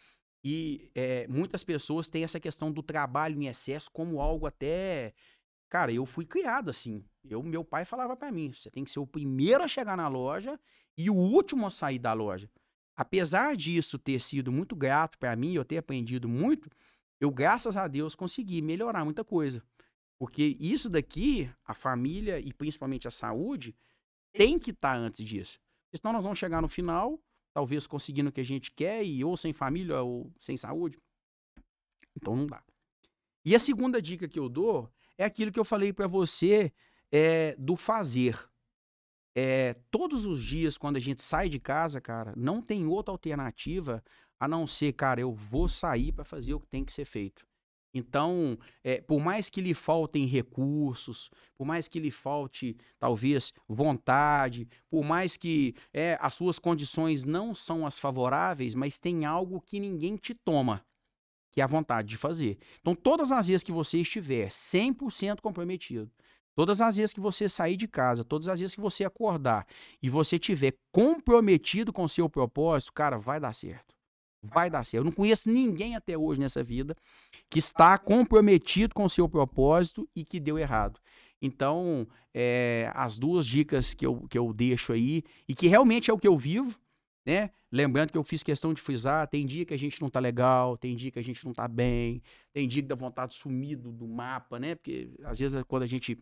[0.44, 5.14] E é, muitas pessoas têm essa questão do trabalho em excesso como algo até.
[5.70, 7.06] Cara, eu fui criado assim.
[7.24, 10.08] Eu, meu pai falava para mim: você tem que ser o primeiro a chegar na
[10.08, 10.60] loja
[10.98, 12.50] e o último a sair da loja.
[12.96, 16.72] Apesar disso ter sido muito grato para mim, eu ter aprendido muito,
[17.20, 19.64] eu, graças a Deus, consegui melhorar muita coisa.
[20.18, 23.76] Porque isso daqui, a família e principalmente a saúde,
[24.34, 25.60] tem que estar tá antes disso.
[25.94, 27.20] Senão nós vamos chegar no final,
[27.54, 30.98] talvez conseguindo o que a gente quer, e ou sem família ou sem saúde.
[32.16, 32.64] Então não dá.
[33.44, 36.72] E a segunda dica que eu dou é aquilo que eu falei para você
[37.12, 38.38] é, do fazer.
[39.36, 44.04] É, todos os dias, quando a gente sai de casa, cara, não tem outra alternativa
[44.40, 47.46] a não ser, cara, eu vou sair para fazer o que tem que ser feito.
[47.94, 54.68] Então, é, por mais que lhe faltem recursos, por mais que lhe falte, talvez, vontade,
[54.90, 59.80] por mais que é, as suas condições não são as favoráveis, mas tem algo que
[59.80, 60.86] ninguém te toma,
[61.52, 62.58] que é a vontade de fazer.
[62.80, 66.10] Então, todas as vezes que você estiver 100% comprometido,
[66.56, 69.68] todas as vezes que você sair de casa, todas as vezes que você acordar
[70.02, 74.01] e você estiver comprometido com o seu propósito, cara, vai dar certo
[74.42, 75.02] vai dar certo.
[75.02, 76.96] Eu não conheço ninguém até hoje nessa vida
[77.50, 81.00] que está comprometido com o seu propósito e que deu errado.
[81.42, 86.14] Então, é, as duas dicas que eu, que eu deixo aí, e que realmente é
[86.14, 86.80] o que eu vivo,
[87.26, 87.50] né?
[87.72, 90.78] Lembrando que eu fiz questão de frisar, tem dia que a gente não tá legal,
[90.78, 92.22] tem dia que a gente não tá bem,
[92.54, 94.76] tem dia que dá vontade de sumir do, do mapa, né?
[94.76, 96.18] Porque às vezes quando a gente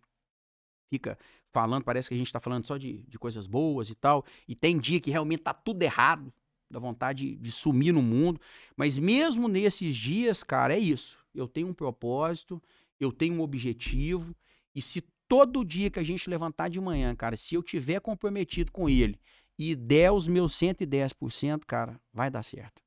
[0.90, 1.18] fica
[1.52, 4.56] falando, parece que a gente tá falando só de, de coisas boas e tal, e
[4.56, 6.34] tem dia que realmente tá tudo errado,
[6.70, 8.40] da vontade de sumir no mundo.
[8.76, 11.18] Mas mesmo nesses dias, cara, é isso.
[11.34, 12.62] Eu tenho um propósito,
[13.00, 14.36] eu tenho um objetivo,
[14.76, 18.72] e se todo dia que a gente levantar de manhã, cara, se eu tiver comprometido
[18.72, 19.20] com ele
[19.58, 22.82] e der os meus 110%, cara, vai dar certo.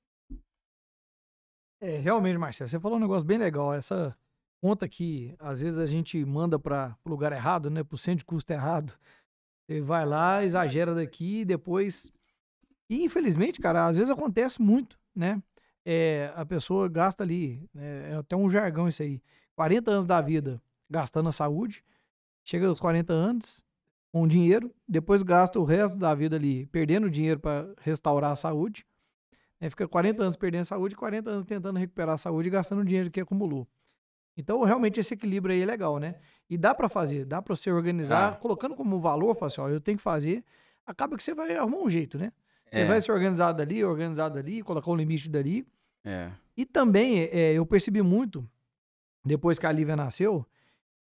[1.80, 3.74] É, realmente, Marcelo, você falou um negócio bem legal.
[3.74, 4.16] Essa
[4.60, 8.18] conta que às vezes a gente manda para o lugar errado, né, para o centro
[8.18, 8.92] de custo errado.
[9.66, 12.12] Você vai lá, exagera daqui e depois
[12.92, 15.42] e infelizmente, cara, às vezes acontece muito, né?
[15.82, 19.22] É, a pessoa gasta ali, né, é até um jargão isso aí,
[19.56, 21.82] 40 anos da vida gastando a saúde,
[22.44, 23.64] chega aos 40 anos
[24.12, 28.86] com dinheiro, depois gasta o resto da vida ali perdendo dinheiro para restaurar a saúde,
[29.58, 32.82] né, fica 40 anos perdendo a saúde, 40 anos tentando recuperar a saúde e gastando
[32.82, 33.66] o dinheiro que acumulou.
[34.36, 36.16] Então, realmente, esse equilíbrio aí é legal, né?
[36.48, 38.36] E dá para fazer, dá para você organizar, ah.
[38.36, 40.44] colocando como valor, fala assim, ó, eu tenho que fazer,
[40.86, 42.32] acaba que você vai arrumar um jeito, né?
[42.72, 42.86] Você é.
[42.86, 45.66] vai se organizar dali, organizar dali, colocar um limite dali.
[46.02, 46.30] É.
[46.56, 48.48] E também é, eu percebi muito,
[49.22, 50.46] depois que a Lívia nasceu,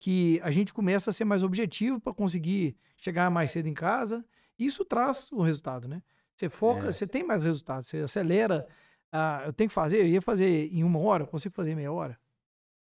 [0.00, 4.24] que a gente começa a ser mais objetivo para conseguir chegar mais cedo em casa.
[4.58, 6.02] Isso traz o resultado, né?
[6.34, 6.92] Você foca, é.
[6.92, 8.66] você tem mais resultado, você acelera.
[9.12, 11.92] Ah, eu tenho que fazer, eu ia fazer em uma hora, consigo fazer em meia
[11.92, 12.18] hora.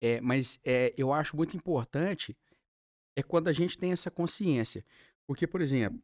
[0.01, 2.37] É, mas é, eu acho muito importante
[3.13, 4.85] é quando a gente tem essa consciência.
[5.27, 6.01] Porque, por exemplo,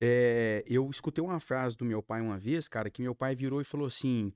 [0.00, 3.60] é, eu escutei uma frase do meu pai uma vez, cara, que meu pai virou
[3.60, 4.32] e falou assim: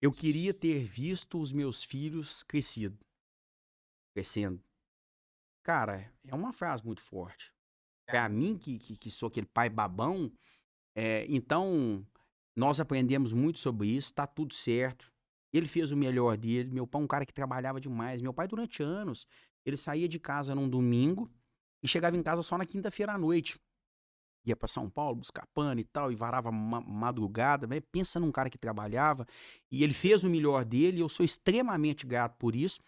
[0.00, 2.98] Eu queria ter visto os meus filhos crescido,
[4.14, 4.62] crescendo.
[5.64, 7.52] Cara, é uma frase muito forte.
[8.06, 10.30] Pra mim, que, que, que sou aquele pai babão,
[10.94, 12.06] é, então
[12.54, 15.12] nós aprendemos muito sobre isso, tá tudo certo.
[15.52, 16.70] Ele fez o melhor dele.
[16.70, 18.20] Meu pai é um cara que trabalhava demais.
[18.20, 19.26] Meu pai, durante anos,
[19.64, 21.30] ele saía de casa num domingo
[21.82, 23.56] e chegava em casa só na quinta-feira à noite
[24.44, 27.66] ia para São Paulo buscar pano e tal, e varava ma madrugada.
[27.66, 27.80] Né?
[27.80, 29.26] Pensa num cara que trabalhava,
[29.70, 32.80] e ele fez o melhor dele, eu sou extremamente grato por isso.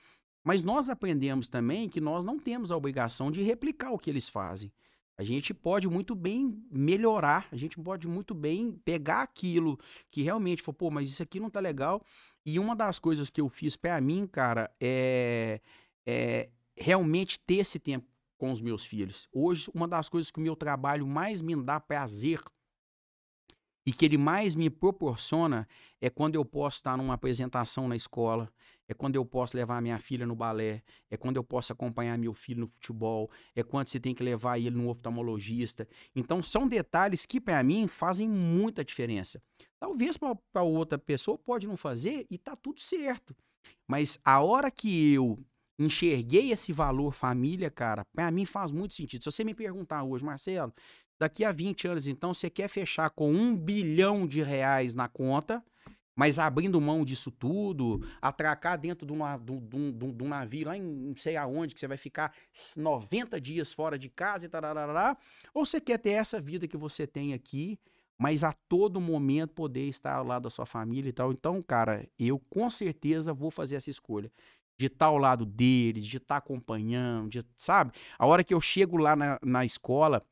[0.45, 4.29] Mas nós aprendemos também que nós não temos a obrigação de replicar o que eles
[4.29, 4.71] fazem.
[5.19, 9.79] A gente pode muito bem melhorar, a gente pode muito bem pegar aquilo
[10.11, 12.05] que realmente for, pô, mas isso aqui não tá legal.
[12.45, 15.61] E uma das coisas que eu fiz para mim, cara, é,
[16.07, 18.07] é realmente ter esse tempo
[18.37, 19.29] com os meus filhos.
[19.33, 22.41] Hoje, uma das coisas que o meu trabalho mais me dá prazer
[23.87, 25.69] e que ele mais me proporciona
[26.01, 28.53] é quando eu posso estar numa apresentação na escola,
[28.89, 32.35] é quando eu posso levar minha filha no balé, é quando eu posso acompanhar meu
[32.35, 35.89] filho no futebol, é quando você tem que levar ele no oftalmologista.
[36.15, 39.41] Então são detalhes que para mim fazem muita diferença.
[39.79, 43.37] Talvez para outra pessoa pode não fazer e tá tudo certo.
[43.87, 45.39] Mas a hora que eu
[45.79, 49.23] enxerguei esse valor família, cara, para mim faz muito sentido.
[49.23, 50.73] Se você me perguntar hoje, Marcelo,
[51.19, 55.63] daqui a 20 anos, então, você quer fechar com um bilhão de reais na conta,
[56.15, 60.83] mas abrindo mão disso tudo, atracar dentro de, de, de, de um navio lá em
[60.83, 62.33] não sei aonde, que você vai ficar
[62.77, 64.63] 90 dias fora de casa e tal,
[65.53, 67.79] ou você quer ter essa vida que você tem aqui,
[68.19, 71.33] mas a todo momento poder estar ao lado da sua família e tal.
[71.33, 74.33] Então, cara, eu com certeza vou fazer essa escolha.
[74.79, 77.93] De estar ao lado deles, de estar acompanhando, de, sabe?
[78.19, 80.23] A hora que eu chego lá na, na escola,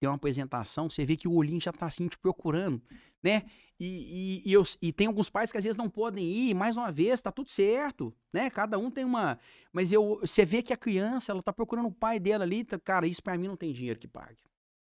[0.00, 2.82] tem uma apresentação, você vê que o olhinho já tá assim te procurando,
[3.22, 3.44] né?
[3.78, 6.76] E, e, e, eu, e tem alguns pais que às vezes não podem ir, mais
[6.76, 8.50] uma vez, tá tudo certo, né?
[8.50, 9.38] Cada um tem uma.
[9.72, 12.78] Mas eu, você vê que a criança, ela tá procurando o pai dela ali, tá,
[12.80, 14.38] cara, isso para mim não tem dinheiro que pague.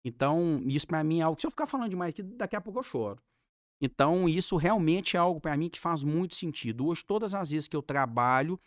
[0.05, 1.40] Então, isso para mim é algo.
[1.40, 3.20] Se eu ficar falando demais aqui, daqui a pouco eu choro.
[3.84, 6.86] Então, isso realmente é algo para mim que faz muito sentido.
[6.86, 8.59] Hoje, todas as vezes que eu trabalho,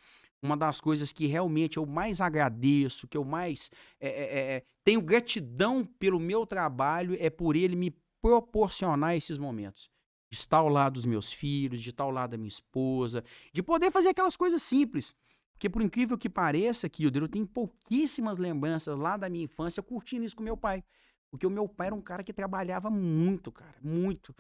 [0.42, 4.10] uma das coisas que realmente eu mais agradeço, que eu mais é,
[4.56, 9.90] é, tenho gratidão pelo meu trabalho, é por ele me proporcionar esses momentos.
[10.30, 13.24] De estar ao lado dos meus filhos, de estar ao lado da minha esposa,
[13.54, 15.16] de poder fazer aquelas coisas simples.
[15.54, 20.26] Porque, por incrível que pareça, Kilder, eu tenho pouquíssimas lembranças lá da minha infância curtindo
[20.26, 20.84] isso com meu pai.
[21.32, 24.36] Porque o meu pai era um cara que trabalhava muito, cara, muito.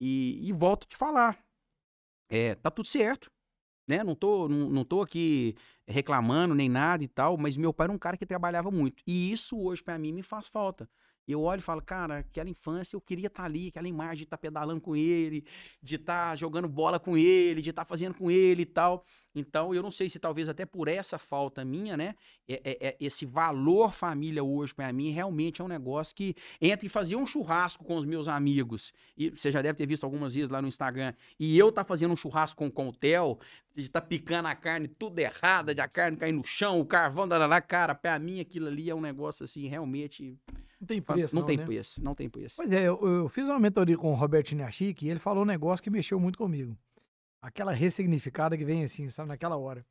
[0.00, 1.38] E, e volto a te falar,
[2.28, 3.30] é, tá tudo certo,
[3.86, 4.02] né?
[4.02, 5.56] Não tô, não, não tô aqui
[5.86, 9.02] reclamando nem nada e tal, mas meu pai era um cara que trabalhava muito.
[9.06, 10.88] E isso hoje para mim me faz falta
[11.32, 14.22] eu olho e falo, cara, aquela infância eu queria estar tá ali, aquela imagem de
[14.24, 15.44] estar tá pedalando com ele,
[15.82, 19.04] de estar tá jogando bola com ele, de estar tá fazendo com ele e tal.
[19.34, 22.14] Então, eu não sei se talvez até por essa falta minha, né?
[22.48, 26.88] É, é, é esse valor família hoje para mim realmente é um negócio que entre
[26.88, 30.50] fazer um churrasco com os meus amigos, e você já deve ter visto algumas vezes
[30.50, 33.38] lá no Instagram, e eu tá fazendo um churrasco com, com o Theo,
[33.92, 37.46] tá picando a carne tudo errada, de a carne cair no chão, o carvão, da
[37.46, 40.36] lá, cara, para mim aquilo ali é um negócio assim, realmente
[40.80, 41.64] não tem preço, não, não tem né?
[41.64, 42.56] preço, não tem preço.
[42.56, 45.46] Pois é, eu, eu, fiz uma mentoria com o Roberto Inachik e ele falou um
[45.46, 46.76] negócio que mexeu muito comigo.
[47.42, 49.84] Aquela ressignificada que vem assim, sabe, naquela hora.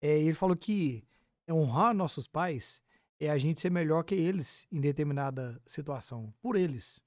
[0.00, 1.04] É, ele falou que
[1.48, 2.82] honrar nossos pais
[3.18, 7.00] é a gente ser melhor que eles em determinada situação, por eles.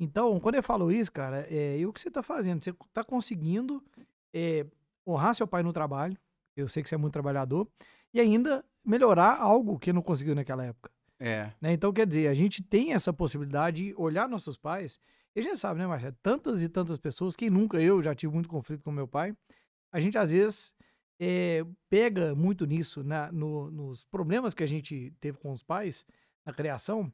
[0.00, 2.62] Então, quando ele falou isso, cara, é, o que você tá fazendo?
[2.62, 3.82] Você tá conseguindo
[4.32, 4.66] é,
[5.06, 6.16] honrar seu pai no trabalho,
[6.56, 7.68] eu sei que você é muito trabalhador,
[8.12, 10.90] e ainda melhorar algo que não conseguiu naquela época.
[11.20, 11.52] É.
[11.60, 11.72] Né?
[11.72, 15.00] Então, quer dizer, a gente tem essa possibilidade de olhar nossos pais.
[15.38, 16.16] E a gente sabe, né, Marcelo?
[16.20, 19.32] Tantas e tantas pessoas, quem nunca, eu já tive muito conflito com meu pai.
[19.92, 20.74] A gente, às vezes,
[21.16, 26.04] é, pega muito nisso, na, no, nos problemas que a gente teve com os pais,
[26.44, 27.12] na criação.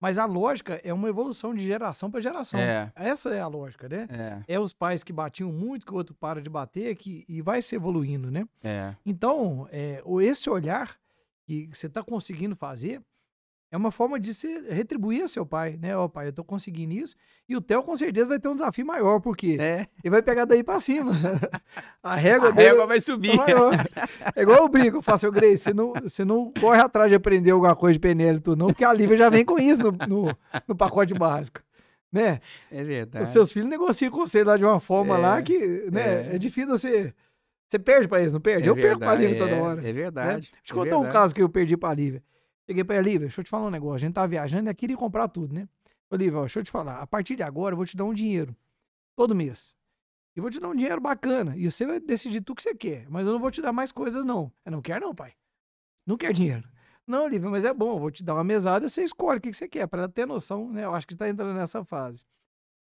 [0.00, 2.58] Mas a lógica é uma evolução de geração para geração.
[2.58, 2.90] É.
[2.96, 4.08] Essa é a lógica, né?
[4.48, 4.54] É.
[4.54, 7.60] é os pais que batiam muito, que o outro para de bater, que, e vai
[7.60, 8.48] se evoluindo, né?
[8.64, 8.94] É.
[9.04, 10.96] Então, é, esse olhar
[11.46, 13.02] que você está conseguindo fazer
[13.70, 15.96] é uma forma de se retribuir a seu pai, né?
[15.96, 17.16] Ó, oh, pai, eu tô conseguindo isso.
[17.48, 19.88] E o Theo com certeza vai ter um desafio maior, porque é.
[20.02, 21.12] ele vai pegar daí pra cima.
[22.02, 23.32] a régua, a dele régua vai subir.
[24.34, 27.50] É igual eu brinco, eu faço, Grace, você não, você não corre atrás de aprender
[27.50, 30.38] alguma coisa de PNL tudo, não, porque a Lívia já vem com isso no, no,
[30.68, 31.60] no, pacote básico.
[32.12, 32.40] Né?
[32.70, 33.24] É verdade.
[33.24, 36.36] Os seus filhos negociam com você lá de uma forma é, lá que né, é.
[36.36, 37.12] é difícil você.
[37.68, 38.68] Você perde pra eles, não perde?
[38.68, 39.88] É eu verdade, perco pra Lívia toda hora.
[39.88, 40.28] É verdade.
[40.28, 40.34] Né?
[40.36, 41.08] Deixa eu contar verdade.
[41.08, 42.22] um caso que eu perdi pra Lívia.
[42.66, 43.94] Cheguei pra Lívia, deixa eu te falar um negócio.
[43.96, 45.68] A gente tava viajando e queria comprar tudo, né?
[46.10, 47.00] Olivia, deixa eu te falar.
[47.00, 48.56] A partir de agora eu vou te dar um dinheiro.
[49.14, 49.74] Todo mês.
[50.36, 51.56] E vou te dar um dinheiro bacana.
[51.56, 53.08] E você vai decidir tudo que você quer.
[53.08, 54.52] Mas eu não vou te dar mais coisas, não.
[54.64, 55.32] Eu não quero, não, pai.
[56.04, 56.68] Não quer dinheiro.
[57.06, 57.94] Não, Olivia, mas é bom.
[57.94, 60.02] Eu vou te dar uma mesada e você escolhe o que, que você quer, para
[60.02, 60.84] ela ter noção, né?
[60.84, 62.26] Eu acho que tá entrando nessa fase.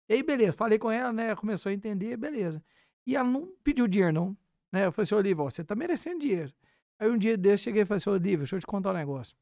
[0.08, 0.52] E aí, beleza.
[0.52, 1.34] Falei com ela, né?
[1.36, 2.62] Começou a entender, beleza.
[3.06, 4.36] E ela não pediu dinheiro, não.
[4.72, 4.86] Né?
[4.86, 6.52] Eu falei assim, Olivia, você tá merecendo dinheiro.
[6.98, 9.36] Aí um dia desse, cheguei e falei assim, Olivia, deixa eu te contar um negócio.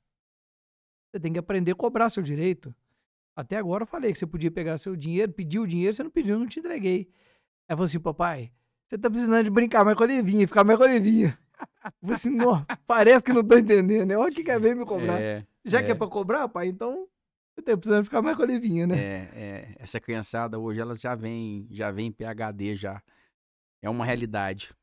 [1.11, 2.75] Você tem que aprender a cobrar seu direito.
[3.37, 6.11] Até agora eu falei que você podia pegar seu dinheiro, pedir o dinheiro, você não
[6.11, 7.11] pediu, eu não te entreguei.
[7.69, 8.51] Aí falou assim, papai,
[8.89, 11.39] você tá precisando de brincar mais com a Levinha, ficar mais com a Levinha.
[11.85, 14.17] Eu falei assim, não, parece que não tô entendendo, né?
[14.17, 15.21] Olha que quer ver me cobrar.
[15.21, 15.83] É, Já é.
[15.83, 17.07] que é pra cobrar, pai, então
[17.55, 18.99] você tá precisando ficar mais com a Levinha, né?
[18.99, 23.03] É, é, essa criançada hoje, elas já vem, já vem PHD já.
[23.83, 24.75] É uma realidade.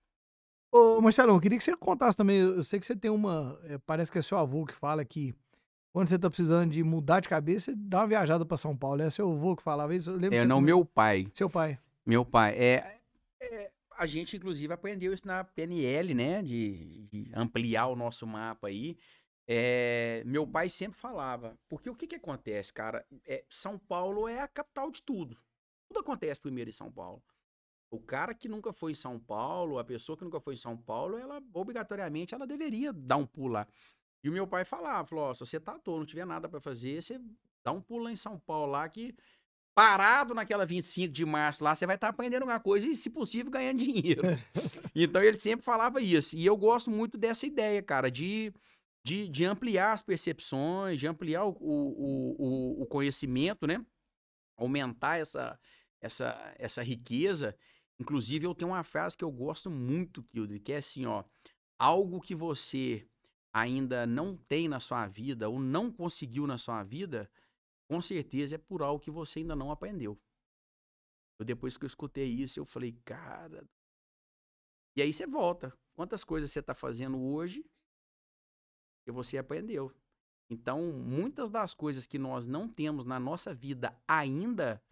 [0.72, 3.78] Ô, Marcelo, eu queria que você contasse também, eu sei que você tem uma, é,
[3.80, 5.34] parece que é seu avô que fala que
[5.94, 9.04] quando você tá precisando de mudar de cabeça, dá uma viajada para São Paulo.
[9.04, 10.10] É seu avô que falava isso?
[10.10, 11.28] Eu lembro é, não, meu pai.
[11.32, 11.78] Seu pai.
[12.04, 12.56] Meu pai.
[12.58, 13.00] É,
[13.40, 16.42] é, a gente, inclusive, aprendeu isso na PNL, né?
[16.42, 18.98] De, de ampliar o nosso mapa aí.
[19.48, 21.56] É, meu pai sempre falava.
[21.70, 23.06] Porque o que que acontece, cara?
[23.28, 25.38] É, São Paulo é a capital de tudo.
[25.88, 27.22] Tudo acontece primeiro em São Paulo.
[27.92, 30.76] O cara que nunca foi em São Paulo, a pessoa que nunca foi em São
[30.76, 33.68] Paulo, ela obrigatoriamente ela deveria dar um pulo lá.
[34.24, 36.48] E o meu pai falava, falou, ó, se você tá à toa, não tiver nada
[36.48, 37.20] para fazer, você
[37.64, 39.16] dá um pulo lá em São Paulo lá que
[39.76, 43.10] parado naquela 25 de março lá, você vai estar tá aprendendo alguma coisa e, se
[43.10, 44.22] possível, ganhando dinheiro.
[44.96, 46.38] então ele sempre falava isso.
[46.38, 48.54] E eu gosto muito dessa ideia, cara, de,
[49.04, 53.84] de, de ampliar as percepções, de ampliar o, o, o, o conhecimento, né?
[54.58, 55.60] aumentar essa,
[56.02, 57.56] essa, essa riqueza.
[58.00, 61.24] Inclusive, eu tenho uma frase que eu gosto muito, Kilder, que é assim, ó.
[61.78, 63.06] Algo que você
[63.54, 67.30] ainda não tem na sua vida ou não conseguiu na sua vida,
[67.88, 70.20] com certeza é por algo que você ainda não aprendeu.
[71.40, 73.64] Eu, depois que eu escutei isso, eu falei, cara.
[74.96, 75.72] E aí você volta.
[75.94, 77.64] Quantas coisas você está fazendo hoje
[79.06, 79.94] que você aprendeu?
[80.50, 84.84] Então, muitas das coisas que nós não temos na nossa vida ainda,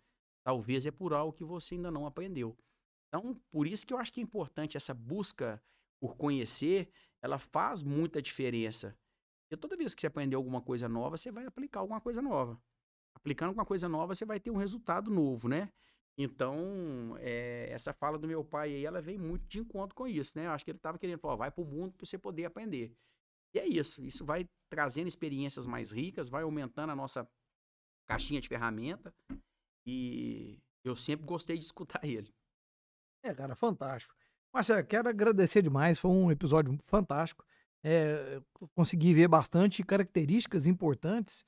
[0.43, 2.55] talvez é por algo que você ainda não aprendeu.
[3.07, 5.61] Então, por isso que eu acho que é importante essa busca
[5.99, 6.89] por conhecer,
[7.21, 8.97] ela faz muita diferença.
[9.43, 12.61] Porque toda vez que você aprender alguma coisa nova, você vai aplicar alguma coisa nova.
[13.15, 15.71] Aplicando alguma coisa nova, você vai ter um resultado novo, né?
[16.17, 20.37] Então, é, essa fala do meu pai aí, ela vem muito de encontro com isso,
[20.37, 20.45] né?
[20.45, 22.95] Eu acho que ele estava querendo falar, vai para o mundo para você poder aprender.
[23.53, 24.03] E é isso.
[24.03, 27.27] Isso vai trazendo experiências mais ricas, vai aumentando a nossa
[28.07, 29.13] caixinha de ferramenta.
[29.85, 32.33] E eu sempre gostei de escutar ele.
[33.23, 34.15] É, cara, fantástico.
[34.53, 35.97] Marcelo, quero agradecer demais.
[35.97, 37.45] Foi um episódio fantástico.
[37.83, 38.39] É,
[38.75, 41.43] consegui ver bastante características importantes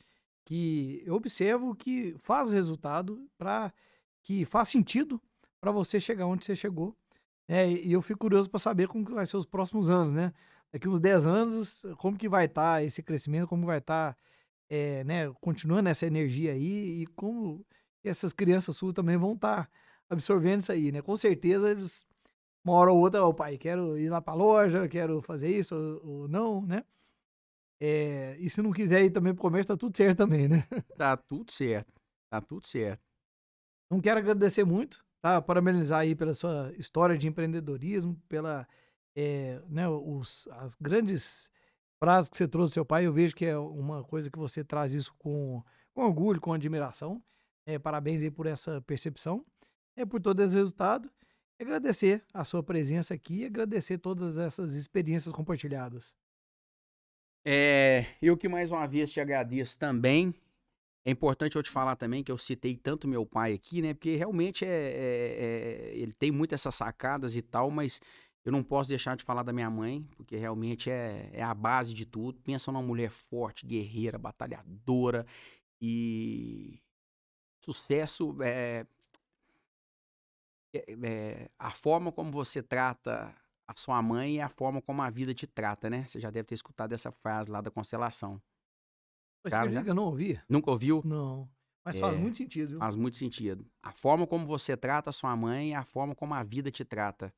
[0.45, 3.71] que eu observo que faz resultado para
[4.23, 5.21] que faz sentido
[5.61, 6.95] para você chegar onde você chegou.
[7.47, 10.33] É, e eu fico curioso para saber como que vai ser os próximos anos, né?
[10.71, 14.17] Daqui uns 10 anos, como que vai estar tá esse crescimento, como vai estar, tá,
[14.69, 17.65] é, né, continuando essa energia aí e como
[18.03, 19.69] essas crianças suas também vão estar tá
[20.09, 21.01] absorvendo isso aí, né?
[21.01, 22.05] Com certeza eles,
[22.63, 25.75] uma hora ou outra, o pai, quero ir lá para a loja, quero fazer isso
[25.75, 26.83] ou, ou não, né?
[27.79, 30.65] É, e se não quiser ir também pro comércio, tá tudo certo também, né?
[30.97, 31.91] Tá tudo certo.
[32.29, 33.01] Tá tudo certo.
[33.91, 35.41] Não quero agradecer muito, tá?
[35.41, 38.67] Parabenizar aí pela sua história de empreendedorismo, pela
[39.15, 41.51] é, né, os, as grandes
[41.99, 43.05] frases que você trouxe do seu pai.
[43.05, 45.61] Eu vejo que é uma coisa que você traz isso com,
[45.93, 47.21] com orgulho, com admiração.
[47.65, 49.45] É, parabéns aí por essa percepção,
[49.95, 51.09] é por todo esse resultado.
[51.59, 56.15] Agradecer a sua presença aqui e agradecer todas essas experiências compartilhadas.
[57.45, 60.33] É, eu que mais uma vez te agradeço também.
[61.05, 63.93] É importante eu te falar também que eu citei tanto meu pai aqui, né?
[63.93, 67.99] Porque realmente é, é, é, ele tem muitas essas sacadas e tal, mas
[68.45, 71.93] eu não posso deixar de falar da minha mãe, porque realmente é, é a base
[71.93, 72.39] de tudo.
[72.41, 75.25] Pensa numa mulher forte, guerreira, batalhadora
[75.81, 76.79] e
[77.61, 78.85] sucesso é,
[80.73, 83.35] é, a forma como você trata
[83.67, 86.05] a sua mãe é a forma como a vida te trata, né?
[86.05, 88.41] Você já deve ter escutado essa frase lá da constelação.
[89.43, 90.39] Mas que eu não ouvi.
[90.47, 91.01] Nunca ouviu?
[91.03, 91.49] Não.
[91.85, 92.79] Mas é, faz muito sentido, viu?
[92.79, 93.65] Faz muito sentido.
[93.81, 96.85] A forma como você trata a sua mãe é a forma como a vida te
[96.85, 97.33] trata.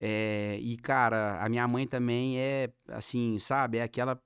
[0.00, 3.78] É, e, cara, a minha mãe também é, assim, sabe?
[3.78, 4.20] É aquela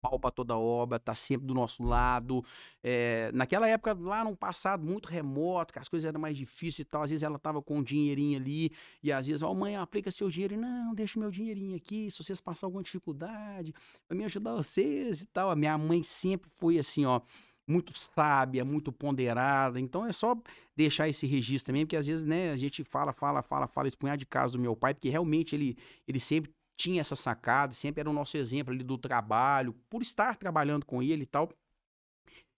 [0.00, 2.44] pau pra toda obra, tá sempre do nosso lado.
[2.82, 6.84] É, naquela época, lá no passado, muito remoto, que as coisas eram mais difíceis e
[6.84, 8.72] tal, às vezes ela tava com um dinheirinho ali,
[9.02, 10.56] e às vezes, ó, oh, mãe, aplica seu dinheiro.
[10.56, 13.74] Não, deixa meu dinheirinho aqui, se vocês passarem alguma dificuldade,
[14.08, 15.50] pra me ajudar vocês e tal.
[15.50, 17.20] A minha mãe sempre foi assim, ó,
[17.66, 19.78] muito sábia, muito ponderada.
[19.80, 20.36] Então é só
[20.76, 24.16] deixar esse registro também, porque às vezes, né, a gente fala, fala, fala, fala, expunhar
[24.16, 26.50] de caso do meu pai, porque realmente ele, ele sempre
[26.80, 31.02] tinha essa sacada, sempre era o nosso exemplo ali do trabalho, por estar trabalhando com
[31.02, 31.50] ele e tal.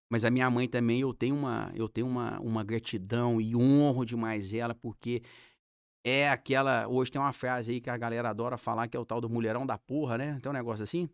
[0.08, 4.04] Mas a minha mãe também, eu tenho uma, eu tenho uma, uma gratidão e honro
[4.04, 5.22] demais ela, porque
[6.04, 6.86] é aquela.
[6.86, 9.28] Hoje tem uma frase aí que a galera adora falar, que é o tal do
[9.28, 10.38] mulherão da porra, né?
[10.40, 11.08] Tem um negócio assim.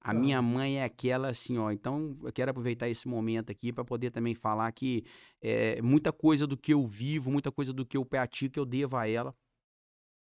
[0.00, 1.70] A minha mãe é aquela assim, ó.
[1.70, 5.04] Então, eu quero aproveitar esse momento aqui para poder também falar que
[5.40, 8.96] é, muita coisa do que eu vivo, muita coisa do que eu pratico, eu devo
[8.96, 9.32] a ela.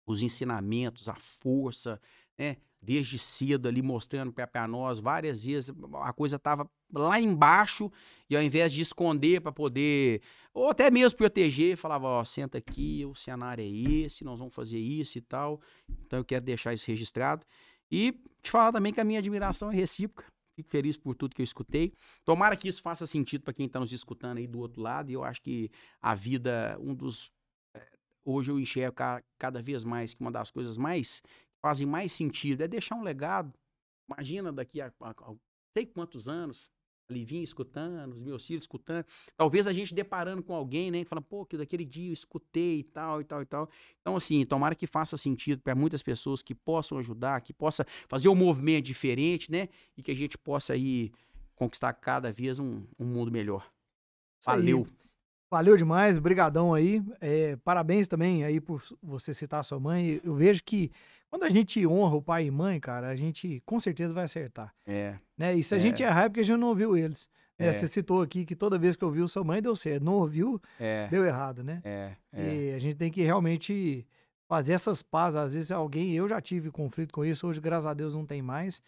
[0.06, 2.00] Os ensinamentos, a força,
[2.38, 2.56] né?
[2.80, 7.90] Desde cedo ali mostrando para nós várias vezes a coisa tava lá embaixo
[8.30, 10.22] e ao invés de esconder para poder
[10.54, 14.78] ou até mesmo proteger, falava, ó, senta aqui, o cenário é esse, nós vamos fazer
[14.78, 15.60] isso e tal.
[16.06, 17.44] Então eu quero deixar isso registrado
[17.90, 20.24] e te falar também que a minha admiração é recíproca.
[20.56, 21.92] Fico feliz por tudo que eu escutei.
[22.24, 25.10] Tomara que isso faça sentido para quem está nos escutando aí do outro lado.
[25.10, 27.30] E eu acho que a vida, um dos.
[27.74, 27.86] Eh,
[28.24, 28.96] hoje eu enxergo
[29.38, 31.20] cada vez mais que uma das coisas mais
[31.66, 33.52] fazem mais sentido é deixar um legado.
[34.08, 35.34] Imagina daqui a, a, a
[35.72, 36.70] sei quantos anos,
[37.10, 39.04] ali vinha escutando, os meus filhos escutando.
[39.36, 41.04] Talvez a gente deparando com alguém, né?
[41.04, 43.68] Falando, pô, que daquele dia eu escutei e tal, e tal, e tal.
[44.00, 48.28] Então, assim, tomara que faça sentido para muitas pessoas que possam ajudar, que possa fazer
[48.28, 49.68] um movimento diferente, né?
[49.96, 51.10] E que a gente possa aí
[51.56, 53.68] conquistar cada vez um, um mundo melhor.
[54.44, 54.86] Valeu.
[55.50, 57.02] Valeu demais, brigadão aí.
[57.20, 60.20] É, parabéns também aí por você citar a sua mãe.
[60.22, 60.92] Eu vejo que
[61.36, 64.74] quando a gente honra o pai e mãe, cara, a gente com certeza vai acertar.
[64.86, 65.16] É.
[65.36, 65.54] Né?
[65.54, 65.80] E se a é.
[65.80, 67.28] gente errar é porque a gente não ouviu eles.
[67.58, 70.02] É, Você citou aqui que toda vez que ouviu sua mãe deu certo.
[70.02, 71.80] Não ouviu, É, deu errado, né?
[71.84, 72.54] é, é.
[72.54, 74.06] E a gente tem que realmente
[74.48, 75.36] fazer essas pazes.
[75.36, 78.40] Às vezes alguém, eu já tive conflito com isso, hoje, graças a Deus, não tem
[78.42, 78.80] mais.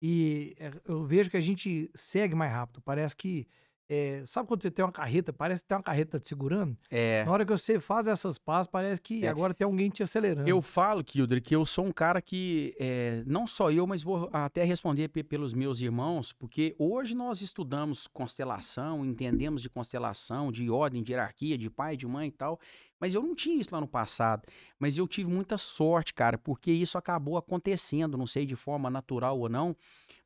[0.00, 2.80] E é, eu vejo que a gente segue mais rápido.
[2.80, 3.46] Parece que.
[3.88, 5.32] É, sabe quando você tem uma carreta?
[5.32, 6.76] Parece que tem uma carreta te segurando.
[6.90, 7.24] É.
[7.24, 9.28] Na hora que você faz essas pazes, parece que É.
[9.28, 10.48] agora tem alguém te acelerando.
[10.48, 14.28] Eu falo, Kildre, que eu sou um cara que, é, não só eu, mas vou
[14.32, 20.68] até responder pe- pelos meus irmãos, porque hoje nós estudamos constelação, entendemos de constelação, de
[20.70, 22.60] ordem, de hierarquia, de pai, de mãe e tal,
[23.00, 24.42] mas eu não tinha isso lá no passado.
[24.78, 29.38] Mas eu tive muita sorte, cara, porque isso acabou acontecendo, não sei de forma natural
[29.38, 29.74] ou não,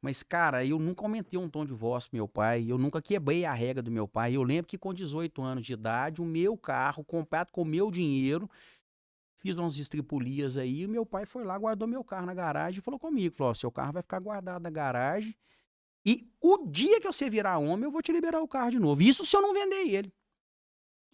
[0.03, 3.45] mas, cara, eu nunca aumentei um tom de voz pro meu pai, eu nunca quebrei
[3.45, 4.35] a regra do meu pai.
[4.35, 7.91] Eu lembro que com 18 anos de idade, o meu carro, comprado com o meu
[7.91, 8.51] dinheiro,
[9.37, 12.83] fiz umas estripulias aí, e meu pai foi lá, guardou meu carro na garagem e
[12.83, 15.35] falou comigo, falou, seu carro vai ficar guardado na garagem
[16.05, 19.03] e o dia que você virar homem, eu vou te liberar o carro de novo.
[19.03, 20.13] Isso se eu não vender ele.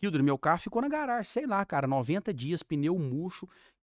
[0.01, 3.49] Hildre, meu carro ficou na garagem, sei lá, cara, 90 dias, pneu murcho,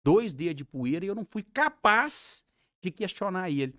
[0.02, 2.44] dois dias de poeira, e eu não fui capaz
[2.80, 3.78] de questionar ele.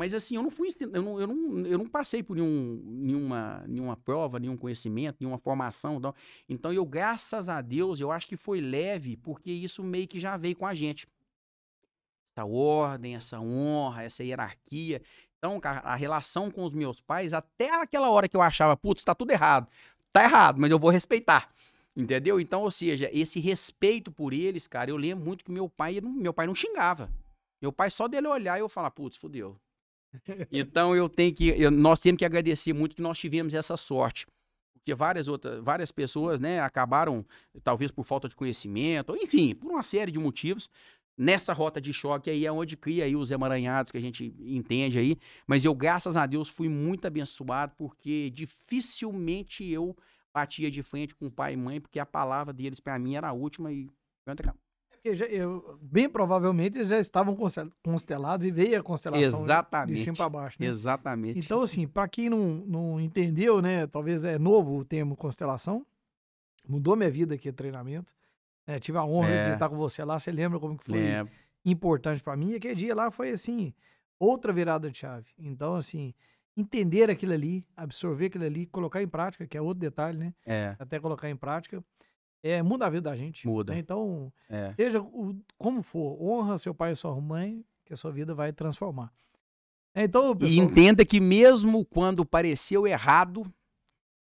[0.00, 3.62] Mas assim, eu não fui, eu não, eu não, eu não passei por nenhum, nenhuma,
[3.68, 5.96] nenhuma prova, nenhum conhecimento, nenhuma formação.
[5.96, 6.14] Então,
[6.48, 10.38] então, eu, graças a Deus, eu acho que foi leve, porque isso meio que já
[10.38, 11.06] veio com a gente.
[12.34, 15.02] Essa ordem, essa honra, essa hierarquia.
[15.36, 19.14] Então, a relação com os meus pais, até aquela hora que eu achava, putz, tá
[19.14, 19.68] tudo errado.
[20.14, 21.52] Tá errado, mas eu vou respeitar.
[21.94, 22.40] Entendeu?
[22.40, 26.32] Então, ou seja, esse respeito por eles, cara, eu lembro muito que meu pai, meu
[26.32, 27.10] pai não xingava.
[27.60, 29.60] Meu pai só dele olhar e eu falar, putz, fudeu.
[30.50, 34.26] Então eu tenho que, eu- nós temos que agradecer muito que nós tivemos essa sorte.
[34.74, 37.24] Porque várias outras, várias pessoas, né, acabaram,
[37.62, 40.70] talvez por falta de conhecimento, enfim, por uma série de motivos,
[41.18, 44.98] nessa rota de choque aí é onde cria aí os emaranhados que a gente entende
[44.98, 45.18] aí.
[45.46, 49.94] Mas eu, graças a Deus, fui muito abençoado, porque dificilmente eu
[50.32, 53.32] batia de frente com pai e mãe, porque a palavra deles pra mim era a
[53.32, 53.86] última e
[54.24, 54.69] pronto, acabou.
[55.02, 59.96] Porque já- eu- bem provavelmente já estavam constel- constelados e veio a constelação Exatamente.
[59.96, 60.58] de cima para baixo.
[60.60, 60.66] Né?
[60.66, 61.38] Exatamente.
[61.38, 63.86] Então, assim, para quem não, não entendeu, né?
[63.86, 65.86] Talvez é novo o termo constelação.
[66.68, 68.12] Mudou minha vida aqui, treinamento.
[68.66, 69.42] É, tive a honra É.
[69.44, 70.18] de estar com você lá.
[70.18, 71.00] Você lembra como que foi
[71.64, 72.50] importante para mim?
[72.50, 73.72] E aquele dia lá foi, assim,
[74.18, 75.28] outra virada de chave.
[75.38, 76.12] Então, assim,
[76.54, 80.34] entender aquilo ali, absorver aquilo ali, colocar em prática, que é outro detalhe, né?
[80.46, 81.82] É, Até colocar em prática,
[82.42, 83.46] é, muda a vida da gente.
[83.46, 83.72] Muda.
[83.72, 83.78] né?
[83.78, 84.72] Então, é.
[84.72, 88.52] seja o, como for, honra seu pai e sua mãe, que a sua vida vai
[88.52, 89.12] transformar.
[89.94, 93.44] É, Então, E pessoal, entenda que mesmo quando pareceu errado,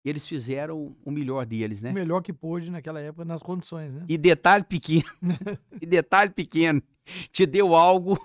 [0.03, 1.91] eles fizeram o melhor deles, o né?
[1.91, 4.03] melhor que pôde naquela época, nas condições, né?
[4.09, 5.05] E detalhe pequeno,
[5.79, 6.81] e detalhe pequeno,
[7.31, 8.17] te deu algo,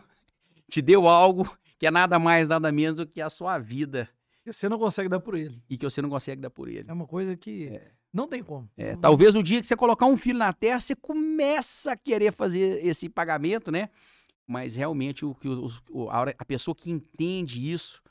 [0.69, 1.47] te deu algo
[1.79, 4.09] que é nada mais, nada menos do que a sua vida
[4.45, 5.61] E você não consegue dar por ele.
[5.69, 6.89] e que você não consegue dar por ele.
[6.89, 7.91] É uma coisa que É.
[8.17, 8.69] não tem como.
[8.77, 12.33] É, talvez o dia que você colocar um filho na terra, você começa a querer
[12.33, 13.91] fazer esse pagamento, né?
[14.47, 15.49] Mas realmente o, que
[16.11, 18.03] a, a pessoa que entende isso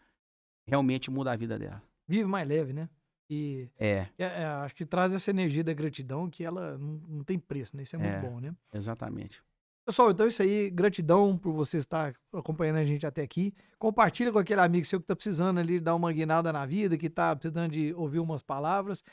[0.68, 1.82] realmente muda a vida dela.
[2.08, 2.90] Vive mais leve, né?
[3.30, 7.24] E É, é, é, acho que traz essa energia da gratidão que ela não, não
[7.24, 7.84] tem preço, né?
[7.84, 8.22] Isso é muito É.
[8.22, 8.54] bom, né?
[8.74, 9.42] exatamente.
[9.88, 10.70] Pessoal, então é isso aí.
[10.72, 13.54] Gratidão por você estar acompanhando a gente até aqui.
[13.78, 17.08] Compartilha com aquele amigo seu que tá precisando ali dar uma guinada na vida, que
[17.10, 19.04] tá precisando de ouvir umas palavras.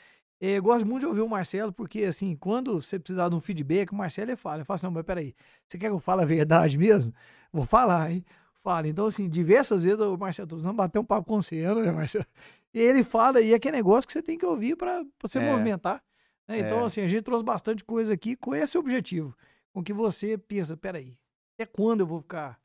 [0.45, 3.93] Eh, gosto muito de ouvir o Marcelo, porque assim, quando você precisar de um feedback,
[3.93, 4.59] o Marcelo ele fala.
[4.59, 5.33] Eu falo assim, não, mas peraí,
[5.65, 7.13] você quer que eu fale a verdade mesmo?
[7.49, 8.25] Vou falar, hein?
[8.61, 8.85] Fala.
[8.89, 12.25] Então, assim, diversas vezes o Marcelo, tô precisando bater um papo com você, né, Marcelo?
[12.73, 15.41] E ele fala, e é aquele negócio que você tem que ouvir para você É.
[15.49, 16.03] movimentar.
[16.45, 16.59] né?
[16.59, 16.85] Então, É.
[16.87, 19.33] assim, a gente trouxe bastante coisa aqui com esse objetivo
[19.71, 21.17] com que você pensa, peraí,
[21.57, 22.59] até quando eu vou ficar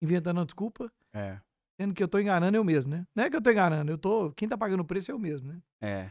[0.00, 1.40] inventando uma desculpa, É,
[1.80, 3.04] sendo que eu tô enganando eu mesmo, né?
[3.16, 5.18] Não é que eu tô enganando, eu tô, quem tá pagando o preço é eu
[5.18, 5.60] mesmo, né?
[5.80, 6.10] é,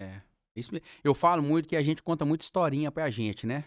[0.00, 0.27] é.
[0.58, 0.70] Isso,
[1.02, 3.64] eu falo muito que a gente conta muita historinha pra gente, né?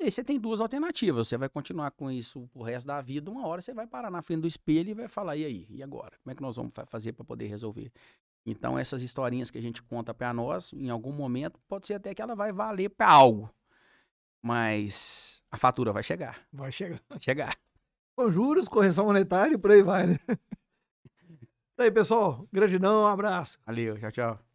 [0.00, 1.28] E aí você tem duas alternativas.
[1.28, 3.30] Você vai continuar com isso o resto da vida.
[3.30, 5.66] Uma hora você vai parar na frente do espelho e vai falar, e aí?
[5.68, 6.12] E agora?
[6.22, 7.92] Como é que nós vamos fa- fazer para poder resolver?
[8.46, 12.14] Então, essas historinhas que a gente conta pra nós, em algum momento, pode ser até
[12.14, 13.50] que ela vai valer pra algo.
[14.42, 16.40] Mas a fatura vai chegar.
[16.52, 17.00] Vai chegar.
[17.08, 17.54] Vai chegar.
[18.16, 20.16] Com juros, correção monetária e por aí vai, né?
[21.38, 22.46] Isso aí, pessoal.
[22.52, 23.58] Gratidão, um abraço.
[23.66, 24.49] Valeu, tchau, tchau.